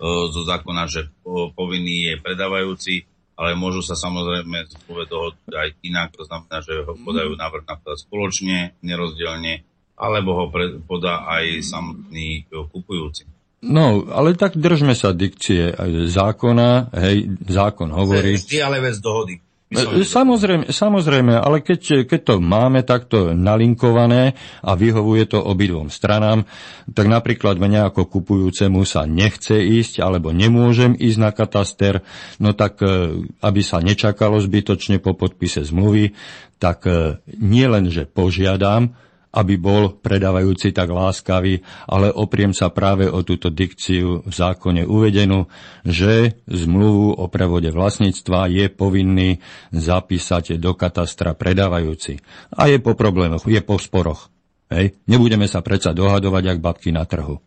zo 0.00 0.40
zákona, 0.48 0.88
že 0.88 1.12
po, 1.20 1.52
povinný 1.52 2.14
je 2.14 2.14
predávajúci, 2.16 3.04
ale 3.36 3.56
môžu 3.56 3.84
sa 3.84 3.96
samozrejme 3.96 4.68
zmluve 4.68 5.04
dohodnúť 5.08 5.52
aj 5.52 5.68
inak, 5.84 6.08
to 6.16 6.24
znamená, 6.24 6.60
že 6.64 6.84
ho 6.84 6.92
podajú 6.96 7.36
návrh 7.36 7.64
na 7.68 7.74
vklad 7.76 7.98
spoločne, 8.00 8.58
nerozdielne, 8.80 9.64
alebo 10.00 10.30
ho 10.36 10.44
pre, 10.48 10.80
podá 10.80 11.28
aj 11.28 11.60
samotný 11.64 12.48
kupujúci. 12.48 13.28
No, 13.60 14.08
ale 14.08 14.32
tak 14.40 14.56
držme 14.56 14.96
sa 14.96 15.12
dikcie 15.12 15.76
zákona, 16.08 16.96
hej, 16.96 17.36
zákon 17.44 17.92
hovorí... 17.92 18.40
Vždy 18.40 18.56
ale 18.64 18.80
bez 18.80 19.04
dohody. 19.04 19.36
E, 19.70 20.02
samozrejme, 20.02 20.74
samozrejme, 20.74 21.38
ale 21.38 21.62
keď, 21.62 22.02
keď 22.02 22.20
to 22.26 22.34
máme 22.42 22.82
takto 22.82 23.30
nalinkované 23.30 24.34
a 24.66 24.74
vyhovuje 24.74 25.30
to 25.30 25.38
obidvom 25.38 25.94
stranám, 25.94 26.42
tak 26.90 27.06
napríklad 27.06 27.54
mňa 27.54 27.94
ako 27.94 28.10
kupujúcemu 28.10 28.82
sa 28.82 29.06
nechce 29.06 29.62
ísť 29.62 30.02
alebo 30.02 30.34
nemôžem 30.34 30.98
ísť 30.98 31.18
na 31.22 31.30
kataster, 31.30 32.02
no 32.42 32.50
tak 32.50 32.82
e, 32.82 33.22
aby 33.46 33.60
sa 33.62 33.78
nečakalo 33.78 34.42
zbytočne 34.42 34.98
po 34.98 35.14
podpise 35.14 35.62
zmluvy, 35.62 36.18
tak 36.58 36.90
e, 36.90 37.22
nie 37.38 37.70
len, 37.70 37.94
že 37.94 38.10
požiadam, 38.10 38.98
aby 39.30 39.54
bol 39.54 39.94
predávajúci 39.94 40.74
tak 40.74 40.90
láskavý, 40.90 41.62
ale 41.86 42.10
opriem 42.10 42.50
sa 42.50 42.74
práve 42.74 43.06
o 43.06 43.22
túto 43.22 43.46
dikciu 43.46 44.26
v 44.26 44.32
zákone 44.32 44.82
uvedenú, 44.82 45.46
že 45.86 46.42
zmluvu 46.50 47.14
o 47.14 47.24
prevode 47.30 47.70
vlastníctva 47.70 48.50
je 48.50 48.66
povinný 48.74 49.38
zapísať 49.70 50.58
do 50.58 50.74
katastra 50.74 51.38
predávajúci. 51.38 52.18
A 52.58 52.66
je 52.66 52.82
po 52.82 52.98
problémoch, 52.98 53.46
je 53.46 53.62
po 53.62 53.78
sporoch. 53.78 54.34
Hej? 54.66 54.98
Nebudeme 55.06 55.46
sa 55.46 55.62
predsa 55.62 55.94
dohadovať, 55.94 56.42
jak 56.50 56.58
babky 56.58 56.90
na 56.90 57.06
trhu. 57.06 57.38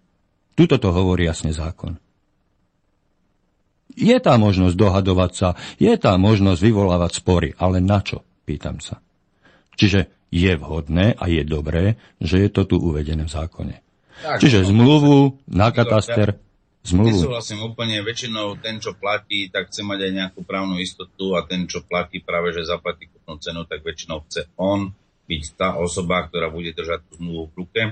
Tuto 0.56 0.80
to 0.80 0.90
hovorí 0.96 1.28
jasne 1.28 1.52
zákon. 1.52 2.00
Je 3.94 4.16
tá 4.18 4.40
možnosť 4.40 4.74
dohadovať 4.74 5.32
sa, 5.36 5.50
je 5.78 5.94
tá 6.00 6.18
možnosť 6.18 6.60
vyvolávať 6.64 7.12
spory, 7.22 7.50
ale 7.62 7.78
na 7.78 8.02
čo? 8.02 8.26
Pýtam 8.44 8.82
sa. 8.82 9.04
Čiže 9.78 10.23
je 10.34 10.54
vhodné 10.58 11.14
a 11.14 11.30
je 11.30 11.46
dobré, 11.46 12.02
že 12.18 12.42
je 12.42 12.50
to 12.50 12.66
tu 12.66 12.82
uvedené 12.82 13.30
v 13.30 13.32
zákone. 13.32 13.76
Tak, 14.26 14.42
Čiže 14.42 14.66
no, 14.66 14.68
zmluvu 14.74 15.18
na 15.46 15.70
kataster, 15.70 16.42
zmluvu. 16.82 17.22
Nesúhlasím 17.22 17.62
úplne, 17.62 18.02
väčšinou 18.02 18.58
ten, 18.58 18.82
čo 18.82 18.98
platí, 18.98 19.54
tak 19.54 19.70
chce 19.70 19.86
mať 19.86 20.00
aj 20.10 20.12
nejakú 20.12 20.42
právnu 20.42 20.82
istotu 20.82 21.38
a 21.38 21.46
ten, 21.46 21.70
čo 21.70 21.86
platí 21.86 22.18
práve, 22.18 22.50
že 22.50 22.66
zaplatí 22.66 23.14
kúpnu 23.14 23.38
cenu, 23.38 23.62
tak 23.70 23.86
väčšinou 23.86 24.26
chce 24.26 24.50
on 24.58 24.90
byť 25.30 25.44
tá 25.54 25.78
osoba, 25.78 26.26
ktorá 26.26 26.50
bude 26.50 26.74
držať 26.74 27.06
tú 27.08 27.22
zmluvu 27.22 27.46
v 27.54 27.58
ruke 27.64 27.84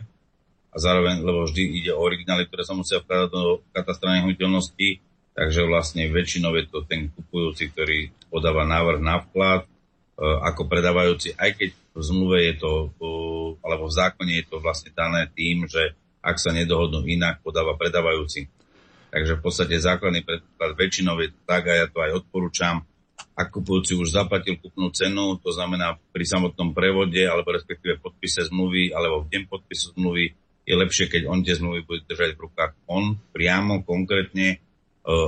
a 0.72 0.76
zároveň, 0.80 1.22
lebo 1.22 1.46
vždy 1.46 1.64
ide 1.84 1.92
o 1.94 2.02
originály, 2.02 2.48
ktoré 2.48 2.64
sa 2.64 2.74
musia 2.74 3.04
vkladať 3.04 3.30
do 3.30 3.60
katastra 3.76 4.18
nehnuteľností, 4.20 5.04
takže 5.36 5.68
vlastne 5.68 6.08
väčšinou 6.08 6.56
je 6.58 6.66
to 6.68 6.80
ten 6.88 7.12
kupujúci, 7.12 7.72
ktorý 7.76 8.12
podáva 8.32 8.64
návrh 8.64 9.00
na 9.04 9.20
vklad, 9.24 9.68
ako 10.22 10.70
predávajúci, 10.70 11.34
aj 11.34 11.58
keď 11.58 11.70
v 11.98 12.02
zmluve 12.06 12.38
je 12.46 12.54
to, 12.62 12.72
e, 12.94 13.08
alebo 13.66 13.90
v 13.90 13.98
zákone 13.98 14.32
je 14.38 14.46
to 14.46 14.58
vlastne 14.62 14.94
dané 14.94 15.26
tým, 15.34 15.66
že 15.66 15.98
ak 16.22 16.38
sa 16.38 16.54
nedohodnú 16.54 17.02
inak, 17.10 17.42
podáva 17.42 17.74
predávajúci. 17.74 18.46
Takže 19.12 19.42
v 19.42 19.44
podstate 19.44 19.76
základný 19.82 20.22
predpoklad 20.22 20.72
väčšinou 20.78 21.18
je 21.20 21.34
tak, 21.44 21.68
a 21.68 21.74
ja 21.84 21.86
to 21.90 22.00
aj 22.00 22.24
odporúčam, 22.24 22.86
ak 23.34 23.50
kupujúci 23.50 23.98
už 23.98 24.14
zaplatil 24.14 24.62
kúpnu 24.62 24.94
cenu, 24.94 25.42
to 25.42 25.50
znamená 25.50 25.98
pri 26.14 26.26
samotnom 26.30 26.72
prevode, 26.78 27.20
alebo 27.26 27.52
respektíve 27.52 27.98
podpise 27.98 28.46
zmluvy, 28.48 28.94
alebo 28.94 29.26
v 29.26 29.30
deň 29.34 29.44
podpisu 29.50 29.98
zmluvy, 29.98 30.38
je 30.62 30.76
lepšie, 30.78 31.10
keď 31.10 31.26
on 31.26 31.42
tie 31.42 31.58
zmluvy 31.58 31.82
bude 31.84 32.06
držať 32.06 32.38
v 32.38 32.44
rukách 32.46 32.72
on 32.86 33.18
priamo, 33.34 33.82
konkrétne 33.82 34.48
e, 34.56 34.58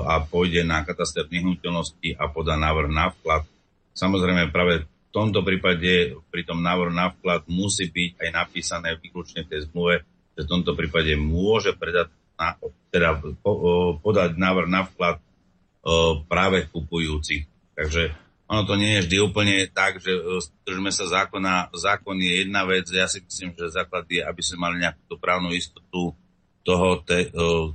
a 0.05 0.21
pôjde 0.21 0.61
na 0.61 0.85
kataster 0.85 1.25
nehnuteľnosti 1.27 2.13
a 2.15 2.29
podá 2.29 2.53
návrh 2.53 2.89
na 2.93 3.09
vklad 3.09 3.49
Samozrejme, 3.93 4.49
práve 4.49 4.85
v 4.85 5.11
tomto 5.13 5.45
prípade 5.45 6.17
pri 6.33 6.41
tom 6.41 6.65
návrhu 6.65 6.89
na 6.89 7.13
vklad 7.13 7.45
musí 7.45 7.89
byť 7.89 8.17
aj 8.17 8.29
napísané 8.33 8.89
výlučne 8.97 9.45
v 9.45 9.49
tej 9.53 9.69
zmluve, 9.69 10.01
že 10.33 10.41
v 10.45 10.51
tomto 10.51 10.73
prípade 10.73 11.13
môže 11.13 11.77
predať 11.77 12.09
na, 12.33 12.57
teda 12.89 13.21
po, 13.45 13.53
podať 14.01 14.33
návrh 14.33 14.69
na 14.69 14.89
vklad 14.89 15.21
práve 16.25 16.65
kupujúci. 16.73 17.45
Takže 17.77 18.13
ono 18.49 18.65
to 18.65 18.75
nie 18.77 18.97
je 18.97 19.03
vždy 19.05 19.17
úplne 19.21 19.55
tak, 19.69 20.01
že 20.01 20.13
držme 20.65 20.89
sa 20.89 21.05
zákona. 21.09 21.73
Zákon 21.73 22.17
je 22.17 22.45
jedna 22.45 22.65
vec, 22.65 22.85
ja 22.89 23.05
si 23.05 23.21
myslím, 23.21 23.53
že 23.57 23.73
základ 23.73 24.05
je, 24.09 24.21
aby 24.21 24.41
sme 24.41 24.69
mali 24.69 24.75
nejakú 24.81 25.17
právnu 25.17 25.53
istotu 25.53 26.13
toho, 26.63 26.87
te, 27.03 27.29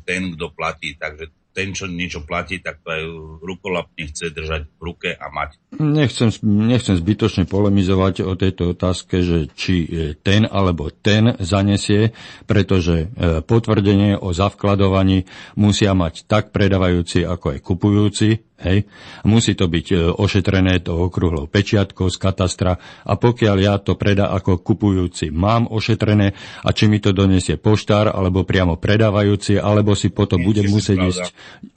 ten, 0.06 0.22
kto 0.34 0.46
platí. 0.54 0.96
Takže 0.96 1.30
ten, 1.58 1.74
čo 1.74 1.90
niečo 1.90 2.22
platí, 2.22 2.62
tak 2.62 2.78
to 2.86 2.94
aj 2.94 3.02
rukolapne 3.42 4.06
chce 4.06 4.30
držať 4.30 4.70
v 4.78 4.80
ruke 4.80 5.10
a 5.10 5.26
mať. 5.26 5.58
Nechcem, 5.82 6.30
nechcem 6.46 6.94
zbytočne 6.94 7.50
polemizovať 7.50 8.22
o 8.22 8.38
tejto 8.38 8.78
otázke, 8.78 9.26
že 9.26 9.50
či 9.58 9.90
ten 10.22 10.46
alebo 10.46 10.94
ten 10.94 11.34
zanesie, 11.42 12.14
pretože 12.46 13.10
e, 13.10 13.42
potvrdenie 13.42 14.14
o 14.14 14.30
zavkladovaní 14.30 15.26
musia 15.58 15.98
mať 15.98 16.30
tak 16.30 16.54
predávajúci 16.54 17.26
ako 17.26 17.58
aj 17.58 17.58
kupujúci 17.58 18.47
Hej. 18.58 18.90
Musí 19.22 19.54
to 19.54 19.70
byť 19.70 19.86
e, 19.94 19.96
ošetrené 20.18 20.82
to 20.82 20.98
okrúhlou 21.06 21.46
pečiatkou 21.46 22.10
z 22.10 22.18
katastra 22.18 22.74
a 23.06 23.12
pokiaľ 23.14 23.56
ja 23.62 23.78
to 23.78 23.94
predá 23.94 24.34
ako 24.34 24.58
kupujúci 24.58 25.30
mám 25.30 25.70
ošetrené 25.70 26.34
a 26.66 26.68
či 26.74 26.90
mi 26.90 26.98
to 26.98 27.14
donesie 27.14 27.54
poštár 27.54 28.10
alebo 28.10 28.42
priamo 28.42 28.74
predávajúci, 28.74 29.62
alebo 29.62 29.94
si 29.94 30.10
potom 30.10 30.42
budem 30.42 30.66
musieť 30.66 30.98
ísť... 31.06 31.24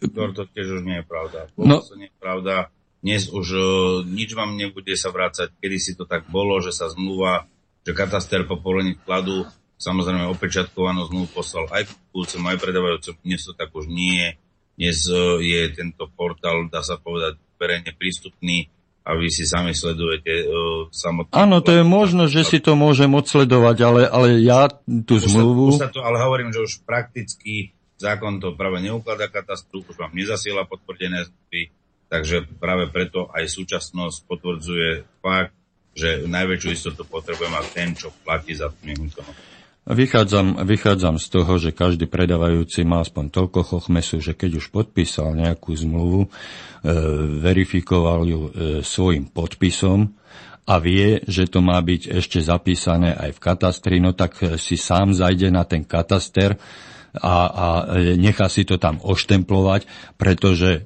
To 0.09 0.43
tiež 0.49 0.67
už 0.77 0.81
nie 0.81 0.97
je 1.01 1.05
pravda. 1.05 1.45
No, 1.53 1.85
to 1.85 1.93
nie 1.93 2.09
je 2.09 2.17
pravda. 2.17 2.73
Dnes 3.01 3.29
už 3.29 3.47
uh, 3.53 3.63
nič 4.05 4.33
vám 4.33 4.57
nebude 4.57 4.93
sa 4.97 5.13
vrácať, 5.13 5.53
kedy 5.61 5.77
si 5.77 5.93
to 5.93 6.09
tak 6.09 6.25
bolo, 6.33 6.57
že 6.65 6.73
sa 6.73 6.89
zmluva, 6.89 7.45
že 7.85 7.93
kataster 7.93 8.45
po 8.49 8.57
povolení 8.57 8.97
vkladu 8.97 9.45
samozrejme 9.81 10.29
opečiatkovanú 10.29 11.09
zmluvu 11.09 11.29
poslal 11.33 11.65
aj 11.73 11.89
kupujúcemu, 11.89 12.45
aj 12.45 12.57
predávajúcemu. 12.61 13.17
Dnes 13.25 13.41
to 13.41 13.53
tak 13.57 13.73
už 13.73 13.89
nie 13.89 14.17
je 14.17 14.29
dnes 14.75 15.07
e, 15.07 15.15
je 15.41 15.61
tento 15.75 16.07
portál, 16.13 16.67
dá 16.71 16.81
sa 16.81 16.97
povedať, 16.99 17.37
verejne 17.61 17.93
prístupný 17.93 18.71
a 19.01 19.17
vy 19.17 19.33
si 19.33 19.49
sami 19.49 19.73
sledujete 19.73 20.45
uh, 20.45 20.85
samotný... 20.93 21.33
Áno, 21.33 21.57
to 21.65 21.73
je 21.73 21.81
možno, 21.81 22.29
že 22.29 22.45
si 22.45 22.61
to 22.61 22.77
môžem 22.77 23.09
odsledovať, 23.17 23.77
ale, 23.81 24.01
ale 24.05 24.27
ja 24.45 24.69
tú 25.05 25.17
už 25.17 25.25
zmluvu... 25.25 25.73
Sa, 25.73 25.77
už 25.77 25.81
sa 25.89 25.89
to, 25.89 26.01
ale 26.05 26.21
hovorím, 26.21 26.53
že 26.53 26.61
už 26.61 26.85
prakticky 26.85 27.73
zákon 27.97 28.37
to 28.37 28.53
práve 28.53 28.77
neukladá 28.81 29.25
katastru, 29.29 29.81
už 29.85 29.97
vám 29.97 30.13
nezasiela 30.13 30.69
potvrdené 30.69 31.29
zmluvy, 31.29 31.73
takže 32.13 32.45
práve 32.61 32.89
preto 32.93 33.29
aj 33.33 33.45
súčasnosť 33.49 34.17
potvrdzuje 34.29 34.89
fakt, 35.21 35.53
že 35.97 36.25
najväčšiu 36.29 36.69
istotu 36.69 37.01
potrebuje 37.05 37.49
mať 37.49 37.65
ten, 37.73 37.89
čo 37.97 38.13
platí 38.21 38.53
za 38.53 38.69
nehnuteľnosť. 38.85 39.50
Vychádzam, 39.81 40.61
vychádzam 40.61 41.17
z 41.17 41.27
toho, 41.33 41.53
že 41.57 41.73
každý 41.73 42.05
predávajúci 42.05 42.85
má 42.85 43.01
aspoň 43.01 43.33
toľko 43.33 43.59
chochmesu, 43.65 44.21
že 44.21 44.37
keď 44.37 44.61
už 44.61 44.69
podpísal 44.69 45.33
nejakú 45.33 45.73
zmluvu, 45.73 46.21
e, 46.21 46.29
verifikoval 47.41 48.21
ju 48.29 48.41
e, 48.45 48.49
svojim 48.85 49.33
podpisom 49.33 50.13
a 50.69 50.77
vie, 50.77 51.25
že 51.25 51.49
to 51.49 51.65
má 51.65 51.81
byť 51.81 52.13
ešte 52.13 52.37
zapísané 52.45 53.17
aj 53.17 53.33
v 53.33 53.39
katastri, 53.41 53.97
no 53.97 54.13
tak 54.13 54.37
e, 54.45 54.61
si 54.61 54.77
sám 54.77 55.17
zajde 55.17 55.49
na 55.49 55.65
ten 55.65 55.81
kataster, 55.81 56.61
a, 57.19 57.35
a 57.51 57.65
nechá 58.15 58.47
si 58.47 58.63
to 58.63 58.79
tam 58.79 59.03
oštemplovať, 59.03 59.83
pretože 60.15 60.69
e, 60.71 60.79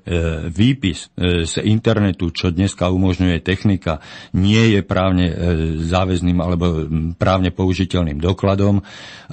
výpis 0.49 1.13
e, 1.13 1.45
z 1.45 1.61
internetu, 1.61 2.33
čo 2.33 2.49
dneska 2.49 2.89
umožňuje 2.89 3.45
technika, 3.45 4.01
nie 4.33 4.73
je 4.73 4.81
právne 4.81 5.27
e, 5.29 5.35
záväzným 5.85 6.37
alebo 6.41 6.65
právne 7.21 7.53
použiteľným 7.53 8.17
dokladom. 8.17 8.81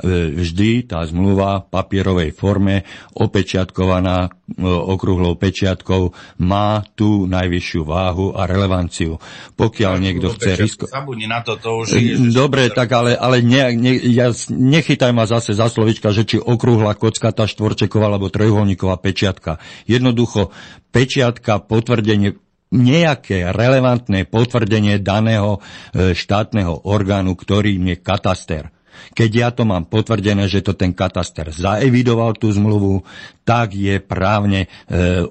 Vždy 0.03 0.89
tá 0.89 1.05
zmluva 1.05 1.65
v 1.65 1.69
papierovej 1.69 2.31
forme, 2.33 2.85
opečiatkovaná 3.17 4.33
okrúhlou 4.61 5.39
pečiatkou, 5.41 6.13
má 6.45 6.85
tú 6.93 7.25
najvyššiu 7.25 7.83
váhu 7.87 8.37
a 8.37 8.45
relevanciu. 8.45 9.17
Pokiaľ 9.57 9.95
tak, 9.97 10.03
niekto 10.03 10.27
chce 10.37 10.51
risko... 10.61 10.85
Zabudni 10.91 11.25
na 11.25 11.41
to, 11.41 11.57
to 11.57 11.85
už 11.85 11.97
je... 11.97 12.19
Dobre, 12.33 12.69
tak 12.69 12.93
ale, 12.93 13.17
ale 13.17 13.41
ne, 13.41 13.73
ne, 13.73 13.93
ja, 14.13 14.29
nechytaj 14.51 15.13
ma 15.15 15.25
zase 15.25 15.57
za 15.57 15.73
slovička, 15.73 16.13
že 16.13 16.29
či 16.29 16.37
okrúhla 16.37 16.82
okrúhla 16.83 16.99
kocka, 16.99 17.31
tá 17.31 17.47
štvorčeková 17.47 18.11
alebo 18.11 18.27
trojuholníková 18.27 18.99
pečiatka. 18.99 19.63
Jednoducho, 19.87 20.51
pečiatka, 20.91 21.63
potvrdenie 21.63 22.43
nejaké 22.73 23.53
relevantné 23.53 24.25
potvrdenie 24.27 24.97
daného 24.99 25.61
e, 25.93 26.17
štátneho 26.17 26.89
orgánu, 26.89 27.37
ktorým 27.37 27.85
je 27.93 27.97
kataster. 28.01 28.65
Keď 29.13 29.31
ja 29.31 29.49
to 29.53 29.69
mám 29.69 29.85
potvrdené, 29.93 30.49
že 30.49 30.65
to 30.65 30.73
ten 30.73 30.97
kataster 30.97 31.53
zaevidoval 31.53 32.33
tú 32.33 32.49
zmluvu, 32.49 33.05
tak 33.45 33.77
je 33.77 34.01
právne 34.01 34.67
e, 34.67 34.69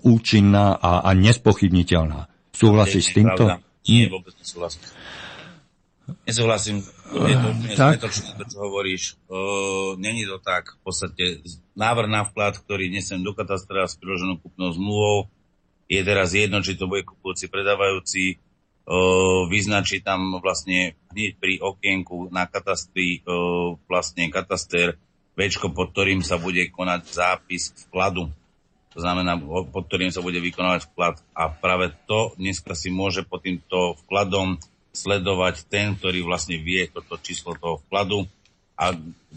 účinná 0.06 0.78
a, 0.78 1.02
a 1.02 1.10
nespochybniteľná. 1.18 2.30
Súhlasíš 2.54 3.10
s 3.10 3.14
týmto? 3.18 3.44
Pravda. 3.50 3.66
Nie, 3.90 4.06
vôbec 4.06 4.38
nesúhlasím. 4.38 4.86
Nesúhlasím 6.30 6.86
je 7.12 7.36
to 7.36 7.48
úplne 7.52 7.76
tak. 7.76 8.00
zmetočné, 8.00 8.30
to, 8.40 8.46
čo 8.48 8.58
hovoríš. 8.64 9.04
Uh, 9.28 10.00
Není 10.00 10.24
to 10.26 10.40
tak. 10.40 10.80
V 10.80 10.82
podstate 10.88 11.44
návrh 11.76 12.08
na 12.08 12.24
vklad, 12.24 12.60
ktorý 12.64 12.88
nesem 12.88 13.20
do 13.20 13.36
katastra 13.36 13.86
s 13.86 14.00
priloženou 14.00 14.40
kúpnou 14.40 14.72
zmluvou, 14.72 15.28
je 15.92 16.02
teraz 16.08 16.32
jedno, 16.32 16.64
či 16.64 16.80
to 16.80 16.88
bude 16.88 17.04
kupujúci, 17.04 17.52
predávajúci, 17.52 18.40
uh, 18.88 19.44
vyznačí 19.52 20.00
tam 20.00 20.40
vlastne 20.40 20.96
hneď 21.12 21.32
pri 21.36 21.54
okienku 21.60 22.32
na 22.32 22.48
katastri 22.48 23.20
uh, 23.28 23.76
vlastne 23.92 24.32
kataster 24.32 24.96
večko, 25.36 25.76
pod 25.76 25.92
ktorým 25.92 26.24
sa 26.24 26.40
bude 26.40 26.64
konať 26.72 27.02
zápis 27.12 27.76
vkladu. 27.88 28.32
To 28.92 29.00
znamená, 29.00 29.40
pod 29.72 29.88
ktorým 29.88 30.12
sa 30.12 30.20
bude 30.20 30.44
vykonávať 30.44 30.92
vklad. 30.92 31.16
A 31.32 31.48
práve 31.48 31.96
to 32.12 32.36
dneska 32.36 32.76
si 32.76 32.92
môže 32.92 33.24
pod 33.24 33.40
týmto 33.40 33.96
vkladom 34.04 34.60
sledovať 34.92 35.72
ten, 35.72 35.96
ktorý 35.96 36.28
vlastne 36.28 36.60
vie 36.60 36.88
toto 36.92 37.16
číslo 37.20 37.56
toho 37.56 37.80
vkladu 37.88 38.28
a 38.76 38.92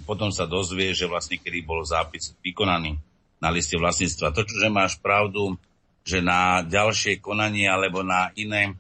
potom 0.07 0.35
sa 0.35 0.51
dozvie, 0.51 0.91
že 0.95 1.07
vlastne 1.07 1.39
kedy 1.39 1.63
bol 1.63 1.87
zápis 1.87 2.35
vykonaný 2.43 2.99
na 3.39 3.49
liste 3.55 3.79
vlastníctva. 3.79 4.35
To, 4.35 4.43
že 4.43 4.73
máš 4.73 4.99
pravdu, 4.99 5.55
že 6.03 6.25
na 6.25 6.65
ďalšie 6.65 7.23
konanie 7.23 7.71
alebo 7.71 8.03
na 8.03 8.35
iné 8.35 8.75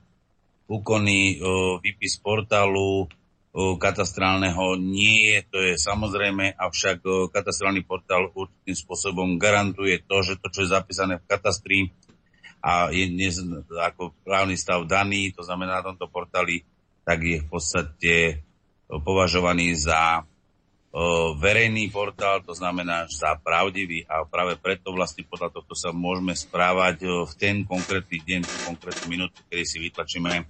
úkony 0.65 1.39
výpis 1.85 2.17
portálu 2.19 3.07
katastrálneho 3.55 4.75
nie 4.75 5.31
je, 5.31 5.39
to 5.47 5.59
je 5.63 5.75
samozrejme, 5.79 6.59
avšak 6.59 7.31
katastrálny 7.31 7.87
portál 7.87 8.27
určitým 8.35 8.75
spôsobom 8.75 9.39
garantuje 9.39 10.03
to, 10.03 10.27
že 10.27 10.43
to, 10.43 10.51
čo 10.51 10.67
je 10.67 10.75
zapísané 10.75 11.23
v 11.23 11.29
katastri, 11.31 11.79
a 12.65 12.89
je 12.89 13.13
dnes 13.13 13.37
ako 13.69 14.17
právny 14.25 14.57
stav 14.57 14.89
daný, 14.89 15.37
to 15.37 15.45
znamená 15.45 15.85
na 15.85 15.93
tomto 15.93 16.09
portáli, 16.09 16.65
tak 17.05 17.21
je 17.21 17.37
v 17.45 17.47
podstate 17.53 18.15
e, 18.33 18.35
považovaný 18.89 19.77
za 19.77 20.25
o, 20.25 20.25
e, 20.25 21.05
verejný 21.37 21.93
portál, 21.93 22.41
to 22.41 22.57
znamená 22.57 23.05
za 23.13 23.37
pravdivý 23.37 24.09
a 24.09 24.25
práve 24.25 24.57
preto 24.57 24.97
vlastne 24.97 25.29
podľa 25.29 25.61
tohto 25.61 25.77
sa 25.77 25.93
môžeme 25.93 26.33
správať 26.33 27.05
o, 27.05 27.29
e, 27.29 27.29
v 27.29 27.33
ten 27.37 27.57
konkrétny 27.69 28.25
deň, 28.25 28.41
tú 28.49 28.57
konkrétnu 28.65 29.13
minútu, 29.13 29.45
kedy 29.53 29.65
si 29.69 29.77
vytlačíme 29.85 30.49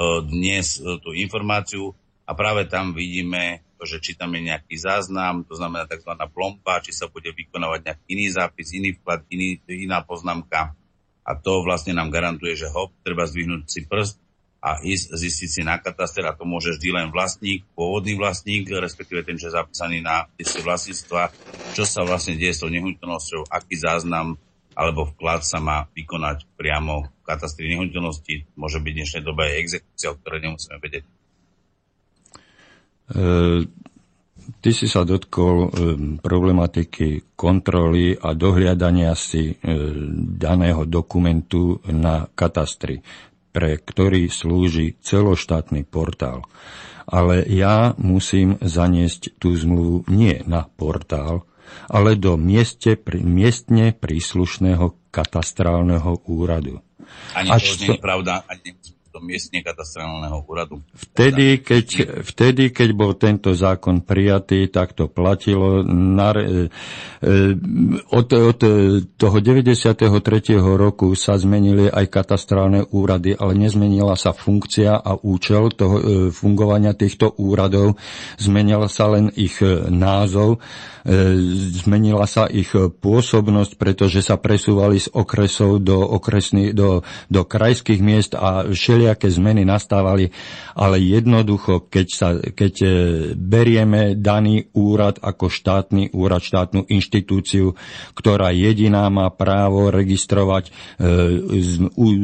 dnes 0.00 0.80
tú 0.80 1.12
informáciu 1.12 1.92
a 2.24 2.32
práve 2.32 2.64
tam 2.64 2.96
vidíme 2.96 3.60
že 3.80 3.96
či 4.00 4.12
tam 4.12 4.32
je 4.36 4.52
nejaký 4.52 4.76
záznam, 4.76 5.40
to 5.44 5.56
znamená 5.56 5.88
tzv. 5.88 6.12
plomba, 6.32 6.84
či 6.84 6.92
sa 6.92 7.08
bude 7.08 7.32
vykonávať 7.32 7.80
nejaký 7.80 8.04
iný 8.12 8.26
zápis, 8.28 8.76
iný 8.76 8.92
vklad, 9.00 9.24
iný, 9.32 9.56
iná 9.68 10.04
poznámka 10.04 10.76
a 11.30 11.38
to 11.38 11.62
vlastne 11.62 11.94
nám 11.94 12.10
garantuje, 12.10 12.58
že 12.58 12.66
hop, 12.66 12.90
treba 13.06 13.22
zdvihnúť 13.22 13.62
si 13.70 13.86
prst 13.86 14.18
a 14.60 14.82
ísť 14.82 15.14
zistiť 15.14 15.48
si 15.48 15.62
na 15.62 15.78
kataster 15.78 16.26
a 16.26 16.36
to 16.36 16.42
môže 16.44 16.76
vždy 16.76 16.90
len 16.92 17.08
vlastník, 17.14 17.64
pôvodný 17.72 18.18
vlastník, 18.18 18.68
respektíve 18.68 19.22
ten, 19.22 19.38
čo 19.38 19.48
je 19.48 19.56
zapísaný 19.56 20.02
na 20.02 20.28
liste 20.36 20.60
vlastníctva, 20.60 21.32
čo 21.72 21.86
sa 21.86 22.02
vlastne 22.04 22.36
deje 22.36 22.58
s 22.58 22.60
tou 22.60 22.68
nehnuteľnosťou, 22.68 23.48
aký 23.48 23.78
záznam 23.78 24.36
alebo 24.74 25.08
vklad 25.14 25.46
sa 25.46 25.62
má 25.62 25.86
vykonať 25.94 26.44
priamo 26.58 27.08
v 27.08 27.22
katastri 27.24 27.72
nehnuteľnosti. 27.72 28.52
Môže 28.56 28.82
byť 28.82 28.92
v 28.92 28.98
dnešnej 29.00 29.22
dobe 29.22 29.48
aj 29.48 29.60
exekúcia, 29.60 30.08
o 30.12 30.18
ktorej 30.18 30.40
nemusíme 30.46 30.76
vedieť. 30.78 31.04
E, 33.10 33.22
Ty 34.58 34.70
si 34.74 34.90
sa 34.90 35.06
dotkol 35.06 35.70
problematiky 36.18 37.38
kontroly 37.38 38.18
a 38.18 38.34
dohliadania 38.34 39.14
si 39.14 39.54
daného 40.34 40.82
dokumentu 40.90 41.78
na 41.86 42.26
katastri, 42.26 42.98
pre 43.54 43.78
ktorý 43.78 44.26
slúži 44.26 44.98
celoštátny 44.98 45.86
portál. 45.86 46.42
Ale 47.06 47.46
ja 47.46 47.94
musím 47.98 48.58
zaniesť 48.58 49.38
tú 49.38 49.54
zmluvu 49.54 50.10
nie 50.10 50.42
na 50.46 50.66
portál, 50.66 51.46
ale 51.86 52.18
do 52.18 52.34
mieste, 52.34 52.98
miestne 53.22 53.94
príslušného 53.94 55.10
katastrálneho 55.10 56.22
úradu. 56.26 56.82
Ani 57.34 57.50
to 57.50 57.74
nie 57.82 57.98
je 57.98 58.02
pravda, 58.02 58.46
ani 58.46 58.74
do 59.10 59.18
miestne 59.18 59.66
katastrálneho 59.66 60.46
úradu. 60.46 60.78
Vtedy 60.94 61.60
keď, 61.60 61.86
vtedy, 62.22 62.70
keď 62.70 62.88
bol 62.94 63.12
tento 63.18 63.50
zákon 63.52 64.06
prijatý, 64.06 64.70
tak 64.70 64.94
to 64.94 65.10
platilo. 65.10 65.82
Na, 65.82 66.30
e, 66.38 66.70
od, 68.10 68.28
od 68.30 68.60
toho 69.18 69.36
93. 69.42 70.06
roku 70.58 71.12
sa 71.18 71.34
zmenili 71.34 71.90
aj 71.90 72.06
katastrálne 72.06 72.86
úrady, 72.94 73.34
ale 73.34 73.58
nezmenila 73.58 74.14
sa 74.14 74.30
funkcia 74.30 75.02
a 75.02 75.18
účel 75.18 75.74
toho, 75.74 75.96
e, 75.98 76.02
fungovania 76.30 76.94
týchto 76.94 77.34
úradov. 77.34 77.98
Zmenila 78.38 78.86
sa 78.86 79.10
len 79.10 79.34
ich 79.34 79.58
e, 79.58 79.90
názov 79.90 80.62
zmenila 81.80 82.28
sa 82.28 82.44
ich 82.50 82.72
pôsobnosť, 82.74 83.72
pretože 83.80 84.20
sa 84.20 84.36
presúvali 84.36 85.00
z 85.00 85.08
okresov 85.12 85.80
do, 85.80 85.96
okresný, 86.00 86.76
do, 86.76 87.00
do 87.32 87.42
krajských 87.44 88.00
miest 88.00 88.32
a 88.36 88.68
všelijaké 88.68 89.32
zmeny 89.32 89.64
nastávali, 89.64 90.32
ale 90.76 91.00
jednoducho, 91.00 91.88
keď, 91.88 92.06
sa, 92.08 92.28
keď 92.36 92.74
e, 92.82 92.88
berieme 93.34 94.16
daný 94.18 94.68
úrad 94.76 95.20
ako 95.22 95.48
štátny 95.48 96.12
úrad, 96.12 96.44
štátnu 96.44 96.88
inštitúciu, 96.88 97.72
ktorá 98.16 98.52
jediná 98.52 99.08
má 99.08 99.28
právo 99.32 99.88
registrovať 99.88 100.68
e, 100.68 100.72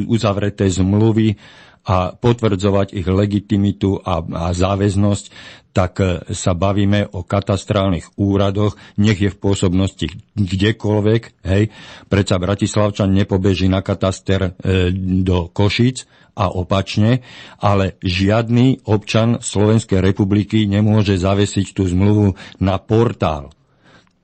uzavreté 0.07 0.68
zmluvy, 0.68 1.39
a 1.87 2.11
potvrdzovať 2.18 2.99
ich 2.99 3.07
legitimitu 3.07 4.03
a, 4.03 4.18
a 4.18 4.51
záväznosť, 4.51 5.24
tak 5.70 5.93
e, 6.03 6.07
sa 6.34 6.57
bavíme 6.57 7.12
o 7.14 7.22
katastrálnych 7.22 8.18
úradoch, 8.18 8.74
nech 8.99 9.22
je 9.22 9.30
v 9.30 9.39
pôsobnosti 9.39 10.09
kdekoľvek, 10.34 11.22
hej. 11.47 11.70
Predsa 12.11 12.37
Bratislavčan 12.43 13.14
nepobeží 13.14 13.70
na 13.70 13.87
kataster 13.87 14.57
e, 14.57 14.91
do 15.22 15.53
Košic 15.53 16.09
a 16.37 16.51
opačne, 16.51 17.22
ale 17.62 18.01
žiadny 18.01 18.89
občan 18.89 19.39
Slovenskej 19.45 20.03
republiky 20.03 20.64
nemôže 20.64 21.16
zavesiť 21.16 21.76
tú 21.76 21.87
zmluvu 21.87 22.34
na 22.59 22.82
portál. 22.82 23.55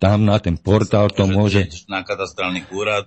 Tam 0.03 0.27
na 0.27 0.43
ten 0.43 0.59
portál 0.59 1.15
to 1.15 1.31
môže... 1.31 1.87
Na 1.87 2.03
katastrálny 2.03 2.67
úrad 2.75 3.07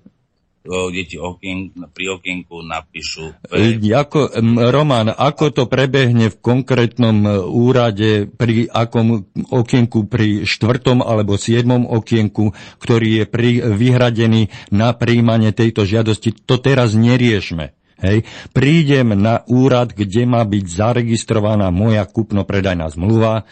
deti 0.89 1.15
okien, 1.21 1.71
pri 1.93 2.17
okienku 2.17 2.65
napíšu... 2.65 3.47
E, 3.53 3.77
ako, 3.93 4.33
Roman, 4.73 5.13
ako 5.13 5.53
to 5.53 5.63
prebehne 5.69 6.33
v 6.33 6.37
konkrétnom 6.41 7.17
e, 7.21 7.29
úrade 7.45 8.25
pri 8.25 8.65
akom 8.69 9.29
okienku, 9.53 10.09
pri 10.09 10.43
štvrtom 10.43 11.05
alebo 11.05 11.37
siedmom 11.37 11.85
okienku, 11.85 12.51
ktorý 12.81 13.23
je 13.23 13.25
pri, 13.29 13.51
vyhradený 13.77 14.49
na 14.73 14.97
príjmanie 14.97 15.53
tejto 15.53 15.85
žiadosti, 15.85 16.33
to 16.45 16.57
teraz 16.57 16.97
neriešme. 16.97 17.77
Hej. 17.95 18.27
Prídem 18.51 19.15
na 19.15 19.47
úrad, 19.47 19.95
kde 19.95 20.27
má 20.27 20.43
byť 20.43 20.65
zaregistrovaná 20.67 21.71
moja 21.71 22.03
kupno-predajná 22.03 22.91
zmluva, 22.91 23.47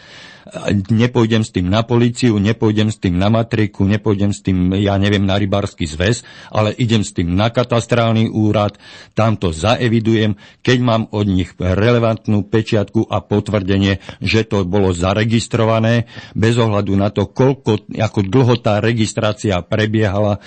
nepôjdem 0.92 1.40
s 1.40 1.50
tým 1.50 1.72
na 1.72 1.80
policiu, 1.84 2.36
nepôjdem 2.36 2.92
s 2.92 3.00
tým 3.00 3.16
na 3.16 3.32
matriku, 3.32 3.88
nepôjdem 3.88 4.36
s 4.36 4.44
tým, 4.44 4.76
ja 4.76 5.00
neviem, 5.00 5.24
na 5.24 5.40
rybársky 5.40 5.88
zväz, 5.88 6.20
ale 6.52 6.76
idem 6.76 7.00
s 7.00 7.16
tým 7.16 7.32
na 7.32 7.48
katastrálny 7.48 8.28
úrad, 8.28 8.76
tam 9.16 9.40
to 9.40 9.56
zaevidujem, 9.56 10.36
keď 10.60 10.78
mám 10.84 11.02
od 11.10 11.26
nich 11.28 11.56
relevantnú 11.56 12.44
pečiatku 12.44 13.08
a 13.08 13.24
potvrdenie, 13.24 14.04
že 14.20 14.44
to 14.44 14.68
bolo 14.68 14.92
zaregistrované, 14.92 16.06
bez 16.36 16.60
ohľadu 16.60 16.92
na 16.92 17.08
to, 17.08 17.24
koľko, 17.24 17.88
ako 17.96 18.20
dlho 18.28 18.54
tá 18.60 18.84
registrácia 18.84 19.56
prebiehala, 19.64 20.44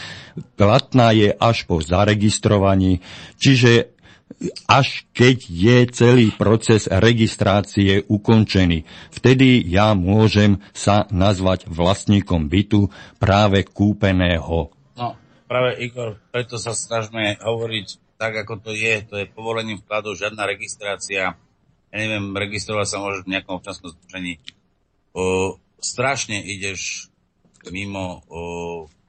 platná 0.53 1.09
je 1.13 1.33
až 1.33 1.65
po 1.65 1.81
zaregistrovaní. 1.81 3.01
Čiže 3.41 3.96
až 4.69 5.07
keď 5.15 5.38
je 5.49 5.78
celý 5.89 6.28
proces 6.36 6.86
registrácie 6.86 8.05
ukončený. 8.05 8.86
Vtedy 9.09 9.65
ja 9.65 9.97
môžem 9.97 10.61
sa 10.78 11.09
nazvať 11.09 11.65
vlastníkom 11.65 12.45
bytu 12.45 12.93
práve 13.17 13.65
kúpeného. 13.65 14.69
No, 14.93 15.07
práve 15.49 15.82
Igor, 15.82 16.21
preto 16.30 16.61
sa 16.61 16.78
snažíme 16.78 17.41
hovoriť 17.41 17.88
tak, 18.17 18.45
ako 18.45 18.61
to 18.61 18.71
je. 18.73 19.05
To 19.09 19.15
je 19.21 19.30
povolením 19.30 19.82
vkladu, 19.82 20.17
žiadna 20.17 20.45
registrácia. 20.45 21.38
Ja 21.88 21.97
neviem, 21.97 22.36
registrovať 22.36 22.88
sa 22.89 23.01
môžeš 23.01 23.25
v 23.25 23.32
nejakom 23.38 23.57
občanskom 23.61 23.93
združení. 23.95 24.41
strašne 25.82 26.41
ideš 26.43 27.09
mimo 27.71 28.21
o, 28.28 28.41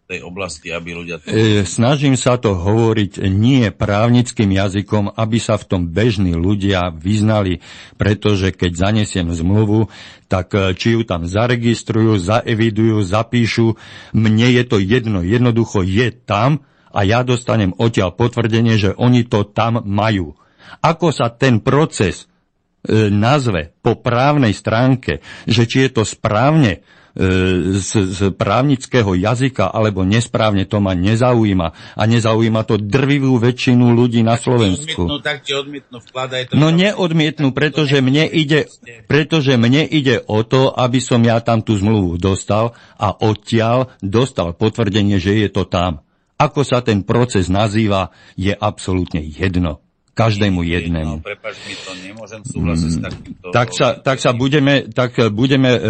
tej 0.09 0.25
oblasti, 0.25 0.73
aby 0.73 0.97
ľudia... 0.97 1.21
To... 1.21 1.29
E, 1.29 1.69
snažím 1.69 2.17
sa 2.17 2.41
to 2.41 2.57
hovoriť 2.57 3.29
nie 3.29 3.69
právnickým 3.69 4.49
jazykom, 4.57 5.13
aby 5.13 5.37
sa 5.37 5.61
v 5.61 5.69
tom 5.69 5.83
bežní 5.93 6.33
ľudia 6.33 6.89
vyznali, 6.97 7.61
pretože 8.01 8.57
keď 8.57 8.89
zanesiem 8.89 9.29
zmluvu, 9.29 9.93
tak 10.25 10.57
e, 10.57 10.73
či 10.73 10.97
ju 10.97 11.05
tam 11.05 11.29
zaregistrujú, 11.29 12.17
zaevidujú, 12.25 13.05
zapíšu, 13.05 13.77
mne 14.17 14.49
je 14.49 14.65
to 14.65 14.81
jedno, 14.81 15.21
jednoducho 15.21 15.85
je 15.85 16.09
tam 16.25 16.65
a 16.89 17.05
ja 17.05 17.21
dostanem 17.21 17.77
odtiaľ 17.77 18.17
potvrdenie, 18.17 18.81
že 18.81 18.97
oni 18.97 19.29
to 19.29 19.45
tam 19.45 19.85
majú. 19.85 20.41
Ako 20.81 21.13
sa 21.13 21.29
ten 21.29 21.61
proces 21.61 22.25
e, 22.25 23.13
nazve 23.13 23.77
po 23.85 24.01
právnej 24.01 24.57
stránke, 24.57 25.21
že 25.45 25.69
či 25.69 25.85
je 25.85 26.01
to 26.01 26.03
správne 26.09 26.81
z, 27.17 27.91
z 28.15 28.21
právnického 28.35 29.17
jazyka 29.17 29.67
alebo 29.67 30.07
nesprávne, 30.07 30.69
to 30.69 30.79
ma 30.79 30.95
nezaujíma. 30.95 31.97
A 31.99 32.03
nezaujíma 32.07 32.63
to 32.63 32.79
drvivú 32.79 33.41
väčšinu 33.41 33.91
ľudí 33.97 34.23
na 34.23 34.39
Slovensku. 34.39 35.09
Odmietnú, 35.09 35.19
tak 35.25 35.43
ti 35.43 35.53
odmietnú, 35.57 35.99
vkladaj 35.99 36.53
to. 36.53 36.53
No 36.55 36.71
neodmietnú, 36.71 37.51
pretože 37.51 37.99
mne, 37.99 38.29
ide, 38.29 38.71
pretože 39.11 39.59
mne 39.59 39.83
ide 39.89 40.23
o 40.27 40.47
to, 40.47 40.71
aby 40.71 41.03
som 41.03 41.25
ja 41.25 41.43
tam 41.43 41.65
tú 41.65 41.75
zmluvu 41.75 42.21
dostal 42.21 42.77
a 43.01 43.11
odtiaľ 43.11 43.91
dostal 44.05 44.55
potvrdenie, 44.55 45.19
že 45.19 45.35
je 45.43 45.49
to 45.51 45.67
tam. 45.67 46.07
Ako 46.39 46.63
sa 46.63 46.87
ten 46.87 47.03
proces 47.03 47.51
nazýva, 47.51 48.15
je 48.39 48.55
absolútne 48.55 49.19
jedno 49.19 49.83
každému 50.19 50.67
jednému. 50.67 51.23
No, 51.23 52.75
mm. 52.75 53.55
Tak 53.55 53.69
sa, 53.71 53.95
tak 54.03 54.19
sa 54.19 54.35
budeme, 54.35 54.91
tak 54.91 55.15
budeme 55.31 55.71
e, 55.71 55.81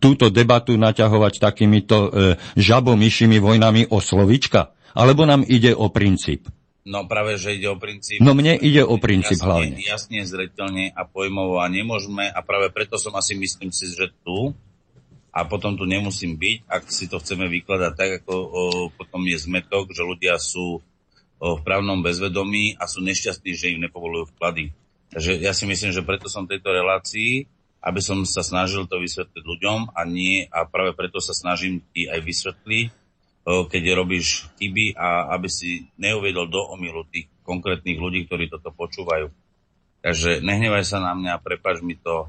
túto 0.00 0.32
debatu 0.32 0.80
naťahovať 0.80 1.36
takýmito 1.36 1.96
e, 2.08 2.08
žabomyšimi 2.56 3.36
vojnami 3.36 3.92
o 3.92 4.00
slovička? 4.00 4.72
Alebo 4.96 5.28
nám 5.28 5.44
ide 5.44 5.76
o 5.76 5.92
princíp? 5.92 6.48
No 6.86 7.04
práve, 7.04 7.36
že 7.36 7.58
ide 7.58 7.68
o 7.68 7.76
princíp. 7.76 8.24
No 8.24 8.32
mne 8.32 8.56
ide 8.56 8.80
o 8.80 8.96
princíp 8.96 9.36
jasne, 9.36 9.48
hlavne. 9.50 9.76
Jasne, 9.82 10.18
zretelne 10.24 10.94
a 10.96 11.04
pojmovo 11.04 11.60
a 11.60 11.66
nemôžeme 11.68 12.24
a 12.24 12.40
práve 12.40 12.72
preto 12.72 12.96
som 12.96 13.12
asi 13.18 13.36
myslím 13.36 13.68
si, 13.74 13.90
že 13.92 14.08
tu 14.24 14.56
a 15.34 15.44
potom 15.44 15.76
tu 15.76 15.84
nemusím 15.84 16.38
byť, 16.38 16.58
ak 16.64 16.82
si 16.88 17.10
to 17.12 17.20
chceme 17.20 17.44
vykladať 17.50 17.92
tak, 17.92 18.10
ako 18.24 18.32
o, 18.32 18.62
potom 18.88 19.20
je 19.28 19.36
zmetok, 19.36 19.92
že 19.92 20.00
ľudia 20.00 20.40
sú 20.40 20.80
v 21.36 21.60
právnom 21.62 22.00
bezvedomí 22.00 22.80
a 22.80 22.88
sú 22.88 23.04
nešťastní, 23.04 23.52
že 23.52 23.72
im 23.76 23.84
nepovolujú 23.84 24.32
vklady. 24.36 24.72
Takže 25.12 25.38
ja 25.38 25.52
si 25.52 25.68
myslím, 25.68 25.92
že 25.92 26.06
preto 26.06 26.26
som 26.32 26.48
v 26.48 26.56
tejto 26.56 26.72
relácii, 26.72 27.44
aby 27.84 28.00
som 28.02 28.24
sa 28.26 28.42
snažil 28.42 28.88
to 28.90 28.98
vysvetliť 28.98 29.44
ľuďom 29.44 29.94
a 29.94 30.00
nie, 30.08 30.48
a 30.50 30.66
práve 30.66 30.96
preto 30.96 31.22
sa 31.22 31.36
snažím 31.36 31.84
ti 31.94 32.10
aj 32.10 32.18
vysvetliť, 32.24 32.88
keď 33.46 33.82
robíš 33.94 34.50
chyby 34.58 34.98
a 34.98 35.30
aby 35.38 35.46
si 35.46 35.86
neuviedol 35.94 36.50
do 36.50 36.58
omilu 36.66 37.06
tých 37.06 37.30
konkrétnych 37.46 37.94
ľudí, 37.94 38.26
ktorí 38.26 38.50
toto 38.50 38.74
počúvajú. 38.74 39.30
Takže 40.02 40.42
nehnevaj 40.42 40.82
sa 40.82 40.98
na 40.98 41.14
mňa, 41.14 41.38
prepač 41.38 41.78
mi 41.78 41.94
to, 41.94 42.26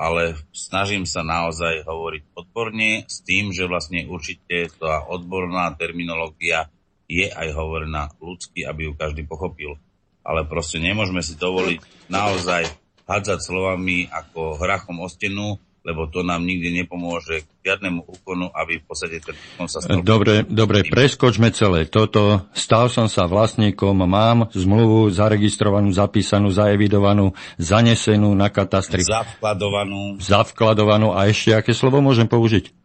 ale 0.00 0.40
snažím 0.56 1.04
sa 1.04 1.20
naozaj 1.20 1.84
hovoriť 1.84 2.22
odborne 2.32 3.04
s 3.04 3.20
tým, 3.20 3.52
že 3.52 3.68
vlastne 3.68 4.08
určite 4.08 4.72
tá 4.80 5.04
odborná 5.04 5.76
terminológia 5.76 6.72
je 7.10 7.26
aj 7.26 7.48
hovorená 7.58 8.14
ľudsky, 8.22 8.62
aby 8.62 8.86
ju 8.86 8.92
každý 8.94 9.26
pochopil. 9.26 9.74
Ale 10.22 10.46
proste 10.46 10.78
nemôžeme 10.78 11.26
si 11.26 11.34
dovoliť 11.34 12.06
naozaj 12.06 12.70
hádzať 13.10 13.38
slovami 13.42 14.06
ako 14.06 14.62
hrachom 14.62 15.02
o 15.02 15.10
stenu, 15.10 15.58
lebo 15.80 16.06
to 16.12 16.20
nám 16.20 16.44
nikdy 16.44 16.70
nepomôže 16.76 17.42
k 17.42 17.48
žiadnemu 17.64 18.04
úkonu, 18.04 18.52
aby 18.52 18.78
v 18.78 18.84
podstate 18.84 19.16
ten 19.18 19.32
úkon 19.34 19.66
sa 19.66 19.80
stal. 19.80 20.04
Dobre, 20.04 20.44
dobre, 20.44 20.84
preskočme 20.84 21.50
celé 21.56 21.88
toto. 21.88 22.46
Stal 22.52 22.92
som 22.92 23.08
sa 23.08 23.24
vlastníkom, 23.24 23.96
mám 24.04 24.52
zmluvu 24.52 25.08
zaregistrovanú, 25.08 25.88
zapísanú, 25.90 26.52
zaevidovanú, 26.52 27.32
zanesenú 27.56 28.36
na 28.36 28.52
katastri. 28.52 29.02
Zavkladovanú. 29.02 30.20
Zavkladovanú. 30.20 31.16
A 31.16 31.32
ešte 31.32 31.56
aké 31.56 31.72
slovo 31.72 32.04
môžem 32.04 32.28
použiť? 32.28 32.79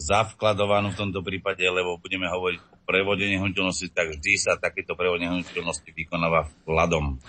Zavkladovanú 0.00 0.96
v 0.96 1.00
tomto 1.04 1.20
prípade, 1.20 1.60
lebo 1.60 2.00
budeme 2.00 2.24
hovoriť 2.24 2.88
prevode 2.88 3.28
nehnuteľnosti, 3.28 3.92
tak 3.92 4.16
vždy 4.16 4.32
sa 4.40 4.56
takéto 4.56 4.96
prevod 4.96 5.20
nehnuteľnosti 5.20 5.92
vykonáva 5.92 6.48
vkladom. 6.64 7.20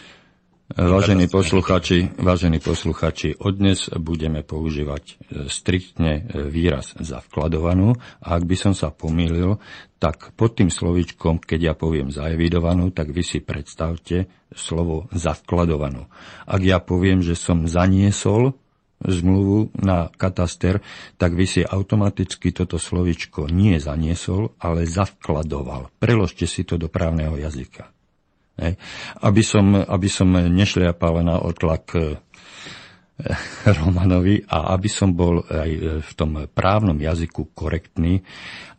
Vážení 0.71 1.27
posluchači, 1.27 2.15
vážení 2.15 2.63
posluchači, 2.63 3.35
odnes 3.43 3.91
budeme 3.91 4.39
používať 4.39 5.03
e, 5.03 5.13
striktne 5.51 6.23
e, 6.23 6.47
výraz 6.47 6.95
za 6.95 7.19
vkladovanú 7.19 7.99
a 8.23 8.39
ak 8.39 8.47
by 8.47 8.55
som 8.55 8.71
sa 8.71 8.87
pomýlil, 8.87 9.59
tak 9.99 10.31
pod 10.39 10.55
tým 10.55 10.71
slovičkom, 10.71 11.43
keď 11.43 11.59
ja 11.59 11.73
poviem 11.75 12.07
zaevidovanú, 12.07 12.95
tak 12.95 13.11
vy 13.11 13.19
si 13.19 13.43
predstavte 13.43 14.31
slovo 14.55 15.11
za 15.11 15.35
vkladovanú. 15.35 16.07
Ak 16.47 16.63
ja 16.63 16.79
poviem, 16.79 17.19
že 17.19 17.35
som 17.35 17.67
zaniesol 17.67 18.55
zmluvu 19.05 19.73
na 19.81 20.09
kataster, 20.13 20.79
tak 21.17 21.33
vy 21.33 21.45
si 21.49 21.61
automaticky 21.65 22.53
toto 22.53 22.77
slovičko 22.77 23.49
nie 23.49 23.81
zaniesol, 23.81 24.53
ale 24.61 24.85
zavkladoval. 24.85 25.89
Preložte 25.97 26.45
si 26.45 26.61
to 26.63 26.77
do 26.77 26.87
právneho 26.87 27.33
jazyka. 27.37 27.89
Hej. 28.61 28.77
Aby, 29.25 29.41
som, 29.41 29.73
aby 29.73 30.09
som 30.11 30.29
nešliapal 30.31 31.25
na 31.25 31.41
otlak 31.41 31.85
eh, 31.97 32.19
Romanovi 33.79 34.45
a 34.45 34.73
aby 34.75 34.89
som 34.89 35.13
bol 35.13 35.41
aj 35.45 35.71
v 36.01 36.11
tom 36.13 36.45
právnom 36.51 36.97
jazyku 36.97 37.53
korektný. 37.57 38.21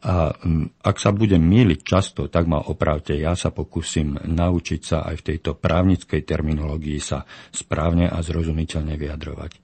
A 0.03 0.34
mm, 0.34 0.82
ak 0.82 0.96
sa 0.98 1.14
budem 1.14 1.42
míliť 1.42 1.80
často, 1.86 2.26
tak 2.26 2.50
ma 2.50 2.59
opravte. 2.59 3.14
Ja 3.14 3.38
sa 3.38 3.55
pokúsim 3.55 4.18
naučiť 4.18 4.80
sa 4.82 5.07
aj 5.07 5.22
v 5.22 5.26
tejto 5.34 5.55
právnickej 5.55 6.26
terminológii 6.26 6.98
sa 6.98 7.22
správne 7.55 8.11
a 8.11 8.18
zrozumiteľne 8.18 8.98
vyjadrovať. 8.98 9.62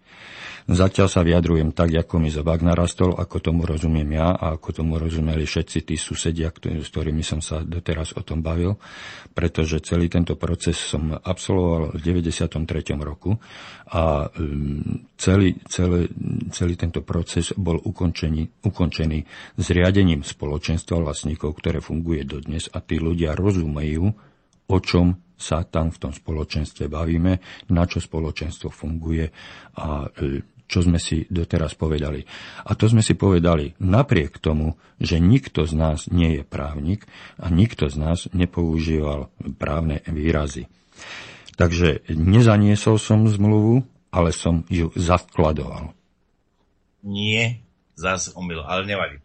Zatiaľ 0.68 1.09
sa 1.09 1.24
vyjadrujem 1.24 1.72
tak, 1.72 1.97
ako 1.97 2.20
mi 2.20 2.28
zobák 2.28 2.61
narastol, 2.61 3.16
ako 3.16 3.41
tomu 3.41 3.64
rozumiem 3.64 4.20
ja 4.20 4.36
a 4.36 4.53
ako 4.53 4.84
tomu 4.84 5.01
rozumeli 5.01 5.49
všetci 5.49 5.89
tí 5.89 5.97
susedia, 5.97 6.53
s 6.53 6.89
ktorými 6.93 7.24
som 7.24 7.41
sa 7.41 7.64
doteraz 7.64 8.12
o 8.12 8.20
tom 8.20 8.45
bavil, 8.45 8.76
pretože 9.32 9.80
celý 9.80 10.12
tento 10.12 10.36
proces 10.36 10.76
som 10.76 11.16
absolvoval 11.16 11.97
v 11.97 12.01
93. 12.05 12.61
roku 13.01 13.32
a 13.89 14.28
mm, 14.28 15.16
celý, 15.16 15.57
celý, 15.72 16.05
celý 16.53 16.76
tento 16.76 17.01
proces 17.01 17.57
bol 17.57 17.80
ukončený, 17.80 18.68
ukončený 18.68 19.24
zriadením 19.57 20.20
spoločenstva 20.29 21.01
vlastníkov, 21.01 21.57
ktoré 21.57 21.81
funguje 21.81 22.29
dodnes 22.29 22.68
a 22.70 22.85
tí 22.85 23.01
ľudia 23.01 23.33
rozumejú, 23.33 24.05
o 24.68 24.79
čom 24.85 25.16
sa 25.39 25.62
tam 25.64 25.95
v 25.95 25.99
tom 26.03 26.12
spoločenstve 26.12 26.91
bavíme, 26.91 27.41
na 27.70 27.85
čo 27.87 28.03
spoločenstvo 28.03 28.68
funguje 28.68 29.31
a 29.79 30.11
e, 30.11 30.43
čo 30.68 30.85
sme 30.85 31.01
si 31.01 31.24
doteraz 31.31 31.79
povedali. 31.79 32.20
A 32.68 32.76
to 32.76 32.91
sme 32.91 33.01
si 33.01 33.16
povedali 33.16 33.72
napriek 33.81 34.37
tomu, 34.37 34.76
že 35.01 35.16
nikto 35.16 35.64
z 35.64 35.72
nás 35.79 36.12
nie 36.12 36.43
je 36.43 36.45
právnik 36.45 37.09
a 37.41 37.49
nikto 37.49 37.89
z 37.89 37.97
nás 37.97 38.29
nepoužíval 38.37 39.33
právne 39.57 40.05
výrazy. 40.05 40.68
Takže 41.57 42.07
nezaniesol 42.12 43.01
som 43.01 43.24
zmluvu, 43.24 43.83
ale 44.12 44.31
som 44.37 44.62
ju 44.68 44.93
zavkladoval. 44.93 45.97
Nie, 47.03 47.64
zase 47.97 48.35
omyl, 48.37 48.62
ale 48.62 48.85
nevadí. 48.85 49.16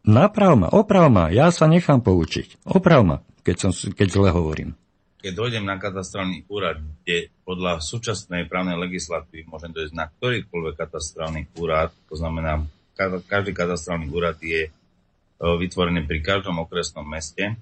Naprav 0.00 0.56
ma, 0.56 0.68
oprav 0.72 1.12
ma, 1.12 1.28
ja 1.28 1.52
sa 1.52 1.68
nechám 1.68 2.00
poučiť. 2.00 2.64
Oprav 2.64 3.04
ma, 3.04 3.16
keď, 3.44 3.56
som, 3.68 3.70
keď 3.72 4.08
zle 4.08 4.28
hovorím. 4.32 4.72
keď 5.20 5.32
dojdem 5.36 5.64
na 5.68 5.76
katastrálny 5.76 6.48
úrad, 6.48 6.80
kde 7.04 7.28
podľa 7.44 7.84
súčasnej 7.84 8.48
právnej 8.48 8.80
legislatívy 8.80 9.44
môžem 9.44 9.68
dojsť 9.68 9.92
na 9.92 10.08
ktorýkoľvek 10.08 10.74
katastrálny 10.80 11.52
úrad, 11.60 11.92
to 12.08 12.16
znamená, 12.16 12.64
každý 13.28 13.52
katastrálny 13.52 14.08
úrad 14.08 14.40
je 14.40 14.68
e, 14.68 14.70
vytvorený 15.40 16.08
pri 16.08 16.24
každom 16.24 16.64
okresnom 16.64 17.04
meste, 17.04 17.60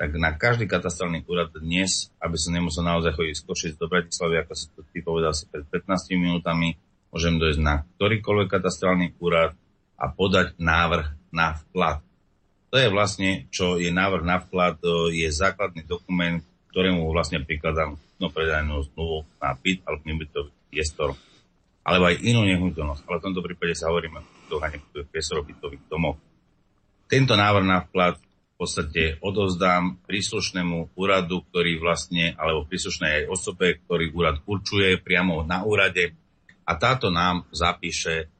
tak 0.00 0.16
na 0.16 0.32
každý 0.32 0.64
katastrálny 0.64 1.24
úrad 1.28 1.52
dnes, 1.52 2.08
aby 2.20 2.36
som 2.40 2.56
nemusel 2.56 2.84
naozaj 2.84 3.12
chodiť 3.16 3.34
z 3.36 3.44
Košic 3.44 3.72
do 3.76 3.88
Bratislavy, 3.88 4.40
ako 4.40 4.52
si 4.56 4.66
to 4.72 4.80
ty 4.92 5.04
povedal 5.04 5.36
si 5.36 5.44
pred 5.48 5.64
15 5.68 6.16
minútami, 6.16 6.80
môžem 7.12 7.36
dojsť 7.36 7.60
na 7.60 7.84
ktorýkoľvek 7.96 8.48
katastrálny 8.48 9.16
úrad 9.20 9.52
a 9.96 10.12
podať 10.12 10.56
návrh 10.60 11.25
na 11.36 11.60
vklad. 11.60 12.00
To 12.72 12.80
je 12.80 12.88
vlastne, 12.88 13.44
čo 13.52 13.76
je 13.76 13.92
návrh 13.92 14.24
na 14.24 14.40
vklad, 14.40 14.80
e, 14.80 15.20
je 15.20 15.28
základný 15.28 15.84
dokument, 15.84 16.40
ktorému 16.72 17.04
vlastne 17.12 17.44
prikladám 17.44 18.00
no 18.16 18.32
predajnú 18.32 18.80
zmluvu 18.92 19.28
na 19.36 19.52
byt 19.52 19.84
alebo 19.84 20.02
nebytový 20.08 20.50
priestor, 20.72 21.12
alebo 21.84 22.08
aj 22.08 22.16
inú 22.24 22.48
nehnuteľnosť. 22.48 23.04
Ale 23.04 23.20
v 23.20 23.24
tomto 23.28 23.44
prípade 23.44 23.76
sa 23.76 23.92
hovoríme 23.92 24.24
o 24.24 24.56
nebytových 24.56 25.10
priestorov 25.12 25.44
bytových 25.44 25.84
domov. 25.92 26.16
Tento 27.06 27.36
návrh 27.36 27.64
na 27.68 27.84
vklad 27.84 28.16
v 28.18 28.54
podstate 28.56 29.20
odovzdám 29.20 30.00
príslušnému 30.08 30.96
úradu, 30.96 31.44
ktorý 31.52 31.76
vlastne, 31.76 32.32
alebo 32.40 32.64
príslušnej 32.64 33.24
aj 33.24 33.24
osobe, 33.28 33.84
ktorý 33.84 34.16
úrad 34.16 34.40
určuje 34.48 34.96
priamo 35.04 35.44
na 35.44 35.60
úrade 35.60 36.16
a 36.64 36.72
táto 36.74 37.12
nám 37.12 37.44
zapíše 37.52 38.32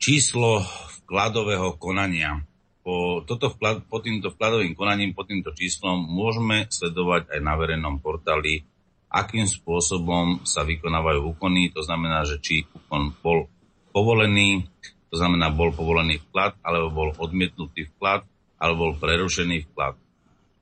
číslo 0.00 0.64
vkladového 1.08 1.80
konania 1.80 2.44
po, 2.88 3.20
toto 3.24 3.52
vklad, 3.52 3.84
po 3.84 4.00
týmto 4.00 4.32
vkladovým 4.32 4.72
konaním, 4.72 5.12
po 5.12 5.24
týmto 5.24 5.52
číslom 5.52 6.08
môžeme 6.08 6.68
sledovať 6.72 7.28
aj 7.32 7.40
na 7.44 7.52
verejnom 7.56 8.00
portáli, 8.00 8.64
akým 9.12 9.44
spôsobom 9.44 10.44
sa 10.48 10.64
vykonávajú 10.64 11.36
úkony. 11.36 11.68
To 11.76 11.84
znamená, 11.84 12.24
že 12.24 12.40
či 12.40 12.64
úkon 12.64 13.12
bol 13.20 13.44
povolený, 13.92 14.64
to 15.12 15.20
znamená, 15.20 15.52
bol 15.52 15.68
povolený 15.72 16.20
vklad, 16.28 16.56
alebo 16.64 16.88
bol 16.88 17.08
odmietnutý 17.20 17.92
vklad, 17.92 18.24
alebo 18.56 18.88
bol 18.88 18.92
prerušený 18.96 19.68
vklad. 19.68 20.00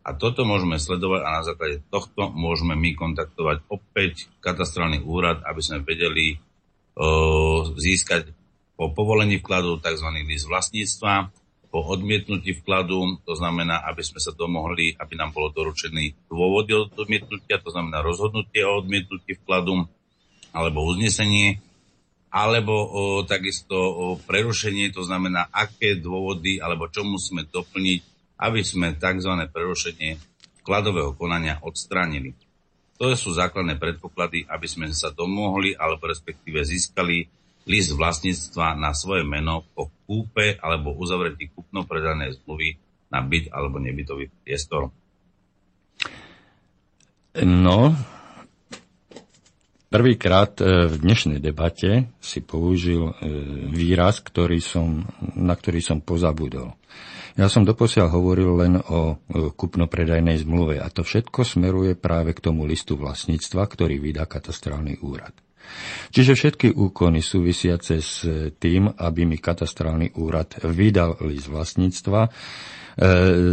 A 0.07 0.14
toto 0.14 0.42
môžeme 0.42 0.78
sledovať 0.82 1.20
a 1.22 1.30
na 1.30 1.42
základe 1.42 1.82
tohto 1.90 2.30
môžeme 2.30 2.74
my 2.74 2.94
kontaktovať 2.94 3.70
opäť 3.70 4.30
katastrálny 4.38 5.03
úrad, 5.03 5.42
aby 5.42 5.62
sme 5.62 5.82
vedeli 5.82 6.38
uh, 6.38 7.70
získať 7.74 8.30
po 8.77 8.93
povolení 8.93 9.41
vkladu 9.41 9.81
tzv. 9.81 10.09
list 10.29 10.47
vlastníctva, 10.47 11.33
po 11.72 11.83
odmietnutí 11.83 12.57
vkladu, 12.62 13.20
to 13.27 13.37
znamená, 13.37 13.83
aby 13.91 14.01
sme 14.01 14.20
sa 14.22 14.33
domohli, 14.33 14.97
aby 14.97 15.12
nám 15.18 15.35
bolo 15.35 15.53
doručený 15.53 16.29
dôvody 16.31 16.72
od 16.72 16.95
odmietnutia, 16.95 17.61
to 17.61 17.72
znamená 17.72 18.01
rozhodnutie 18.01 18.62
o 18.64 18.81
odmietnutí 18.81 19.37
vkladu 19.43 19.85
alebo 20.57 20.89
uznesenie, 20.89 21.61
alebo 22.33 22.72
o, 22.72 23.03
takisto 23.24 23.77
o 23.77 24.07
prerušenie, 24.20 24.93
to 24.93 25.05
znamená, 25.05 25.49
aké 25.53 25.97
dôvody 25.97 26.61
alebo 26.61 26.89
čo 26.89 27.05
musíme 27.05 27.49
doplniť, 27.49 28.01
aby 28.41 28.61
sme 28.61 28.97
tzv. 28.97 29.33
prerušenie 29.49 30.16
vkladového 30.64 31.16
konania 31.16 31.61
odstránili. 31.61 32.37
To 32.97 33.12
sú 33.12 33.37
základné 33.37 33.77
predpoklady, 33.77 34.49
aby 34.49 34.64
sme 34.64 34.89
sa 34.97 35.12
domohli 35.12 35.77
alebo 35.77 36.09
respektíve 36.09 36.64
získali 36.64 37.29
list 37.67 37.93
vlastníctva 37.99 38.79
na 38.79 38.95
svoje 38.95 39.27
meno 39.27 39.67
po 39.75 39.91
kúpe 40.07 40.55
alebo 40.62 40.95
uzavretí 40.95 41.51
kúpno-predanej 41.51 42.39
zmluvy 42.41 42.79
na 43.11 43.21
byt 43.23 43.51
alebo 43.51 43.83
nebytový 43.83 44.31
priestor. 44.43 44.95
No, 47.37 47.93
prvýkrát 49.93 50.57
e, 50.62 50.89
v 50.89 50.95
dnešnej 51.05 51.39
debate 51.43 52.09
si 52.23 52.41
použil 52.41 53.12
e, 53.12 53.14
výraz, 53.69 54.25
ktorý 54.25 54.57
som, 54.62 55.05
na 55.37 55.53
ktorý 55.53 55.85
som 55.85 56.01
pozabudol. 56.01 56.73
Ja 57.37 57.53
som 57.53 57.69
doposiaľ 57.69 58.09
hovoril 58.17 58.51
len 58.57 58.75
o 58.81 59.21
kupno-predajnej 59.29 60.41
zmluve 60.41 60.81
a 60.81 60.89
to 60.89 61.05
všetko 61.05 61.45
smeruje 61.45 61.93
práve 61.93 62.33
k 62.33 62.41
tomu 62.41 62.64
listu 62.64 62.97
vlastníctva, 62.97 63.69
ktorý 63.69 64.01
vydá 64.01 64.25
katastrálny 64.25 65.05
úrad. 65.05 65.37
Čiže 66.11 66.33
všetky 66.35 66.69
úkony 66.75 67.21
súvisiace 67.21 67.99
s 67.99 68.27
tým, 68.57 68.91
aby 68.91 69.29
mi 69.29 69.39
katastrálny 69.41 70.17
úrad 70.17 70.59
vydal 70.64 71.21
list 71.27 71.51
vlastníctva, 71.51 72.21
e, 72.27 72.31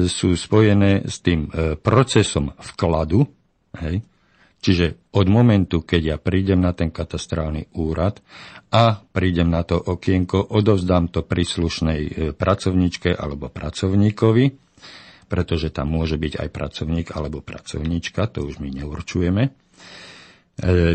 sú 0.08 0.34
spojené 0.36 1.08
s 1.10 1.20
tým 1.20 1.50
e, 1.50 1.76
procesom 1.80 2.54
vkladu, 2.58 3.26
hej, 3.82 4.04
Čiže 4.64 5.12
od 5.20 5.28
momentu, 5.28 5.84
keď 5.84 6.02
ja 6.16 6.16
prídem 6.16 6.64
na 6.64 6.72
ten 6.72 6.88
katastrálny 6.88 7.76
úrad 7.76 8.24
a 8.72 8.96
prídem 8.96 9.52
na 9.52 9.68
to 9.68 9.76
okienko, 9.76 10.40
odovzdám 10.40 11.12
to 11.12 11.28
príslušnej 11.28 12.00
e, 12.00 12.12
pracovníčke 12.32 13.12
alebo 13.12 13.52
pracovníkovi, 13.52 14.46
pretože 15.28 15.68
tam 15.68 15.92
môže 15.92 16.16
byť 16.16 16.48
aj 16.48 16.50
pracovník 16.56 17.08
alebo 17.12 17.44
pracovníčka, 17.44 18.32
to 18.32 18.48
už 18.48 18.64
my 18.64 18.72
neurčujeme. 18.72 19.52
E, 20.54 20.94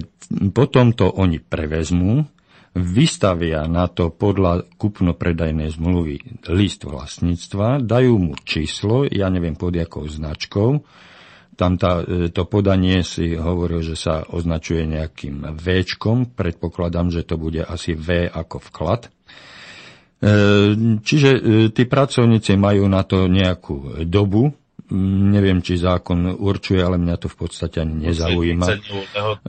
potom 0.55 0.95
to 0.95 1.11
oni 1.11 1.43
prevezmú, 1.43 2.23
vystavia 2.79 3.67
na 3.67 3.91
to 3.91 4.15
podľa 4.15 4.71
kupno-predajnej 4.79 5.75
zmluvy 5.75 6.47
list 6.55 6.87
vlastníctva, 6.87 7.83
dajú 7.83 8.15
mu 8.23 8.35
číslo, 8.39 9.03
ja 9.09 9.27
neviem 9.33 9.59
pod 9.59 9.75
jakou 9.75 10.07
značkou, 10.07 10.87
tam 11.59 11.75
tá, 11.75 12.07
e, 12.07 12.31
to 12.31 12.47
podanie 12.47 13.03
si 13.03 13.35
hovoril, 13.35 13.83
že 13.83 13.99
sa 13.99 14.23
označuje 14.31 14.87
nejakým 14.87 15.59
V, 15.59 15.67
predpokladám, 16.39 17.11
že 17.11 17.27
to 17.27 17.35
bude 17.35 17.59
asi 17.67 17.99
V 17.99 18.31
ako 18.31 18.63
vklad. 18.71 19.11
E, 19.11 19.11
čiže 21.03 21.31
tí 21.75 21.83
pracovníci 21.83 22.55
majú 22.55 22.87
na 22.87 23.03
to 23.03 23.27
nejakú 23.27 24.07
dobu, 24.07 24.55
neviem, 24.95 25.61
či 25.61 25.77
zákon 25.77 26.39
určuje, 26.39 26.81
ale 26.81 26.97
mňa 26.97 27.17
to 27.21 27.29
v 27.29 27.37
podstate 27.37 27.85
ani 27.85 28.09
nezaujíma. 28.09 28.67
E, 28.69 28.79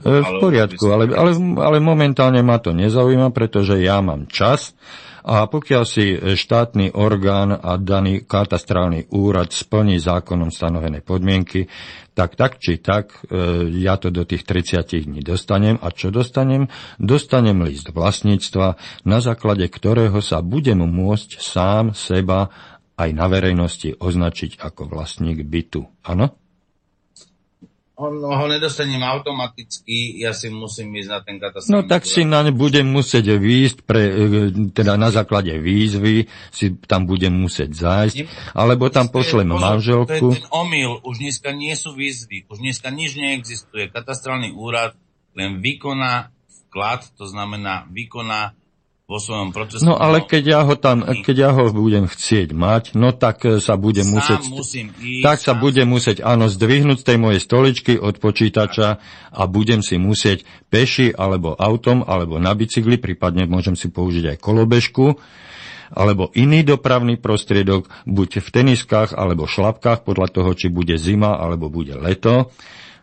v 0.04 0.30
poriadku, 0.40 0.84
ale, 0.92 1.08
ale, 1.12 1.32
ale 1.60 1.76
momentálne 1.80 2.44
ma 2.44 2.60
to 2.60 2.76
nezaujíma, 2.76 3.32
pretože 3.32 3.80
ja 3.80 4.04
mám 4.04 4.28
čas 4.28 4.76
a 5.20 5.44
pokiaľ 5.44 5.82
si 5.84 6.16
štátny 6.16 6.96
orgán 6.96 7.52
a 7.52 7.76
daný 7.76 8.24
katastrálny 8.24 9.12
úrad 9.12 9.52
splní 9.52 10.00
zákonom 10.00 10.48
stanovené 10.48 11.04
podmienky, 11.04 11.68
tak 12.16 12.36
tak 12.36 12.56
či 12.60 12.80
tak 12.80 13.16
e, 13.28 13.68
ja 13.80 13.96
to 14.00 14.08
do 14.08 14.24
tých 14.24 14.44
30 14.44 15.08
dní 15.08 15.20
dostanem. 15.20 15.76
A 15.80 15.92
čo 15.92 16.08
dostanem? 16.12 16.68
Dostanem 16.96 17.60
list 17.64 17.92
vlastníctva, 17.92 18.76
na 19.04 19.18
základe 19.20 19.64
ktorého 19.68 20.20
sa 20.24 20.40
budem 20.40 20.80
môcť 20.84 21.40
sám 21.40 21.92
seba 21.92 22.52
aj 23.00 23.10
na 23.16 23.26
verejnosti 23.32 23.96
označiť 23.96 24.60
ako 24.60 24.92
vlastník 24.92 25.40
bytu. 25.40 25.88
Áno? 26.04 26.36
On 28.00 28.16
ho 28.16 28.46
nedostanem 28.48 29.04
automaticky, 29.04 30.24
ja 30.24 30.32
si 30.32 30.48
musím 30.48 30.96
ísť 30.96 31.10
na 31.12 31.20
ten 31.20 31.36
katastrofálny. 31.36 31.84
No 31.84 31.84
tak 31.84 32.08
si 32.08 32.24
na 32.24 32.40
ne 32.40 32.48
budem 32.48 32.88
musieť 32.88 33.36
výjsť, 33.36 33.78
pre, 33.84 34.02
e, 34.08 34.24
teda 34.72 34.96
na 34.96 35.12
základe 35.12 35.52
výzvy 35.60 36.24
si 36.48 36.80
tam 36.88 37.04
budem 37.04 37.28
musieť 37.28 37.76
zájsť, 37.76 38.16
alebo 38.56 38.88
tam 38.88 39.12
pošlem 39.12 39.52
manželku. 39.52 40.32
To 40.32 40.32
je 40.32 40.40
ten 40.40 40.48
omyl, 40.48 40.96
už 41.04 41.20
dneska 41.20 41.52
nie 41.52 41.76
sú 41.76 41.92
výzvy, 41.92 42.48
už 42.48 42.64
dneska 42.64 42.88
nič 42.88 43.20
neexistuje. 43.20 43.92
Katastrálny 43.92 44.56
úrad 44.56 44.96
len 45.36 45.60
vykoná 45.60 46.32
vklad, 46.72 47.04
to 47.20 47.28
znamená 47.28 47.84
vykoná 47.92 48.56
vo 49.10 49.18
svojom 49.18 49.50
procese. 49.50 49.82
No 49.82 49.98
ale 49.98 50.22
keď 50.22 50.44
ja 50.46 50.60
ho 50.62 50.78
tam, 50.78 51.02
keď 51.02 51.36
ja 51.36 51.50
ho 51.50 51.66
budem 51.74 52.06
chcieť 52.06 52.54
mať, 52.54 52.94
no 52.94 53.10
tak 53.10 53.42
e, 53.42 53.58
sa 53.58 53.74
budem 53.74 54.06
sám 54.06 54.14
musieť, 54.14 54.42
ísť, 54.46 55.22
tak 55.26 55.42
sa 55.42 55.58
budem 55.58 55.90
musieť, 55.90 56.22
áno, 56.22 56.46
zdvihnúť 56.46 57.02
z 57.02 57.06
tej 57.10 57.18
mojej 57.18 57.42
stoličky 57.42 57.98
od 57.98 58.22
počítača 58.22 59.02
a 59.34 59.42
budem 59.50 59.82
si 59.82 59.98
musieť 59.98 60.46
peši 60.70 61.10
alebo 61.10 61.58
autom 61.58 62.06
alebo 62.06 62.38
na 62.38 62.54
bicykli, 62.54 63.02
prípadne 63.02 63.50
môžem 63.50 63.74
si 63.74 63.90
použiť 63.90 64.30
aj 64.30 64.36
kolobežku, 64.38 65.18
alebo 65.90 66.30
iný 66.38 66.62
dopravný 66.62 67.18
prostriedok, 67.18 67.90
buď 68.06 68.46
v 68.46 68.48
teniskách 68.54 69.10
alebo 69.10 69.50
šlapkách, 69.50 70.06
podľa 70.06 70.30
toho, 70.30 70.50
či 70.54 70.70
bude 70.70 70.94
zima 70.94 71.34
alebo 71.34 71.66
bude 71.66 71.98
leto, 71.98 72.54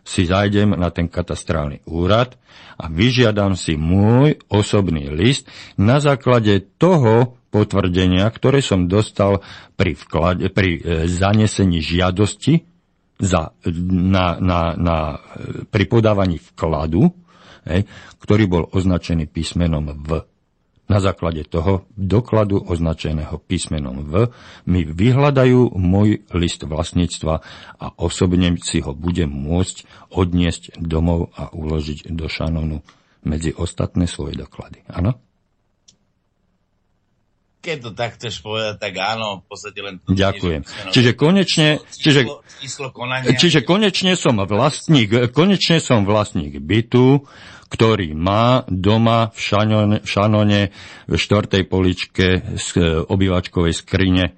si 0.08 0.24
zajdem 0.24 0.72
na 0.72 0.88
ten 0.88 1.12
katastrálny 1.12 1.84
úrad 1.84 2.40
a 2.80 2.88
vyžiadam 2.88 3.52
si 3.52 3.76
môj 3.76 4.40
osobný 4.48 5.12
list 5.12 5.44
na 5.76 6.00
základe 6.00 6.64
toho 6.80 7.36
potvrdenia, 7.52 8.24
ktoré 8.32 8.64
som 8.64 8.88
dostal 8.88 9.44
pri, 9.76 9.92
vklade, 9.92 10.48
pri 10.48 10.80
e, 10.80 10.80
zanesení 11.08 11.84
žiadosti 11.84 12.64
za, 13.20 13.52
na, 13.88 14.40
na, 14.40 14.60
na, 14.78 14.96
pri 15.68 15.84
podávaní 15.90 16.40
vkladu, 16.40 17.12
hej, 17.68 17.84
ktorý 18.24 18.44
bol 18.48 18.64
označený 18.72 19.28
písmenom 19.28 19.92
V. 20.06 20.37
Na 20.88 21.04
základe 21.04 21.44
toho 21.44 21.84
dokladu 21.94 22.64
označeného 22.64 23.36
písmenom 23.44 24.08
V 24.08 24.32
mi 24.64 24.88
vyhľadajú 24.88 25.76
môj 25.76 26.24
list 26.32 26.64
vlastníctva 26.64 27.44
a 27.76 27.86
osobne 28.00 28.56
si 28.64 28.80
ho 28.80 28.96
budem 28.96 29.28
môcť 29.28 29.84
odniesť 30.16 30.80
domov 30.80 31.28
a 31.36 31.52
uložiť 31.52 32.08
do 32.08 32.24
šanonu 32.24 32.80
medzi 33.20 33.52
ostatné 33.52 34.08
svoje 34.08 34.40
doklady. 34.40 34.80
Áno? 34.88 35.20
keď 37.68 37.78
to 37.84 37.90
tak 37.92 38.10
chceš 38.16 38.40
povedať, 38.40 38.80
tak 38.80 38.94
áno, 38.96 39.42
v 39.42 39.44
podstate 39.44 39.78
len 39.84 39.94
to... 40.00 40.16
Ďakujem. 40.16 40.62
Čiže 40.94 41.10
konečne, 41.12 41.68
čiže, 41.92 42.24
čiže 43.36 43.60
konečne 43.66 44.16
som 44.16 44.40
vlastník, 44.40 45.34
konečne 45.36 45.82
som 45.82 46.08
vlastník 46.08 46.56
bytu, 46.62 47.28
ktorý 47.68 48.16
má 48.16 48.64
doma 48.68 49.28
v 49.32 49.40
šanone, 49.40 49.96
v 50.00 50.08
šanone 50.08 50.60
v 51.04 51.14
štvrtej 51.14 51.62
poličke 51.68 52.26
z 52.56 52.68
e, 52.76 52.82
obývačkovej 53.04 53.74
skrine 53.76 54.24
e, 54.28 54.32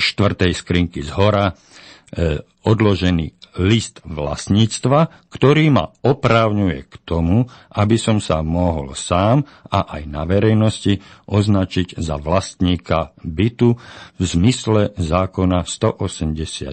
štvrtej 0.00 0.52
skrinky 0.56 1.04
z 1.04 1.10
hora 1.12 1.52
e, 1.52 2.40
odložený 2.64 3.38
list 3.58 4.00
vlastníctva, 4.06 5.28
ktorý 5.32 5.72
ma 5.74 5.90
oprávňuje 6.04 6.78
k 6.86 6.94
tomu, 7.02 7.50
aby 7.74 7.96
som 7.98 8.22
sa 8.22 8.40
mohol 8.40 8.94
sám 8.94 9.44
a 9.68 9.98
aj 9.98 10.02
na 10.06 10.22
verejnosti 10.24 11.02
označiť 11.26 11.98
za 11.98 12.16
vlastníka 12.16 13.12
bytu 13.20 13.74
v 14.16 14.22
zmysle 14.22 14.94
zákona 14.94 15.66
182 15.66 16.70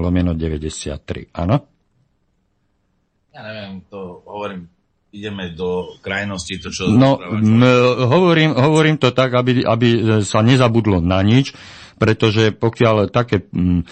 lomeno 0.00 0.32
93. 0.32 1.36
Áno? 1.36 1.71
Ja 3.32 3.40
neviem, 3.48 3.80
to 3.88 4.20
hovorím 4.28 4.68
ideme 5.12 5.52
do 5.52 6.00
krajnosti, 6.00 6.56
to 6.56 6.68
čo... 6.72 6.88
No, 6.88 7.20
m, 7.20 7.60
hovorím, 8.08 8.56
hovorím 8.56 8.96
to 8.96 9.12
tak, 9.12 9.36
aby, 9.36 9.60
aby 9.60 9.88
sa 10.24 10.40
nezabudlo 10.40 11.04
na 11.04 11.20
nič, 11.20 11.52
pretože 11.98 12.52
pokiaľ 12.54 13.12
také 13.12 13.44
mm, 13.44 13.80
e, 13.80 13.84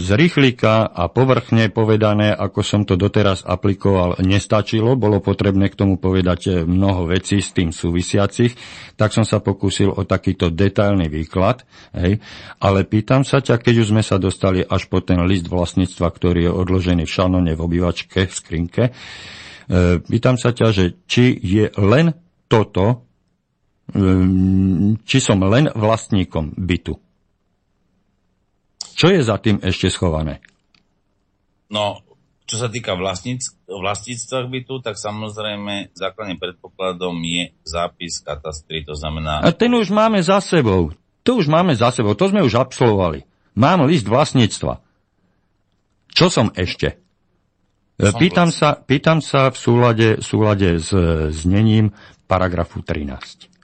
z 0.00 0.08
rýchlika 0.14 0.88
a 0.88 1.08
povrchne 1.10 1.68
povedané, 1.72 2.32
ako 2.32 2.60
som 2.62 2.82
to 2.84 2.94
doteraz 2.94 3.44
aplikoval, 3.44 4.20
nestačilo, 4.22 4.98
bolo 4.98 5.18
potrebné 5.20 5.70
k 5.72 5.78
tomu 5.78 5.96
povedať 5.96 6.40
e, 6.46 6.50
mnoho 6.64 7.08
vecí 7.08 7.40
s 7.40 7.52
tým 7.56 7.74
súvisiacich, 7.74 8.54
tak 8.94 9.14
som 9.14 9.22
sa 9.22 9.38
pokúsil 9.38 9.92
o 9.92 10.02
takýto 10.04 10.50
detailný 10.52 11.08
výklad. 11.08 11.64
Hej. 11.94 12.20
Ale 12.58 12.84
pýtam 12.84 13.22
sa 13.22 13.40
ťa, 13.40 13.60
keď 13.60 13.74
už 13.86 13.90
sme 13.94 14.02
sa 14.02 14.16
dostali 14.20 14.64
až 14.64 14.86
po 14.90 15.00
ten 15.00 15.20
list 15.24 15.46
vlastníctva, 15.46 16.06
ktorý 16.10 16.48
je 16.48 16.52
odložený 16.52 17.04
v 17.06 17.14
šanone 17.14 17.52
v 17.54 17.60
obývačke, 17.60 18.28
v 18.28 18.34
skrinke, 18.34 18.84
e, 18.88 18.92
pýtam 20.02 20.36
sa 20.36 20.52
ťa, 20.52 20.66
že 20.74 20.84
či 21.08 21.32
je 21.36 21.70
len 21.78 22.14
toto, 22.48 23.08
či 25.08 25.18
som 25.20 25.40
len 25.48 25.72
vlastníkom 25.72 26.52
bytu. 26.60 27.07
Čo 28.98 29.14
je 29.14 29.22
za 29.22 29.38
tým 29.38 29.62
ešte 29.62 29.86
schované? 29.94 30.42
No, 31.70 32.02
čo 32.50 32.58
sa 32.58 32.66
týka 32.66 32.98
vlastníctva 32.98 34.50
bytu, 34.50 34.82
tak 34.82 34.98
samozrejme 34.98 35.94
základným 35.94 36.42
predpokladom 36.42 37.14
je 37.22 37.54
zápis 37.62 38.18
katastry, 38.18 38.82
to 38.82 38.98
znamená... 38.98 39.46
A 39.46 39.54
ten 39.54 39.70
už 39.70 39.94
máme 39.94 40.18
za 40.18 40.42
sebou. 40.42 40.90
To 41.22 41.30
už 41.38 41.46
máme 41.46 41.78
za 41.78 41.94
sebou, 41.94 42.18
to 42.18 42.26
sme 42.26 42.42
už 42.42 42.58
absolvovali. 42.58 43.22
Mám 43.54 43.86
list 43.86 44.10
vlastníctva. 44.10 44.82
Čo 46.10 46.26
som 46.26 46.50
ešte? 46.58 46.98
Som 48.02 48.18
pýtam, 48.18 48.50
sa, 48.50 48.78
pýtam 48.82 49.22
sa 49.22 49.54
v 49.54 49.58
súlade, 49.58 50.08
súlade 50.24 50.82
s 50.82 50.90
znením 51.34 51.94
paragrafu 52.26 52.82
13 52.82 53.57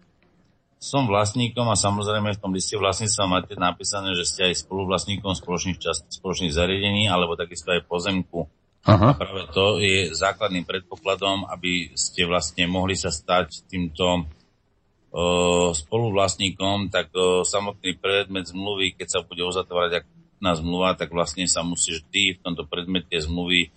som 0.84 1.08
vlastníkom 1.08 1.64
a 1.72 1.80
samozrejme 1.80 2.36
v 2.36 2.42
tom 2.44 2.52
liste 2.52 2.76
vlastníctva 2.76 3.24
máte 3.24 3.56
napísané, 3.56 4.12
že 4.12 4.28
ste 4.28 4.40
aj 4.52 4.68
spoluvlastníkom 4.68 5.32
spoločných 5.32 5.80
častí, 5.80 6.20
spoločných 6.20 6.52
zariadení 6.52 7.08
alebo 7.08 7.40
takisto 7.40 7.72
aj 7.72 7.88
pozemku. 7.88 8.44
Aha. 8.84 9.16
A 9.16 9.18
práve 9.18 9.48
to 9.56 9.80
je 9.80 10.12
základným 10.12 10.68
predpokladom, 10.68 11.48
aby 11.48 11.96
ste 11.96 12.28
vlastne 12.28 12.68
mohli 12.68 13.00
sa 13.00 13.08
stať 13.08 13.64
týmto 13.64 14.28
uh, 14.28 15.72
spoluvlastníkom, 15.72 16.92
tak 16.92 17.08
uh, 17.16 17.40
samotný 17.48 17.96
predmet 17.96 18.44
zmluvy, 18.44 18.92
keď 18.92 19.08
sa 19.08 19.20
bude 19.24 19.40
uzatvárať 19.40 20.04
na 20.36 20.52
zmluva, 20.52 20.92
tak 21.00 21.16
vlastne 21.16 21.48
sa 21.48 21.64
musí 21.64 21.96
vždy 21.96 22.36
v 22.36 22.42
tomto 22.44 22.68
predmete 22.68 23.16
zmluvy 23.24 23.72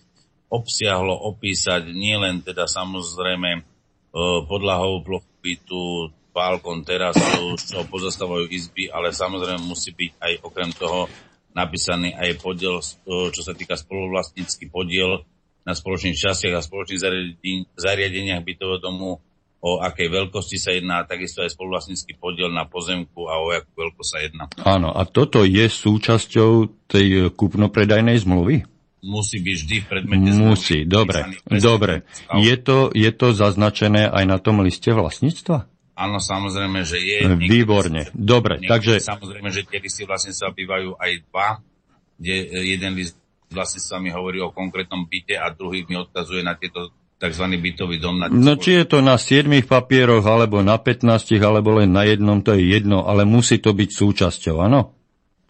obsiahlo 0.52 1.16
opísať 1.32 1.88
nielen 1.88 2.44
teda 2.44 2.68
samozrejme 2.68 3.64
uh, 3.64 4.44
podlahovú 4.44 5.08
plochu 5.08 5.28
bytu, 6.38 6.46
balkón, 6.46 6.86
terasu, 6.86 7.58
čo 7.58 7.82
pozostávajú 7.90 8.46
izby, 8.54 8.94
ale 8.94 9.10
samozrejme 9.10 9.66
musí 9.66 9.90
byť 9.90 10.12
aj 10.22 10.34
okrem 10.46 10.70
toho 10.70 11.10
napísaný 11.58 12.14
aj 12.14 12.38
podiel, 12.38 12.78
čo 13.10 13.42
sa 13.42 13.58
týka 13.58 13.74
spoluvlastnícky 13.74 14.70
podiel 14.70 15.26
na 15.66 15.74
spoločných 15.74 16.14
častiach 16.14 16.54
a 16.54 16.62
spoločných 16.62 17.02
zariadeniach 17.74 18.46
bytového 18.46 18.78
domu, 18.78 19.18
o 19.58 19.82
akej 19.82 20.14
veľkosti 20.14 20.62
sa 20.62 20.70
jedná, 20.78 21.02
takisto 21.10 21.42
aj 21.42 21.58
spoluvlastnícky 21.58 22.14
podiel 22.22 22.54
na 22.54 22.70
pozemku 22.70 23.26
a 23.26 23.42
o 23.42 23.50
akú 23.50 23.74
veľkosť 23.74 24.10
sa 24.14 24.20
jedná. 24.22 24.46
Áno, 24.62 24.94
a 24.94 25.02
toto 25.10 25.42
je 25.42 25.66
súčasťou 25.66 26.86
tej 26.86 27.34
kúpno-predajnej 27.34 28.22
zmluvy? 28.22 28.64
Musí 29.02 29.42
byť 29.42 29.56
vždy 29.58 29.76
v 29.82 29.86
predmete 29.90 30.30
Musí, 30.38 30.86
dobre, 30.86 31.42
dobre. 31.50 32.06
Je 32.38 32.56
to, 32.62 32.94
je 32.94 33.10
to 33.10 33.34
zaznačené 33.34 34.06
aj 34.06 34.24
na 34.30 34.38
tom 34.38 34.62
liste 34.62 34.94
vlastníctva? 34.94 35.66
Áno, 35.98 36.22
samozrejme, 36.22 36.86
že 36.86 37.02
je. 37.02 37.26
Výborne. 37.34 38.06
Niekedy, 38.06 38.22
Dobre, 38.22 38.62
niekedy, 38.62 38.70
takže... 38.70 38.94
Samozrejme, 39.02 39.50
že 39.50 39.66
tie 39.66 39.82
listy 39.82 40.06
vlastníctva 40.06 40.54
bývajú 40.54 40.90
aj 40.94 41.12
dva, 41.26 41.50
kde 42.22 42.36
jeden 42.78 42.94
list 42.94 43.18
vlastníctva 43.50 43.98
mi 44.04 44.10
hovorí 44.14 44.38
o 44.44 44.54
konkrétnom 44.54 45.08
byte 45.08 45.40
a 45.40 45.50
druhý 45.50 45.88
mi 45.88 45.96
odkazuje 45.96 46.44
na 46.44 46.54
tieto 46.60 46.92
tzv. 47.18 47.46
bytový 47.58 47.98
dom. 47.98 48.22
Na 48.22 48.28
no 48.30 48.54
či 48.60 48.78
je 48.78 48.86
to 48.86 49.00
na 49.02 49.18
7 49.18 49.50
papieroch, 49.66 50.26
alebo 50.28 50.62
na 50.62 50.78
15, 50.78 51.34
alebo 51.42 51.82
len 51.82 51.90
na 51.90 52.06
jednom, 52.06 52.44
to 52.46 52.54
je 52.54 52.78
jedno, 52.78 53.08
ale 53.08 53.26
musí 53.26 53.58
to 53.58 53.74
byť 53.74 53.90
súčasťou, 53.90 54.62
áno? 54.62 54.97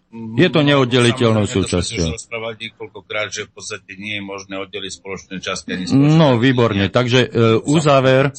Je 0.08 0.48
to 0.48 0.64
neoddeliteľnou 0.64 1.44
súčasťou. 1.44 2.16
Niekoľkokrát, 2.32 3.28
že 3.28 3.44
v 3.44 3.50
podstate 3.52 3.92
nie 4.00 4.16
je 4.16 4.24
možné 4.24 4.56
oddeliť 4.64 4.92
spoločné 4.96 5.36
časti 5.44 5.76
ani 5.76 5.84
spoločné 5.84 6.16
No, 6.16 6.40
výborne. 6.40 6.88
Takže 6.88 7.28
uh, 7.28 7.60
uzáver, 7.68 8.32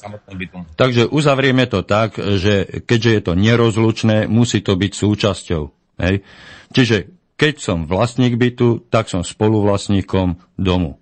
takže 0.73 1.05
uzavrieme 1.05 1.69
to 1.69 1.85
tak, 1.85 2.17
že 2.17 2.83
keďže 2.89 3.09
je 3.13 3.21
to 3.21 3.33
nerozlučné, 3.37 4.25
musí 4.25 4.65
to 4.65 4.73
byť 4.73 4.91
súčasťou. 4.97 5.63
Hej? 6.01 6.25
Čiže 6.73 6.97
keď 7.37 7.53
som 7.61 7.85
vlastník 7.85 8.33
bytu, 8.33 8.89
tak 8.89 9.05
som 9.05 9.21
spoluvlastníkom 9.21 10.41
domu 10.57 10.97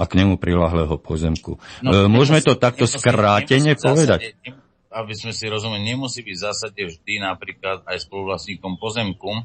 a 0.00 0.08
k 0.08 0.16
nemu 0.16 0.40
prilahlého 0.40 0.96
pozemku. 0.96 1.60
No, 1.84 1.90
uh, 1.92 2.08
Môžeme 2.08 2.40
to 2.40 2.56
takto 2.56 2.88
skrátene 2.88 3.76
povedať? 3.76 4.32
aby 4.94 5.12
sme 5.12 5.34
si 5.34 5.50
rozumeli, 5.50 5.90
nemusí 5.90 6.22
byť 6.22 6.36
v 6.38 6.44
zásade 6.46 6.80
vždy 6.86 7.18
napríklad 7.18 7.82
aj 7.82 8.06
spoluvlastníkom 8.06 8.78
pozemku, 8.78 9.42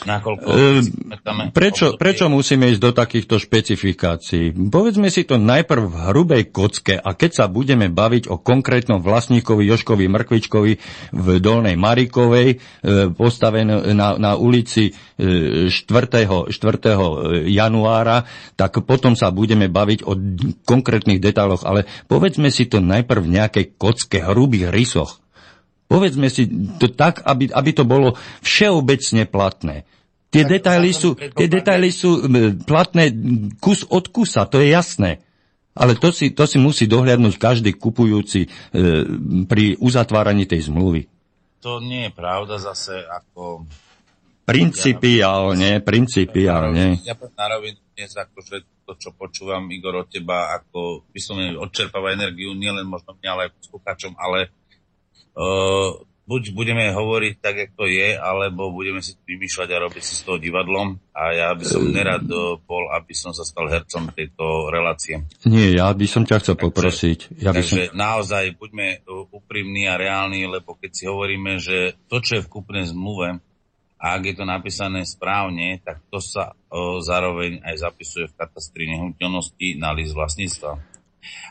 Nakoľko 0.00 0.46
e, 0.48 1.52
prečo, 1.52 2.00
prečo 2.00 2.32
musíme 2.32 2.72
ísť 2.72 2.80
do 2.80 2.92
takýchto 2.96 3.36
špecifikácií? 3.36 4.56
Povedzme 4.72 5.12
si 5.12 5.28
to 5.28 5.36
najprv 5.36 5.82
v 5.92 5.96
hrubej 6.08 6.42
kocke 6.48 6.96
a 6.96 7.12
keď 7.12 7.30
sa 7.36 7.44
budeme 7.52 7.92
baviť 7.92 8.32
o 8.32 8.40
konkrétnom 8.40 9.04
vlastníkovi 9.04 9.68
Joškovi 9.68 10.08
Mrkvičkovi 10.08 10.72
v 11.12 11.26
Dolnej 11.44 11.76
Marikovej, 11.76 12.48
e, 12.48 12.56
postavené 13.12 13.92
na, 13.92 14.16
na 14.16 14.32
ulici 14.40 14.96
4. 15.20 15.68
E, 15.68 16.48
4. 16.48 17.48
januára, 17.52 18.24
tak 18.56 18.80
potom 18.88 19.12
sa 19.12 19.28
budeme 19.28 19.68
baviť 19.68 20.08
o 20.08 20.16
konkrétnych 20.64 21.20
detailoch, 21.20 21.68
ale 21.68 21.84
povedzme 22.08 22.48
si 22.48 22.64
to 22.64 22.80
najprv 22.80 23.20
v 23.20 23.32
nejakej 23.36 23.64
kocke, 23.76 24.18
hrubých 24.24 24.72
rysoch. 24.72 25.20
Povedzme 25.90 26.30
si 26.30 26.46
to 26.78 26.86
tak, 26.94 27.26
aby, 27.26 27.50
aby 27.50 27.70
to 27.74 27.82
bolo 27.82 28.14
všeobecne 28.46 29.26
platné. 29.26 29.82
Tie 30.30 30.46
detaily, 30.46 30.94
sú, 30.94 31.18
tie 31.18 31.50
detaily 31.50 31.90
sú 31.90 32.30
platné 32.62 33.10
kus 33.58 33.82
od 33.90 34.06
kusa, 34.14 34.46
to 34.46 34.62
je 34.62 34.70
jasné. 34.70 35.18
Ale 35.74 35.98
to 35.98 36.14
si, 36.14 36.30
to 36.30 36.46
si 36.46 36.62
musí 36.62 36.86
dohľadnúť 36.86 37.34
každý 37.34 37.74
kupujúci 37.74 38.46
e, 38.46 38.48
pri 39.50 39.74
uzatváraní 39.82 40.46
tej 40.46 40.70
zmluvy. 40.70 41.10
To 41.66 41.82
nie 41.82 42.06
je 42.06 42.12
pravda 42.14 42.62
zase 42.62 43.02
ako... 43.10 43.66
Principiálne, 44.46 45.78
principiálne. 45.78 46.98
Ja 47.06 47.14
na 47.14 47.46
rovinu 47.54 47.78
dnes 47.94 48.14
akože 48.18 48.66
to, 48.82 48.98
čo 48.98 49.14
počúvam 49.14 49.70
Igor 49.70 50.02
od 50.02 50.10
teba, 50.10 50.50
ako 50.58 51.06
vyslovene 51.14 51.54
odčerpáva 51.54 52.10
energiu 52.10 52.50
nielen 52.58 52.82
možno 52.82 53.14
mňa, 53.14 53.30
ale 53.30 53.42
aj 53.46 53.54
poslucháčom, 53.62 54.18
ale 54.18 54.50
Uh, 55.34 56.02
buď 56.30 56.54
budeme 56.54 56.94
hovoriť 56.94 57.34
tak, 57.42 57.54
jak 57.58 57.70
to 57.74 57.90
je, 57.90 58.14
alebo 58.14 58.70
budeme 58.70 59.02
si 59.02 59.18
vymýšľať 59.18 59.68
a 59.74 59.82
robiť 59.82 60.02
si 60.06 60.14
z 60.14 60.22
toho 60.22 60.38
divadlom. 60.38 60.94
A 61.10 61.34
ja 61.34 61.48
by 61.58 61.64
som 61.66 61.90
nerad 61.90 62.22
eh, 62.22 62.54
bol, 62.62 62.86
aby 62.94 63.10
som 63.10 63.34
sa 63.34 63.42
stal 63.42 63.66
hercom 63.66 64.14
tejto 64.14 64.70
relácie. 64.70 65.26
Nie, 65.42 65.74
ja 65.74 65.90
by 65.90 66.06
som 66.06 66.22
ťa 66.22 66.38
chcel 66.38 66.54
takže, 66.54 66.66
poprosiť. 66.70 67.18
Ja 67.42 67.50
by 67.50 67.58
takže 67.58 67.90
som... 67.90 67.98
naozaj 67.98 68.54
buďme 68.54 68.86
eh, 68.94 69.34
úprimní 69.34 69.90
a 69.90 69.98
reálni, 69.98 70.46
lebo 70.46 70.78
keď 70.78 70.90
si 70.94 71.04
hovoríme, 71.10 71.58
že 71.58 71.98
to, 72.06 72.22
čo 72.22 72.38
je 72.38 72.44
v 72.46 72.52
kúpnej 72.52 72.86
zmluve, 72.86 73.42
a 74.00 74.16
ak 74.16 74.32
je 74.32 74.34
to 74.40 74.48
napísané 74.48 75.04
správne, 75.04 75.76
tak 75.84 76.00
to 76.08 76.24
sa 76.24 76.56
o, 76.72 77.04
zároveň 77.04 77.60
aj 77.60 77.84
zapisuje 77.84 78.32
v 78.32 78.36
katastri 78.40 78.88
nehnuteľnosti 78.88 79.76
na 79.76 79.92
list 79.92 80.16
vlastníctva. 80.16 80.80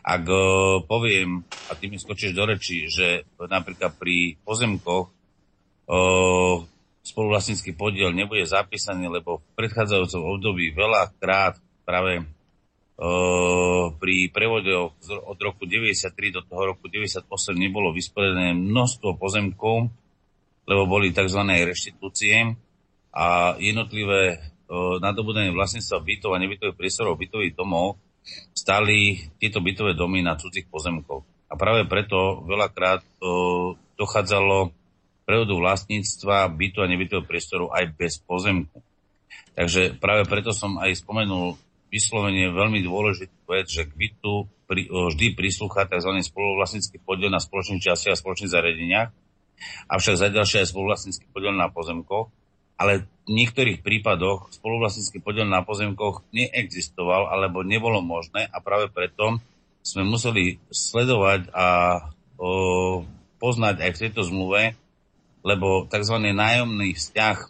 Ak 0.01 0.24
o, 0.26 0.82
poviem, 0.86 1.45
a 1.70 1.78
ty 1.78 1.88
mi 1.88 2.01
skočíš 2.01 2.34
do 2.34 2.45
reči, 2.49 2.89
že 2.89 3.26
napríklad 3.38 3.95
pri 3.97 4.38
pozemkoch 4.41 5.05
o, 5.07 5.97
spoluvlastnícky 7.05 7.74
podiel 7.78 8.13
nebude 8.13 8.45
zapísaný, 8.45 9.09
lebo 9.09 9.41
v 9.41 9.45
predchádzajúcom 9.57 10.22
období 10.26 10.74
veľakrát 10.74 11.61
práve 11.86 12.26
o, 12.97 13.93
pri 13.93 14.30
prevode 14.34 14.74
od 15.05 15.38
roku 15.38 15.70
93 15.70 16.36
do 16.36 16.41
toho 16.45 16.74
roku 16.74 16.89
98 16.89 17.26
nebolo 17.53 17.93
vysporiadané 17.93 18.57
množstvo 18.57 19.17
pozemkov, 19.22 19.89
lebo 20.70 20.84
boli 20.86 21.13
tzv. 21.13 21.41
reštitúcie 21.45 22.57
a 23.09 23.57
jednotlivé 23.57 24.38
nadobudenie 25.01 25.49
vlastníctva 25.49 25.97
bytov 25.97 26.38
a 26.38 26.41
nebytových 26.41 26.78
priestorov 26.78 27.17
bytových 27.17 27.57
domov 27.57 27.97
stali 28.53 29.30
tieto 29.39 29.63
bytové 29.63 29.95
domy 29.95 30.19
na 30.19 30.36
cudzích 30.36 30.67
pozemkov. 30.67 31.23
A 31.49 31.57
práve 31.57 31.89
preto 31.89 32.45
veľakrát 32.45 33.01
o, 33.19 33.73
dochádzalo 33.97 34.69
prevodu 35.25 35.53
vlastníctva 35.53 36.49
bytu 36.53 36.82
a 36.82 36.89
nebytového 36.89 37.25
priestoru 37.25 37.69
aj 37.73 37.93
bez 37.97 38.21
pozemku. 38.21 38.82
Takže 39.53 39.97
práve 39.97 40.25
preto 40.30 40.53
som 40.53 40.77
aj 40.77 41.01
spomenul 41.01 41.57
vyslovene 41.89 42.53
veľmi 42.53 42.86
dôležitú 42.86 43.49
vec, 43.49 43.65
že 43.65 43.89
k 43.89 43.93
bytu 43.97 44.45
pri, 44.69 44.86
o, 44.93 45.09
vždy 45.09 45.34
prislúcha 45.34 45.89
tzv. 45.89 46.13
spoluvlastnícky 46.21 47.01
podiel 47.01 47.34
na 47.34 47.41
spoločných 47.41 47.82
častiach 47.82 48.13
a 48.13 48.21
spoločných 48.21 48.53
zariadeniach, 48.53 49.09
avšak 49.89 50.15
za 50.15 50.30
ďalšie 50.30 50.57
aj 50.63 50.67
spoluvlastnícky 50.69 51.25
podiel 51.34 51.57
na 51.57 51.73
pozemkoch, 51.73 52.30
ale 52.80 53.03
v 53.27 53.36
niektorých 53.36 53.84
prípadoch 53.84 54.49
spoluvlastnícky 54.55 55.19
podiel 55.19 55.45
na 55.45 55.61
pozemkoch 55.61 56.23
neexistoval 56.32 57.27
alebo 57.30 57.61
nebolo 57.61 57.99
možné 57.99 58.47
a 58.47 58.57
práve 58.63 58.88
preto 58.89 59.38
sme 59.84 60.07
museli 60.07 60.57
sledovať 60.71 61.51
a 61.51 61.67
o, 62.39 63.03
poznať 63.38 63.84
aj 63.84 63.91
v 63.91 64.01
tejto 64.07 64.21
zmluve, 64.25 64.73
lebo 65.43 65.86
tzv. 65.91 66.15
nájomný 66.32 66.95
vzťah 66.95 67.38
o, 67.43 67.49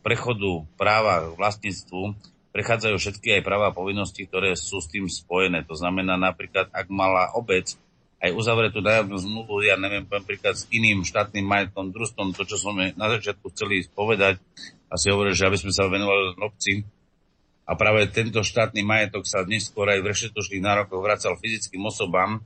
prechodu 0.00 0.62
práva 0.78 1.26
k 1.26 1.34
vlastníctvu 1.34 2.02
prechádzajú 2.54 2.96
všetky 3.02 3.28
aj 3.34 3.42
práva 3.42 3.74
a 3.74 3.76
povinnosti, 3.76 4.30
ktoré 4.30 4.54
sú 4.54 4.78
s 4.78 4.86
tým 4.86 5.10
spojené. 5.10 5.66
To 5.66 5.74
znamená 5.74 6.14
napríklad, 6.14 6.70
ak 6.70 6.86
mala 6.86 7.34
obec 7.34 7.74
aj 8.24 8.32
uzavretú 8.32 8.80
nájomnú 8.80 9.20
zmluvu, 9.20 9.68
ja 9.68 9.76
neviem, 9.76 10.08
poviem 10.08 10.24
príklad 10.24 10.56
s 10.56 10.64
iným 10.72 11.04
štátnym 11.04 11.44
majetkom, 11.44 11.92
družstvom, 11.92 12.32
to, 12.32 12.48
čo 12.48 12.56
sme 12.56 12.96
na 12.96 13.12
začiatku 13.12 13.52
chceli 13.52 13.84
povedať, 13.92 14.40
asi 14.88 15.12
hovorili, 15.12 15.36
že 15.36 15.44
aby 15.44 15.60
sme 15.60 15.72
sa 15.76 15.84
venovali 15.92 16.32
obci. 16.40 16.88
A 17.68 17.76
práve 17.76 18.08
tento 18.08 18.40
štátny 18.40 18.80
majetok 18.80 19.28
sa 19.28 19.44
neskôr 19.44 19.92
aj 19.92 20.00
v 20.00 20.08
rešetučných 20.08 20.64
nárokoch 20.64 21.04
vracal 21.04 21.36
fyzickým 21.36 21.84
osobám, 21.84 22.40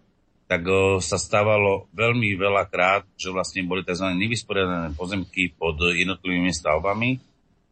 tak 0.51 0.67
sa 1.05 1.21
stávalo 1.21 1.87
veľmi 1.95 2.35
veľa 2.35 2.67
krát, 2.67 3.05
že 3.15 3.31
vlastne 3.31 3.63
boli 3.63 3.87
tzv. 3.87 4.09
nevysporiadané 4.19 4.97
pozemky 4.99 5.55
pod 5.55 5.79
jednotlivými 5.79 6.51
stavbami 6.51 7.21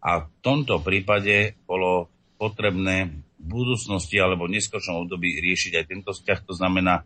a 0.04 0.22
v 0.22 0.26
tomto 0.44 0.78
prípade 0.84 1.56
bolo 1.64 2.12
potrebné 2.36 3.16
v 3.40 3.44
budúcnosti 3.48 4.20
alebo 4.20 4.44
v 4.44 4.60
neskôršom 4.60 5.08
období 5.08 5.40
riešiť 5.40 5.72
aj 5.80 5.84
tento 5.88 6.10
vzťah, 6.12 6.38
to 6.44 6.52
znamená 6.52 7.02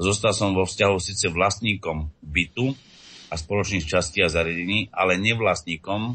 Zostal 0.00 0.32
som 0.32 0.56
vo 0.56 0.64
vzťahu 0.64 0.96
síce 0.98 1.28
vlastníkom 1.28 2.08
bytu 2.24 2.72
a 3.28 3.34
spoločných 3.36 3.84
častí 3.84 4.20
a 4.24 4.32
zariadení, 4.32 4.92
ale 4.92 5.20
nevlastníkom 5.20 6.00
e, 6.08 6.14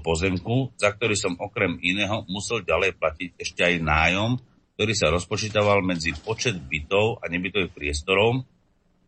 pozemku, 0.00 0.72
za 0.76 0.92
ktorý 0.92 1.16
som 1.16 1.36
okrem 1.36 1.76
iného 1.80 2.24
musel 2.28 2.64
ďalej 2.64 2.96
platiť 2.96 3.30
ešte 3.36 3.60
aj 3.64 3.74
nájom, 3.84 4.30
ktorý 4.76 4.92
sa 4.96 5.12
rozpočítaval 5.12 5.84
medzi 5.84 6.16
počet 6.16 6.56
bytov 6.56 7.20
a 7.20 7.28
nebytových 7.28 7.72
priestorov 7.72 8.44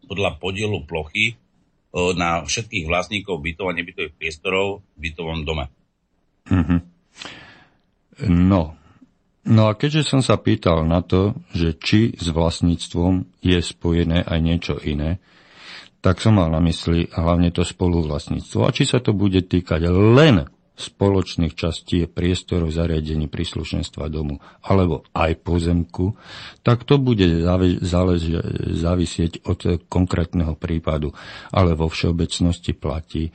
podľa 0.05 0.37
podielu 0.37 0.85
plochy 0.85 1.33
e, 1.33 1.35
na 2.17 2.45
všetkých 2.45 2.85
vlastníkov 2.85 3.41
bytov 3.41 3.73
a 3.73 3.77
nebytových 3.77 4.17
priestorov 4.17 4.85
v 4.97 5.09
bytovom 5.09 5.45
dome. 5.45 5.69
Mm-hmm. 6.49 6.81
No, 8.31 8.77
No 9.45 9.69
a 9.69 9.77
keďže 9.77 10.09
som 10.09 10.21
sa 10.25 10.41
pýtal 10.41 10.89
na 10.89 11.05
to, 11.05 11.37
že 11.53 11.77
či 11.77 12.17
s 12.17 12.33
vlastníctvom 12.33 13.45
je 13.45 13.61
spojené 13.61 14.25
aj 14.25 14.39
niečo 14.41 14.75
iné, 14.81 15.21
tak 16.01 16.21
som 16.21 16.41
mal 16.41 16.49
na 16.49 16.61
mysli 16.65 17.13
hlavne 17.13 17.53
to 17.53 17.65
spoluvlastníctvo. 17.65 18.65
A 18.65 18.73
či 18.73 18.89
sa 18.89 19.05
to 19.05 19.13
bude 19.13 19.45
týkať 19.45 19.89
len 19.89 20.49
spoločných 20.75 21.55
častí 21.55 22.03
priestorov 22.11 22.75
zariadení 22.75 23.31
príslušenstva 23.31 24.11
domu 24.11 24.43
alebo 24.67 25.07
aj 25.15 25.39
pozemku, 25.47 26.19
tak 26.67 26.83
to 26.83 26.99
bude 26.99 27.23
závisieť 28.75 29.47
od 29.47 29.87
konkrétneho 29.87 30.59
prípadu. 30.59 31.15
Ale 31.55 31.79
vo 31.79 31.87
všeobecnosti 31.87 32.75
platí, 32.75 33.31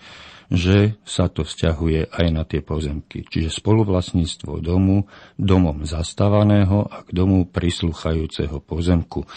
že 0.50 0.98
sa 1.06 1.30
to 1.30 1.46
vzťahuje 1.46 2.10
aj 2.10 2.28
na 2.34 2.44
tie 2.44 2.66
pozemky. 2.66 3.24
Čiže 3.24 3.54
spoluvlastníctvo 3.54 4.60
domu, 4.60 5.06
domom 5.38 5.86
zastávaného 5.86 6.90
a 6.90 7.06
k 7.06 7.10
domu 7.14 7.46
prislúchajúceho 7.46 8.58
pozemku. 8.60 9.24
E, 9.24 9.28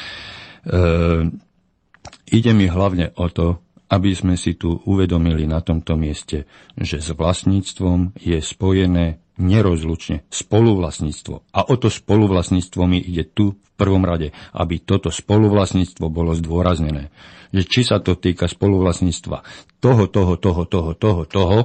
ide 2.33 2.53
mi 2.57 2.67
hlavne 2.67 3.13
o 3.21 3.29
to, 3.29 3.61
aby 3.93 4.17
sme 4.17 4.41
si 4.41 4.57
tu 4.57 4.81
uvedomili 4.89 5.45
na 5.45 5.61
tomto 5.61 6.01
mieste, 6.01 6.49
že 6.75 6.99
s 6.99 7.13
vlastníctvom 7.13 8.17
je 8.17 8.41
spojené 8.41 9.22
nerozlučne 9.41 10.29
spoluvlastníctvo. 10.29 11.55
A 11.57 11.61
o 11.69 11.75
to 11.81 11.89
spoluvlastníctvo 11.89 12.83
mi 12.85 13.01
ide 13.01 13.29
tu 13.29 13.57
v 13.57 13.69
prvom 13.79 14.05
rade, 14.05 14.35
aby 14.53 14.83
toto 14.85 15.09
spoluvlastníctvo 15.09 16.13
bolo 16.13 16.37
zdôraznené 16.37 17.09
že 17.53 17.69
či 17.69 17.81
sa 17.85 18.01
to 18.01 18.17
týka 18.17 18.49
spoluvlastníctva 18.49 19.45
toho, 19.79 20.09
toho, 20.09 20.35
toho, 20.41 20.63
toho, 20.65 20.93
toho, 20.97 21.23
toho, 21.29 21.59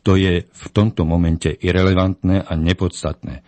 to 0.00 0.16
je 0.16 0.48
v 0.48 0.66
tomto 0.72 1.04
momente 1.04 1.50
irrelevantné 1.52 2.40
a 2.40 2.52
nepodstatné. 2.56 3.44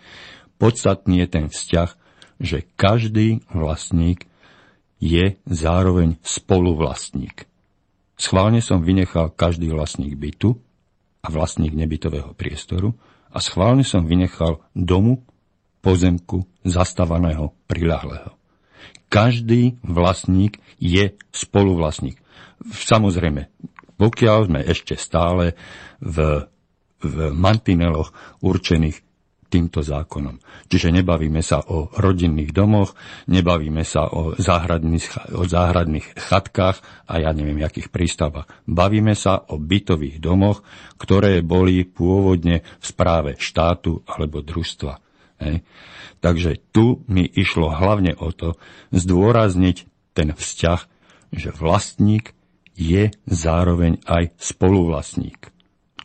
Podstatný 0.60 1.24
je 1.24 1.28
ten 1.30 1.46
vzťah, 1.48 1.90
že 2.38 2.68
každý 2.76 3.40
vlastník 3.50 4.28
je 4.98 5.38
zároveň 5.46 6.18
spoluvlastník. 6.26 7.46
Schválne 8.18 8.58
som 8.58 8.82
vynechal 8.82 9.30
každý 9.30 9.70
vlastník 9.70 10.18
bytu 10.18 10.58
a 11.22 11.30
vlastník 11.30 11.78
nebytového 11.78 12.34
priestoru 12.34 12.98
a 13.28 13.38
schválne 13.38 13.84
som 13.84 14.08
vynechal 14.08 14.60
domu, 14.72 15.24
pozemku, 15.84 16.44
zastavaného, 16.64 17.54
prilahlého 17.70 18.38
každý 19.08 19.80
vlastník 19.82 20.60
je 20.76 21.16
spoluvlastník. 21.32 22.20
Samozrejme, 22.68 23.48
pokiaľ 23.96 24.38
sme 24.46 24.60
ešte 24.62 24.94
stále 24.94 25.56
v, 25.98 26.46
v 27.02 27.16
mantineloch 27.32 28.12
určených 28.44 29.02
týmto 29.48 29.80
zákonom. 29.80 30.38
Čiže 30.68 30.92
nebavíme 30.92 31.40
sa 31.40 31.64
o 31.64 31.88
rodinných 31.96 32.52
domoch, 32.52 32.92
nebavíme 33.32 33.80
sa 33.82 34.06
o 34.12 34.36
záhradných, 34.36 35.34
o 35.34 35.48
záhradných 35.48 36.06
chatkách 36.16 37.08
a 37.08 37.14
ja 37.18 37.32
neviem, 37.32 37.64
akých 37.64 37.88
prístavách. 37.88 38.46
Bavíme 38.68 39.16
sa 39.16 39.40
o 39.48 39.56
bytových 39.56 40.20
domoch, 40.20 40.60
ktoré 41.00 41.40
boli 41.40 41.88
pôvodne 41.88 42.60
v 42.60 42.84
správe 42.84 43.40
štátu 43.40 44.04
alebo 44.04 44.44
družstva. 44.44 45.00
Hej. 45.40 45.64
Takže 46.18 46.58
tu 46.74 47.02
mi 47.08 47.24
išlo 47.24 47.70
hlavne 47.72 48.12
o 48.18 48.34
to 48.34 48.58
zdôrazniť 48.90 49.76
ten 50.12 50.34
vzťah, 50.34 50.80
že 51.30 51.54
vlastník 51.54 52.34
je 52.78 53.10
zároveň 53.26 54.02
aj 54.06 54.34
spoluvlastník. 54.38 55.57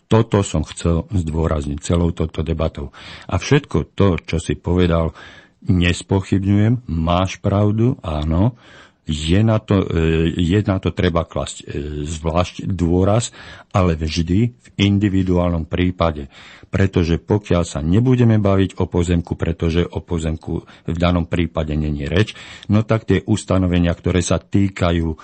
Toto 0.07 0.45
som 0.45 0.61
chcel 0.67 1.09
zdôrazniť 1.09 1.79
celou 1.81 2.13
touto 2.13 2.45
debatou. 2.45 2.93
A 3.25 3.39
všetko 3.41 3.95
to, 3.97 4.19
čo 4.21 4.37
si 4.37 4.53
povedal, 4.55 5.15
nespochybňujem, 5.63 6.85
máš 6.91 7.39
pravdu, 7.39 7.95
áno, 8.03 8.59
je 9.03 9.39
na 9.43 9.59
to, 9.59 9.83
e, 9.83 10.31
je 10.31 10.59
na 10.63 10.79
to 10.79 10.95
treba 10.95 11.27
klasť 11.27 11.57
e, 11.59 11.65
zvlášť 12.07 12.63
dôraz, 12.71 13.35
ale 13.75 13.99
vždy 13.99 14.55
v 14.55 14.67
individuálnom 14.79 15.67
prípade. 15.67 16.31
Pretože 16.71 17.19
pokiaľ 17.19 17.63
sa 17.67 17.83
nebudeme 17.83 18.39
baviť 18.39 18.79
o 18.79 18.87
pozemku, 18.87 19.35
pretože 19.35 19.83
o 19.85 19.99
pozemku 20.01 20.63
v 20.87 20.97
danom 20.97 21.27
prípade 21.27 21.75
není 21.75 22.07
reč, 22.07 22.33
no 22.71 22.81
tak 22.81 23.05
tie 23.05 23.21
ustanovenia, 23.27 23.91
ktoré 23.91 24.23
sa 24.23 24.39
týkajú 24.39 25.07
e, 25.11 25.17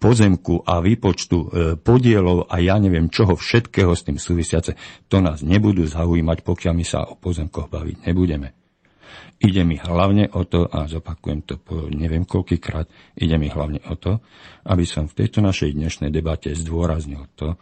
pozemku 0.00 0.64
a 0.64 0.80
výpočtu 0.80 1.38
podielov 1.84 2.48
a 2.48 2.56
ja 2.56 2.80
neviem 2.80 3.12
čoho 3.12 3.36
všetkého 3.36 3.92
s 3.92 4.08
tým 4.08 4.16
súvisiace, 4.16 4.76
to 5.12 5.20
nás 5.20 5.44
nebudú 5.44 5.84
zaujímať, 5.84 6.40
pokiaľ 6.40 6.72
my 6.72 6.84
sa 6.88 7.04
o 7.04 7.20
pozemkoch 7.20 7.68
baviť 7.68 8.08
nebudeme. 8.08 8.59
Ide 9.40 9.64
mi 9.64 9.80
hlavne 9.80 10.28
o 10.36 10.44
to, 10.44 10.68
a 10.68 10.84
zopakujem 10.84 11.40
to 11.48 11.56
po 11.56 11.88
neviem 11.88 12.28
koľkýkrát, 12.28 12.84
ide 13.16 13.40
mi 13.40 13.48
hlavne 13.48 13.80
o 13.88 13.96
to, 13.96 14.20
aby 14.68 14.84
som 14.84 15.08
v 15.08 15.16
tejto 15.24 15.40
našej 15.40 15.72
dnešnej 15.72 16.12
debate 16.12 16.52
zdôraznil 16.52 17.24
to, 17.40 17.56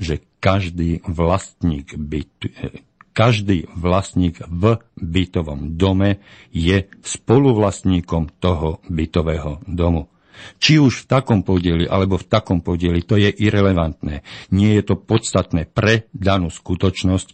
že 0.00 0.24
každý 0.40 1.04
vlastník 1.04 1.92
bytu, 1.92 2.48
e, 2.56 2.80
každý 3.12 3.68
vlastník 3.76 4.40
v 4.48 4.80
bytovom 4.96 5.76
dome 5.76 6.24
je 6.56 6.88
spoluvlastníkom 7.04 8.40
toho 8.40 8.80
bytového 8.88 9.60
domu. 9.68 10.08
Či 10.56 10.80
už 10.80 11.04
v 11.04 11.08
takom 11.20 11.44
podieli 11.44 11.84
alebo 11.84 12.16
v 12.16 12.24
takom 12.32 12.64
podieli, 12.64 13.04
to 13.04 13.20
je 13.20 13.28
irrelevantné. 13.28 14.24
Nie 14.56 14.80
je 14.80 14.84
to 14.88 14.96
podstatné 14.96 15.68
pre 15.68 16.08
danú 16.16 16.48
skutočnosť, 16.48 17.28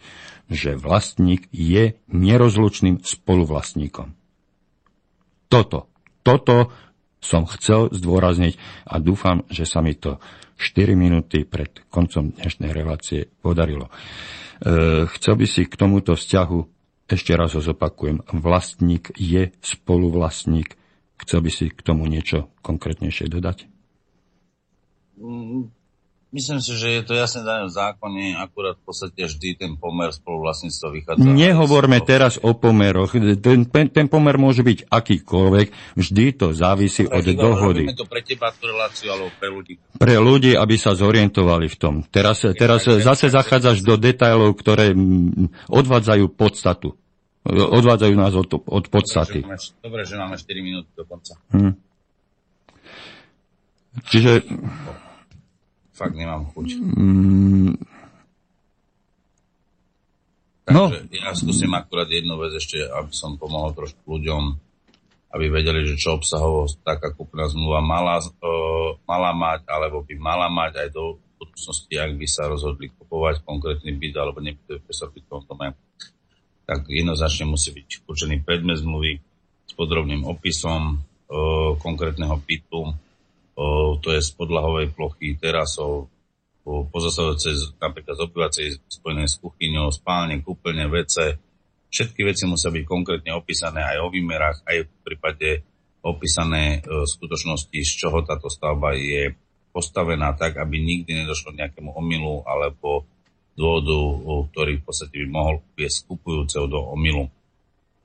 že 0.47 0.78
vlastník 0.78 1.51
je 1.51 1.99
nerozlučným 2.11 3.03
spoluvlastníkom. 3.03 4.14
Toto, 5.47 5.90
toto 6.22 6.70
som 7.22 7.47
chcel 7.47 7.90
zdôrazniť 7.90 8.55
a 8.86 9.03
dúfam, 9.03 9.42
že 9.51 9.66
sa 9.66 9.82
mi 9.82 9.99
to 9.99 10.22
4 10.57 10.97
minúty 10.97 11.44
pred 11.44 11.84
koncom 11.90 12.32
dnešnej 12.32 12.70
relácie 12.72 13.28
podarilo. 13.42 13.90
E, 13.90 15.05
chcel 15.18 15.34
by 15.36 15.47
si 15.47 15.68
k 15.68 15.74
tomuto 15.74 16.16
vzťahu, 16.16 16.59
ešte 17.07 17.32
raz 17.38 17.55
ho 17.55 17.62
zopakujem, 17.62 18.24
vlastník 18.34 19.14
je 19.14 19.55
spoluvlastník. 19.62 20.74
Chcel 21.22 21.40
by 21.47 21.51
si 21.55 21.66
k 21.70 21.80
tomu 21.80 22.11
niečo 22.11 22.51
konkrétnejšie 22.61 23.30
dodať? 23.30 23.70
Mm, 26.26 26.36
Myslím 26.36 26.58
si, 26.58 26.74
že 26.74 27.00
je 27.00 27.02
to 27.06 27.14
jasne 27.14 27.46
dané 27.46 27.64
v 27.64 27.72
zákone, 27.72 28.34
akurát 28.36 28.74
v 28.76 28.84
podstate 28.84 29.24
vždy 29.24 29.56
ten 29.56 29.72
pomer 29.78 30.10
spoluvlastníctva 30.10 30.88
vychádza. 30.90 31.22
Nehovorme 31.22 32.02
teraz 32.02 32.36
o 32.42 32.52
pomeroch. 32.52 33.14
Ten, 33.14 33.64
ten 33.70 34.06
pomer 34.10 34.34
môže 34.34 34.66
byť 34.66 34.90
akýkoľvek, 34.90 35.66
vždy 35.94 36.24
to 36.34 36.50
závisí 36.50 37.06
pre 37.06 37.22
od 37.22 37.26
dohody. 37.30 37.88
to 37.94 38.04
pre 38.10 38.26
teba 38.26 38.50
tú 38.52 38.68
reláciu, 38.68 39.14
alebo 39.14 39.30
pre 39.38 39.48
ľudí? 39.48 39.78
Pre 39.96 40.16
ľudí, 40.18 40.52
aby 40.58 40.74
sa 40.74 40.98
zorientovali 40.98 41.70
v 41.70 41.76
tom. 41.78 41.94
Teraz, 42.10 42.42
teraz 42.58 42.84
zase 42.84 43.30
zachádzaš 43.30 43.86
do 43.86 43.94
detajlov, 43.94 44.58
ktoré 44.58 44.92
odvádzajú 45.70 46.24
podstatu. 46.34 46.98
Odvádzajú 47.46 48.14
nás 48.18 48.34
od, 48.34 48.50
od 48.66 48.84
podstaty. 48.90 49.46
Dobre, 49.46 49.54
že 49.56 49.70
máme, 49.70 49.80
dobre, 49.86 50.02
že 50.02 50.14
máme 50.18 50.36
4 50.36 50.58
minúty 50.58 50.90
do 50.98 51.06
konca. 51.06 51.38
Hm. 51.54 51.72
Čiže 54.10 54.44
fakt 55.97 56.12
nemám 56.12 56.44
chuť. 56.53 56.66
Mm. 56.76 57.74
No. 60.66 60.90
Takže 60.92 61.16
ja 61.16 61.32
skúsim 61.32 61.72
akurát 61.72 62.11
jednu 62.11 62.36
vec 62.36 62.53
ešte, 62.59 62.84
aby 62.84 63.14
som 63.14 63.40
pomohol 63.40 63.72
trošku 63.72 64.03
ľuďom, 64.05 64.42
aby 65.32 65.47
vedeli, 65.49 65.86
že 65.88 65.97
čo 65.97 66.18
obsahovo 66.18 66.66
taká 66.82 67.14
kúpna 67.14 67.47
zmluva 67.49 67.80
mala, 67.80 68.18
uh, 68.18 68.99
mala 69.09 69.30
mať, 69.30 69.64
alebo 69.70 70.03
by 70.03 70.14
mala 70.18 70.51
mať 70.51 70.84
aj 70.84 70.88
do 70.90 71.22
budúcnosti, 71.38 71.94
ak 71.97 72.18
by 72.18 72.26
sa 72.26 72.51
rozhodli 72.51 72.90
kupovať 72.92 73.47
konkrétny 73.47 73.94
byt 73.94 74.14
alebo 74.18 74.42
nebyt 74.42 74.82
v 74.90 75.28
tom 75.30 75.47
dome, 75.47 75.76
tak 76.66 76.82
jednoznačne 76.90 77.47
musí 77.47 77.70
byť 77.70 78.03
určený 78.11 78.42
predmet 78.42 78.82
zmluvy 78.82 79.22
s 79.70 79.72
podrobným 79.78 80.26
opisom 80.26 80.99
uh, 80.99 81.78
konkrétneho 81.78 82.42
bytu, 82.42 83.05
to 84.00 84.09
je 84.12 84.20
z 84.20 84.30
podlahovej 84.36 84.92
plochy, 84.92 85.40
terasov, 85.40 86.12
pozastavujúce 86.66 87.78
napríklad 87.78 88.14
z 88.18 88.22
obyvacej 88.26 88.66
spojené 88.90 89.24
s 89.30 89.38
kuchyňou, 89.38 89.88
spálne, 89.94 90.42
kúpeľne, 90.42 90.90
vece. 90.90 91.38
Všetky 91.86 92.26
veci 92.26 92.44
musia 92.44 92.74
byť 92.74 92.84
konkrétne 92.84 93.32
opísané 93.38 93.86
aj 93.86 94.02
o 94.02 94.09
výmerách, 94.11 94.66
aj 94.66 94.76
v 94.84 94.90
prípade 95.07 95.62
opísané 96.02 96.82
v 96.82 97.02
e, 97.02 97.07
skutočnosti, 97.07 97.78
z 97.82 97.92
čoho 97.98 98.22
táto 98.26 98.50
stavba 98.50 98.94
je 98.98 99.34
postavená 99.70 100.34
tak, 100.34 100.59
aby 100.59 100.82
nikdy 100.82 101.22
nedošlo 101.22 101.54
k 101.54 101.66
nejakému 101.66 101.94
omilu 101.94 102.42
alebo 102.46 103.07
dôvodu, 103.57 103.98
ktorý 104.52 104.72
v 104.80 104.84
podstate 104.84 105.14
by 105.24 105.26
mohol 105.32 105.54
viesť 105.76 106.09
kupujúceho 106.09 106.68
do 106.68 106.80
omilu. 106.92 107.32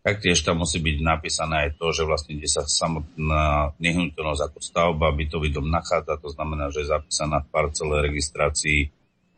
Taktiež 0.02 0.41
tam 0.41 0.66
musí 0.66 0.82
byť 0.82 0.97
napísané 1.06 1.70
aj 1.70 1.78
to, 1.78 1.93
že 1.93 2.10
vlastne 2.10 2.34
kde 2.34 2.49
sa 2.49 2.66
samotná 2.66 3.78
nehnuteľnosť 3.78 4.41
ako 4.49 4.58
stavba 4.58 5.14
bytový 5.14 5.54
dom 5.54 5.70
nachádza, 5.70 6.18
to 6.18 6.34
znamená, 6.34 6.74
že 6.74 6.82
je 6.82 6.89
zapísaná 6.89 7.45
v 7.45 7.52
parcele 7.54 8.02
registrácii 8.10 8.89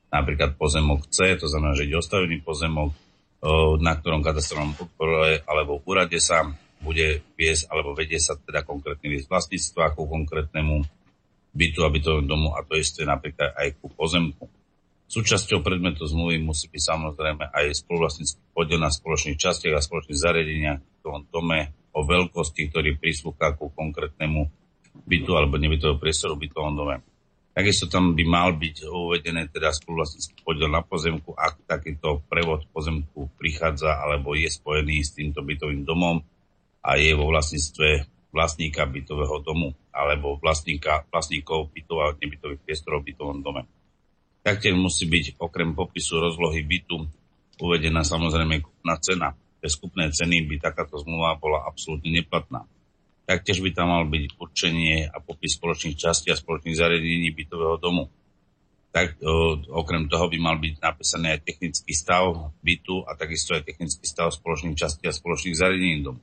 napríklad 0.07 0.55
pozemok 0.55 1.11
C, 1.11 1.35
to 1.35 1.51
znamená, 1.51 1.75
že 1.75 1.83
ide 1.83 1.99
ostavený 1.99 2.39
pozemok, 2.39 2.95
na 3.83 3.91
ktorom 3.99 4.23
katastrofálnom 4.23 4.79
podpore 4.79 5.43
alebo 5.43 5.83
v 5.83 5.85
úrade 5.89 6.15
sa 6.23 6.47
bude 6.79 7.19
viesť, 7.35 7.67
alebo 7.67 7.91
vedie 7.91 8.19
sa 8.23 8.39
teda 8.39 8.63
konkrétne 8.63 9.07
viesť 9.11 9.27
vlastníctva 9.27 9.95
ku 9.99 10.07
konkrétnemu 10.07 10.79
bytu 11.51 11.79
a 11.83 11.91
bytovému 11.91 12.27
domu 12.27 12.55
a 12.55 12.63
to 12.63 12.79
isté 12.79 13.03
napríklad 13.03 13.51
aj 13.51 13.83
ku 13.83 13.91
pozemku. 13.91 14.47
Súčasťou 15.07 15.61
predmetu 15.61 16.09
zmluvy 16.09 16.41
musí 16.41 16.71
byť 16.71 16.83
samozrejme 16.89 17.43
aj 17.53 17.85
spoluvlastnícky 17.85 18.41
podiel 18.55 18.81
na 18.81 18.89
spoločných 18.89 19.37
častiach 19.37 19.75
a 19.77 19.85
spoločných 19.85 20.19
zariadeniach 20.19 20.79
v 20.79 20.99
tom 21.03 21.27
dome 21.29 21.75
o 21.93 22.01
veľkosti, 22.01 22.73
ktorý 22.73 22.97
prísluchá 22.97 23.53
ku 23.53 23.69
konkrétnemu 23.69 24.49
bytu 25.05 25.31
alebo 25.37 25.61
nebytového 25.61 26.01
priestoru 26.01 26.33
bytovom 26.37 26.73
dome. 26.73 26.95
Takisto 27.53 27.85
tam 27.85 28.17
by 28.17 28.25
mal 28.25 28.57
byť 28.57 28.89
uvedené 28.89 29.45
teda 29.53 29.69
spoluvlastnícky 29.69 30.41
podiel 30.41 30.73
na 30.73 30.81
pozemku, 30.81 31.37
ak 31.37 31.69
takýto 31.69 32.25
prevod 32.25 32.65
pozemku 32.73 33.29
prichádza 33.37 33.93
alebo 34.01 34.33
je 34.33 34.49
spojený 34.49 35.05
s 35.05 35.13
týmto 35.13 35.45
bytovým 35.45 35.85
domom 35.85 36.17
a 36.81 36.97
je 36.97 37.13
vo 37.13 37.29
vlastníctve 37.29 38.09
vlastníka 38.33 38.89
bytového 38.89 39.45
domu 39.45 39.77
alebo 39.93 40.41
vlastníka, 40.41 41.05
vlastníkov 41.13 41.69
bytov 41.69 41.97
a 42.01 42.17
nebytových 42.17 42.61
priestorov 42.65 43.05
v 43.05 43.13
bytovom 43.13 43.45
dome. 43.45 43.69
Taktiež 44.43 44.75
musí 44.75 45.07
byť 45.07 45.39
okrem 45.39 45.71
popisu 45.71 46.19
rozlohy 46.19 46.67
bytu 46.67 47.07
uvedená 47.63 48.03
samozrejme 48.03 48.59
kúpna 48.59 48.99
cena. 48.99 49.31
Bez 49.63 49.79
kúpnej 49.79 50.11
ceny 50.11 50.43
by 50.43 50.59
takáto 50.59 50.99
zmluva 50.99 51.39
bola 51.39 51.63
absolútne 51.63 52.11
neplatná. 52.11 52.67
Taktiež 53.23 53.63
by 53.63 53.71
tam 53.71 53.87
mal 53.87 54.03
byť 54.03 54.35
určenie 54.35 55.07
a 55.07 55.23
popis 55.23 55.55
spoločných 55.55 55.95
častí 55.95 56.27
a 56.27 56.35
spoločných 56.35 56.75
zariadení 56.75 57.31
bytového 57.31 57.79
domu. 57.79 58.11
Tak, 58.91 59.23
o, 59.23 59.63
okrem 59.79 60.11
toho 60.11 60.27
by 60.27 60.37
mal 60.43 60.59
byť 60.59 60.83
napísaný 60.83 61.33
aj 61.33 61.39
technický 61.47 61.95
stav 61.95 62.51
bytu 62.59 63.07
a 63.07 63.15
takisto 63.15 63.55
aj 63.55 63.63
technický 63.63 64.05
stav 64.05 64.35
spoločných 64.35 64.75
častí 64.75 65.07
a 65.07 65.15
spoločných 65.15 65.55
zariadení 65.55 66.03
domu. 66.03 66.19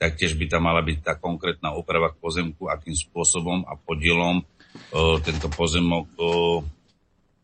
Taktiež 0.00 0.40
by 0.40 0.48
tam 0.48 0.66
mala 0.66 0.80
byť 0.80 0.98
tá 1.04 1.12
konkrétna 1.20 1.76
úprava 1.76 2.10
k 2.10 2.20
pozemku, 2.20 2.64
akým 2.72 2.96
spôsobom 2.96 3.68
a 3.68 3.76
podielom 3.76 4.40
o, 4.40 5.20
tento 5.20 5.52
pozemok 5.52 6.08
o, 6.16 6.64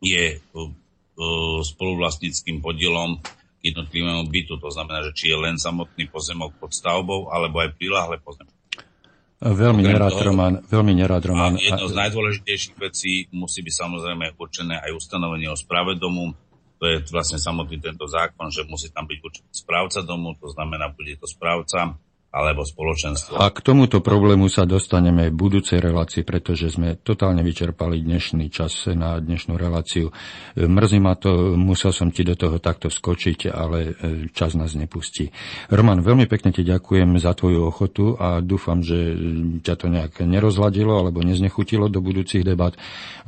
je 0.03 0.43
spoluvlastníckým 1.63 2.59
podielom 2.59 3.23
k 3.63 3.71
jednotlivému 3.71 4.27
bytu. 4.27 4.59
To 4.59 4.69
znamená, 4.75 5.07
že 5.07 5.15
či 5.15 5.31
je 5.31 5.39
len 5.39 5.55
samotný 5.55 6.11
pozemok 6.11 6.59
pod 6.59 6.75
stavbou, 6.75 7.31
alebo 7.31 7.63
aj 7.63 7.79
priláhle 7.79 8.19
pozemok. 8.19 8.51
Veľmi 9.43 9.83
nerád, 9.83 10.15
toho, 10.15 10.35
Roman, 10.35 10.63
veľmi 10.67 10.95
nerád, 10.99 11.23
Roman. 11.27 11.59
A 11.59 11.63
jedno 11.63 11.91
z 11.91 11.99
najdôležitejších 11.99 12.79
vecí 12.79 13.27
musí 13.35 13.63
byť 13.63 13.75
samozrejme 13.75 14.39
určené 14.39 14.79
aj 14.79 14.95
ustanovenie 14.95 15.51
o 15.51 15.59
správe 15.59 15.99
domu. 15.99 16.35
To 16.79 16.87
je 16.87 17.03
vlastne 17.11 17.43
samotný 17.43 17.79
tento 17.79 18.07
zákon, 18.07 18.51
že 18.51 18.67
musí 18.67 18.91
tam 18.91 19.07
byť 19.07 19.19
určený 19.19 19.51
správca 19.51 20.03
domu, 20.03 20.35
to 20.39 20.51
znamená, 20.51 20.91
bude 20.95 21.15
to 21.19 21.27
správca 21.31 21.95
alebo 22.33 22.65
spoločenstvo. 22.65 23.37
A 23.37 23.53
k 23.53 23.61
tomuto 23.61 24.01
problému 24.01 24.49
sa 24.49 24.65
dostaneme 24.65 25.29
v 25.29 25.37
budúcej 25.37 25.85
relácii, 25.85 26.25
pretože 26.25 26.73
sme 26.73 26.97
totálne 26.97 27.45
vyčerpali 27.45 28.01
dnešný 28.01 28.49
čas 28.49 28.89
na 28.89 29.21
dnešnú 29.21 29.61
reláciu. 29.61 30.09
Mrzí 30.57 30.97
ma 30.97 31.13
to, 31.13 31.61
musel 31.61 31.93
som 31.93 32.09
ti 32.09 32.25
do 32.25 32.33
toho 32.33 32.57
takto 32.57 32.89
skočiť, 32.89 33.53
ale 33.53 33.79
e, 33.85 33.93
čas 34.33 34.57
nás 34.57 34.73
nepustí. 34.73 35.29
Roman, 35.69 36.01
veľmi 36.01 36.25
pekne 36.25 36.57
ti 36.57 36.65
ďakujem 36.65 37.21
za 37.21 37.37
tvoju 37.37 37.69
ochotu 37.69 38.17
a 38.17 38.41
dúfam, 38.41 38.81
že 38.81 39.13
ťa 39.61 39.75
to 39.77 39.87
nejak 39.93 40.25
nerozladilo 40.25 40.97
alebo 40.97 41.21
neznechutilo 41.21 41.93
do 41.93 42.01
budúcich 42.01 42.49
debat 42.49 42.73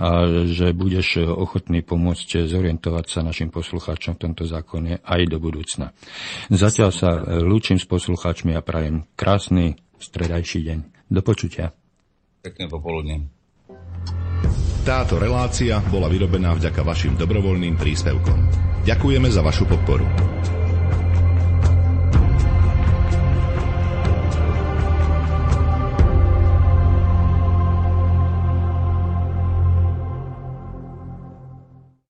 a 0.00 0.24
že 0.48 0.72
budeš 0.72 1.20
ochotný 1.28 1.84
pomôcť 1.84 2.48
zorientovať 2.48 3.04
sa 3.12 3.20
našim 3.20 3.52
poslucháčom 3.52 4.16
v 4.16 4.22
tomto 4.32 4.48
zákone 4.48 5.04
aj 5.04 5.20
do 5.28 5.36
budúcna. 5.36 5.92
Zatiaľ 6.48 6.90
sa 6.94 7.10
lúčim 7.44 7.76
s 7.76 7.84
poslucháčmi 7.84 8.56
a 8.56 8.64
prajem 8.64 8.93
prajem 8.94 9.10
krásny 9.18 9.64
stredajší 9.98 10.60
deň. 10.70 10.78
Do 11.10 11.20
počutia. 11.26 11.74
Pekné 12.44 12.70
popoludne. 12.70 13.26
Táto 14.84 15.16
relácia 15.16 15.80
bola 15.88 16.12
vyrobená 16.12 16.52
vďaka 16.54 16.84
vašim 16.84 17.16
dobrovoľným 17.16 17.74
príspevkom. 17.80 18.38
Ďakujeme 18.84 19.28
za 19.32 19.40
vašu 19.40 19.64
podporu. 19.64 20.04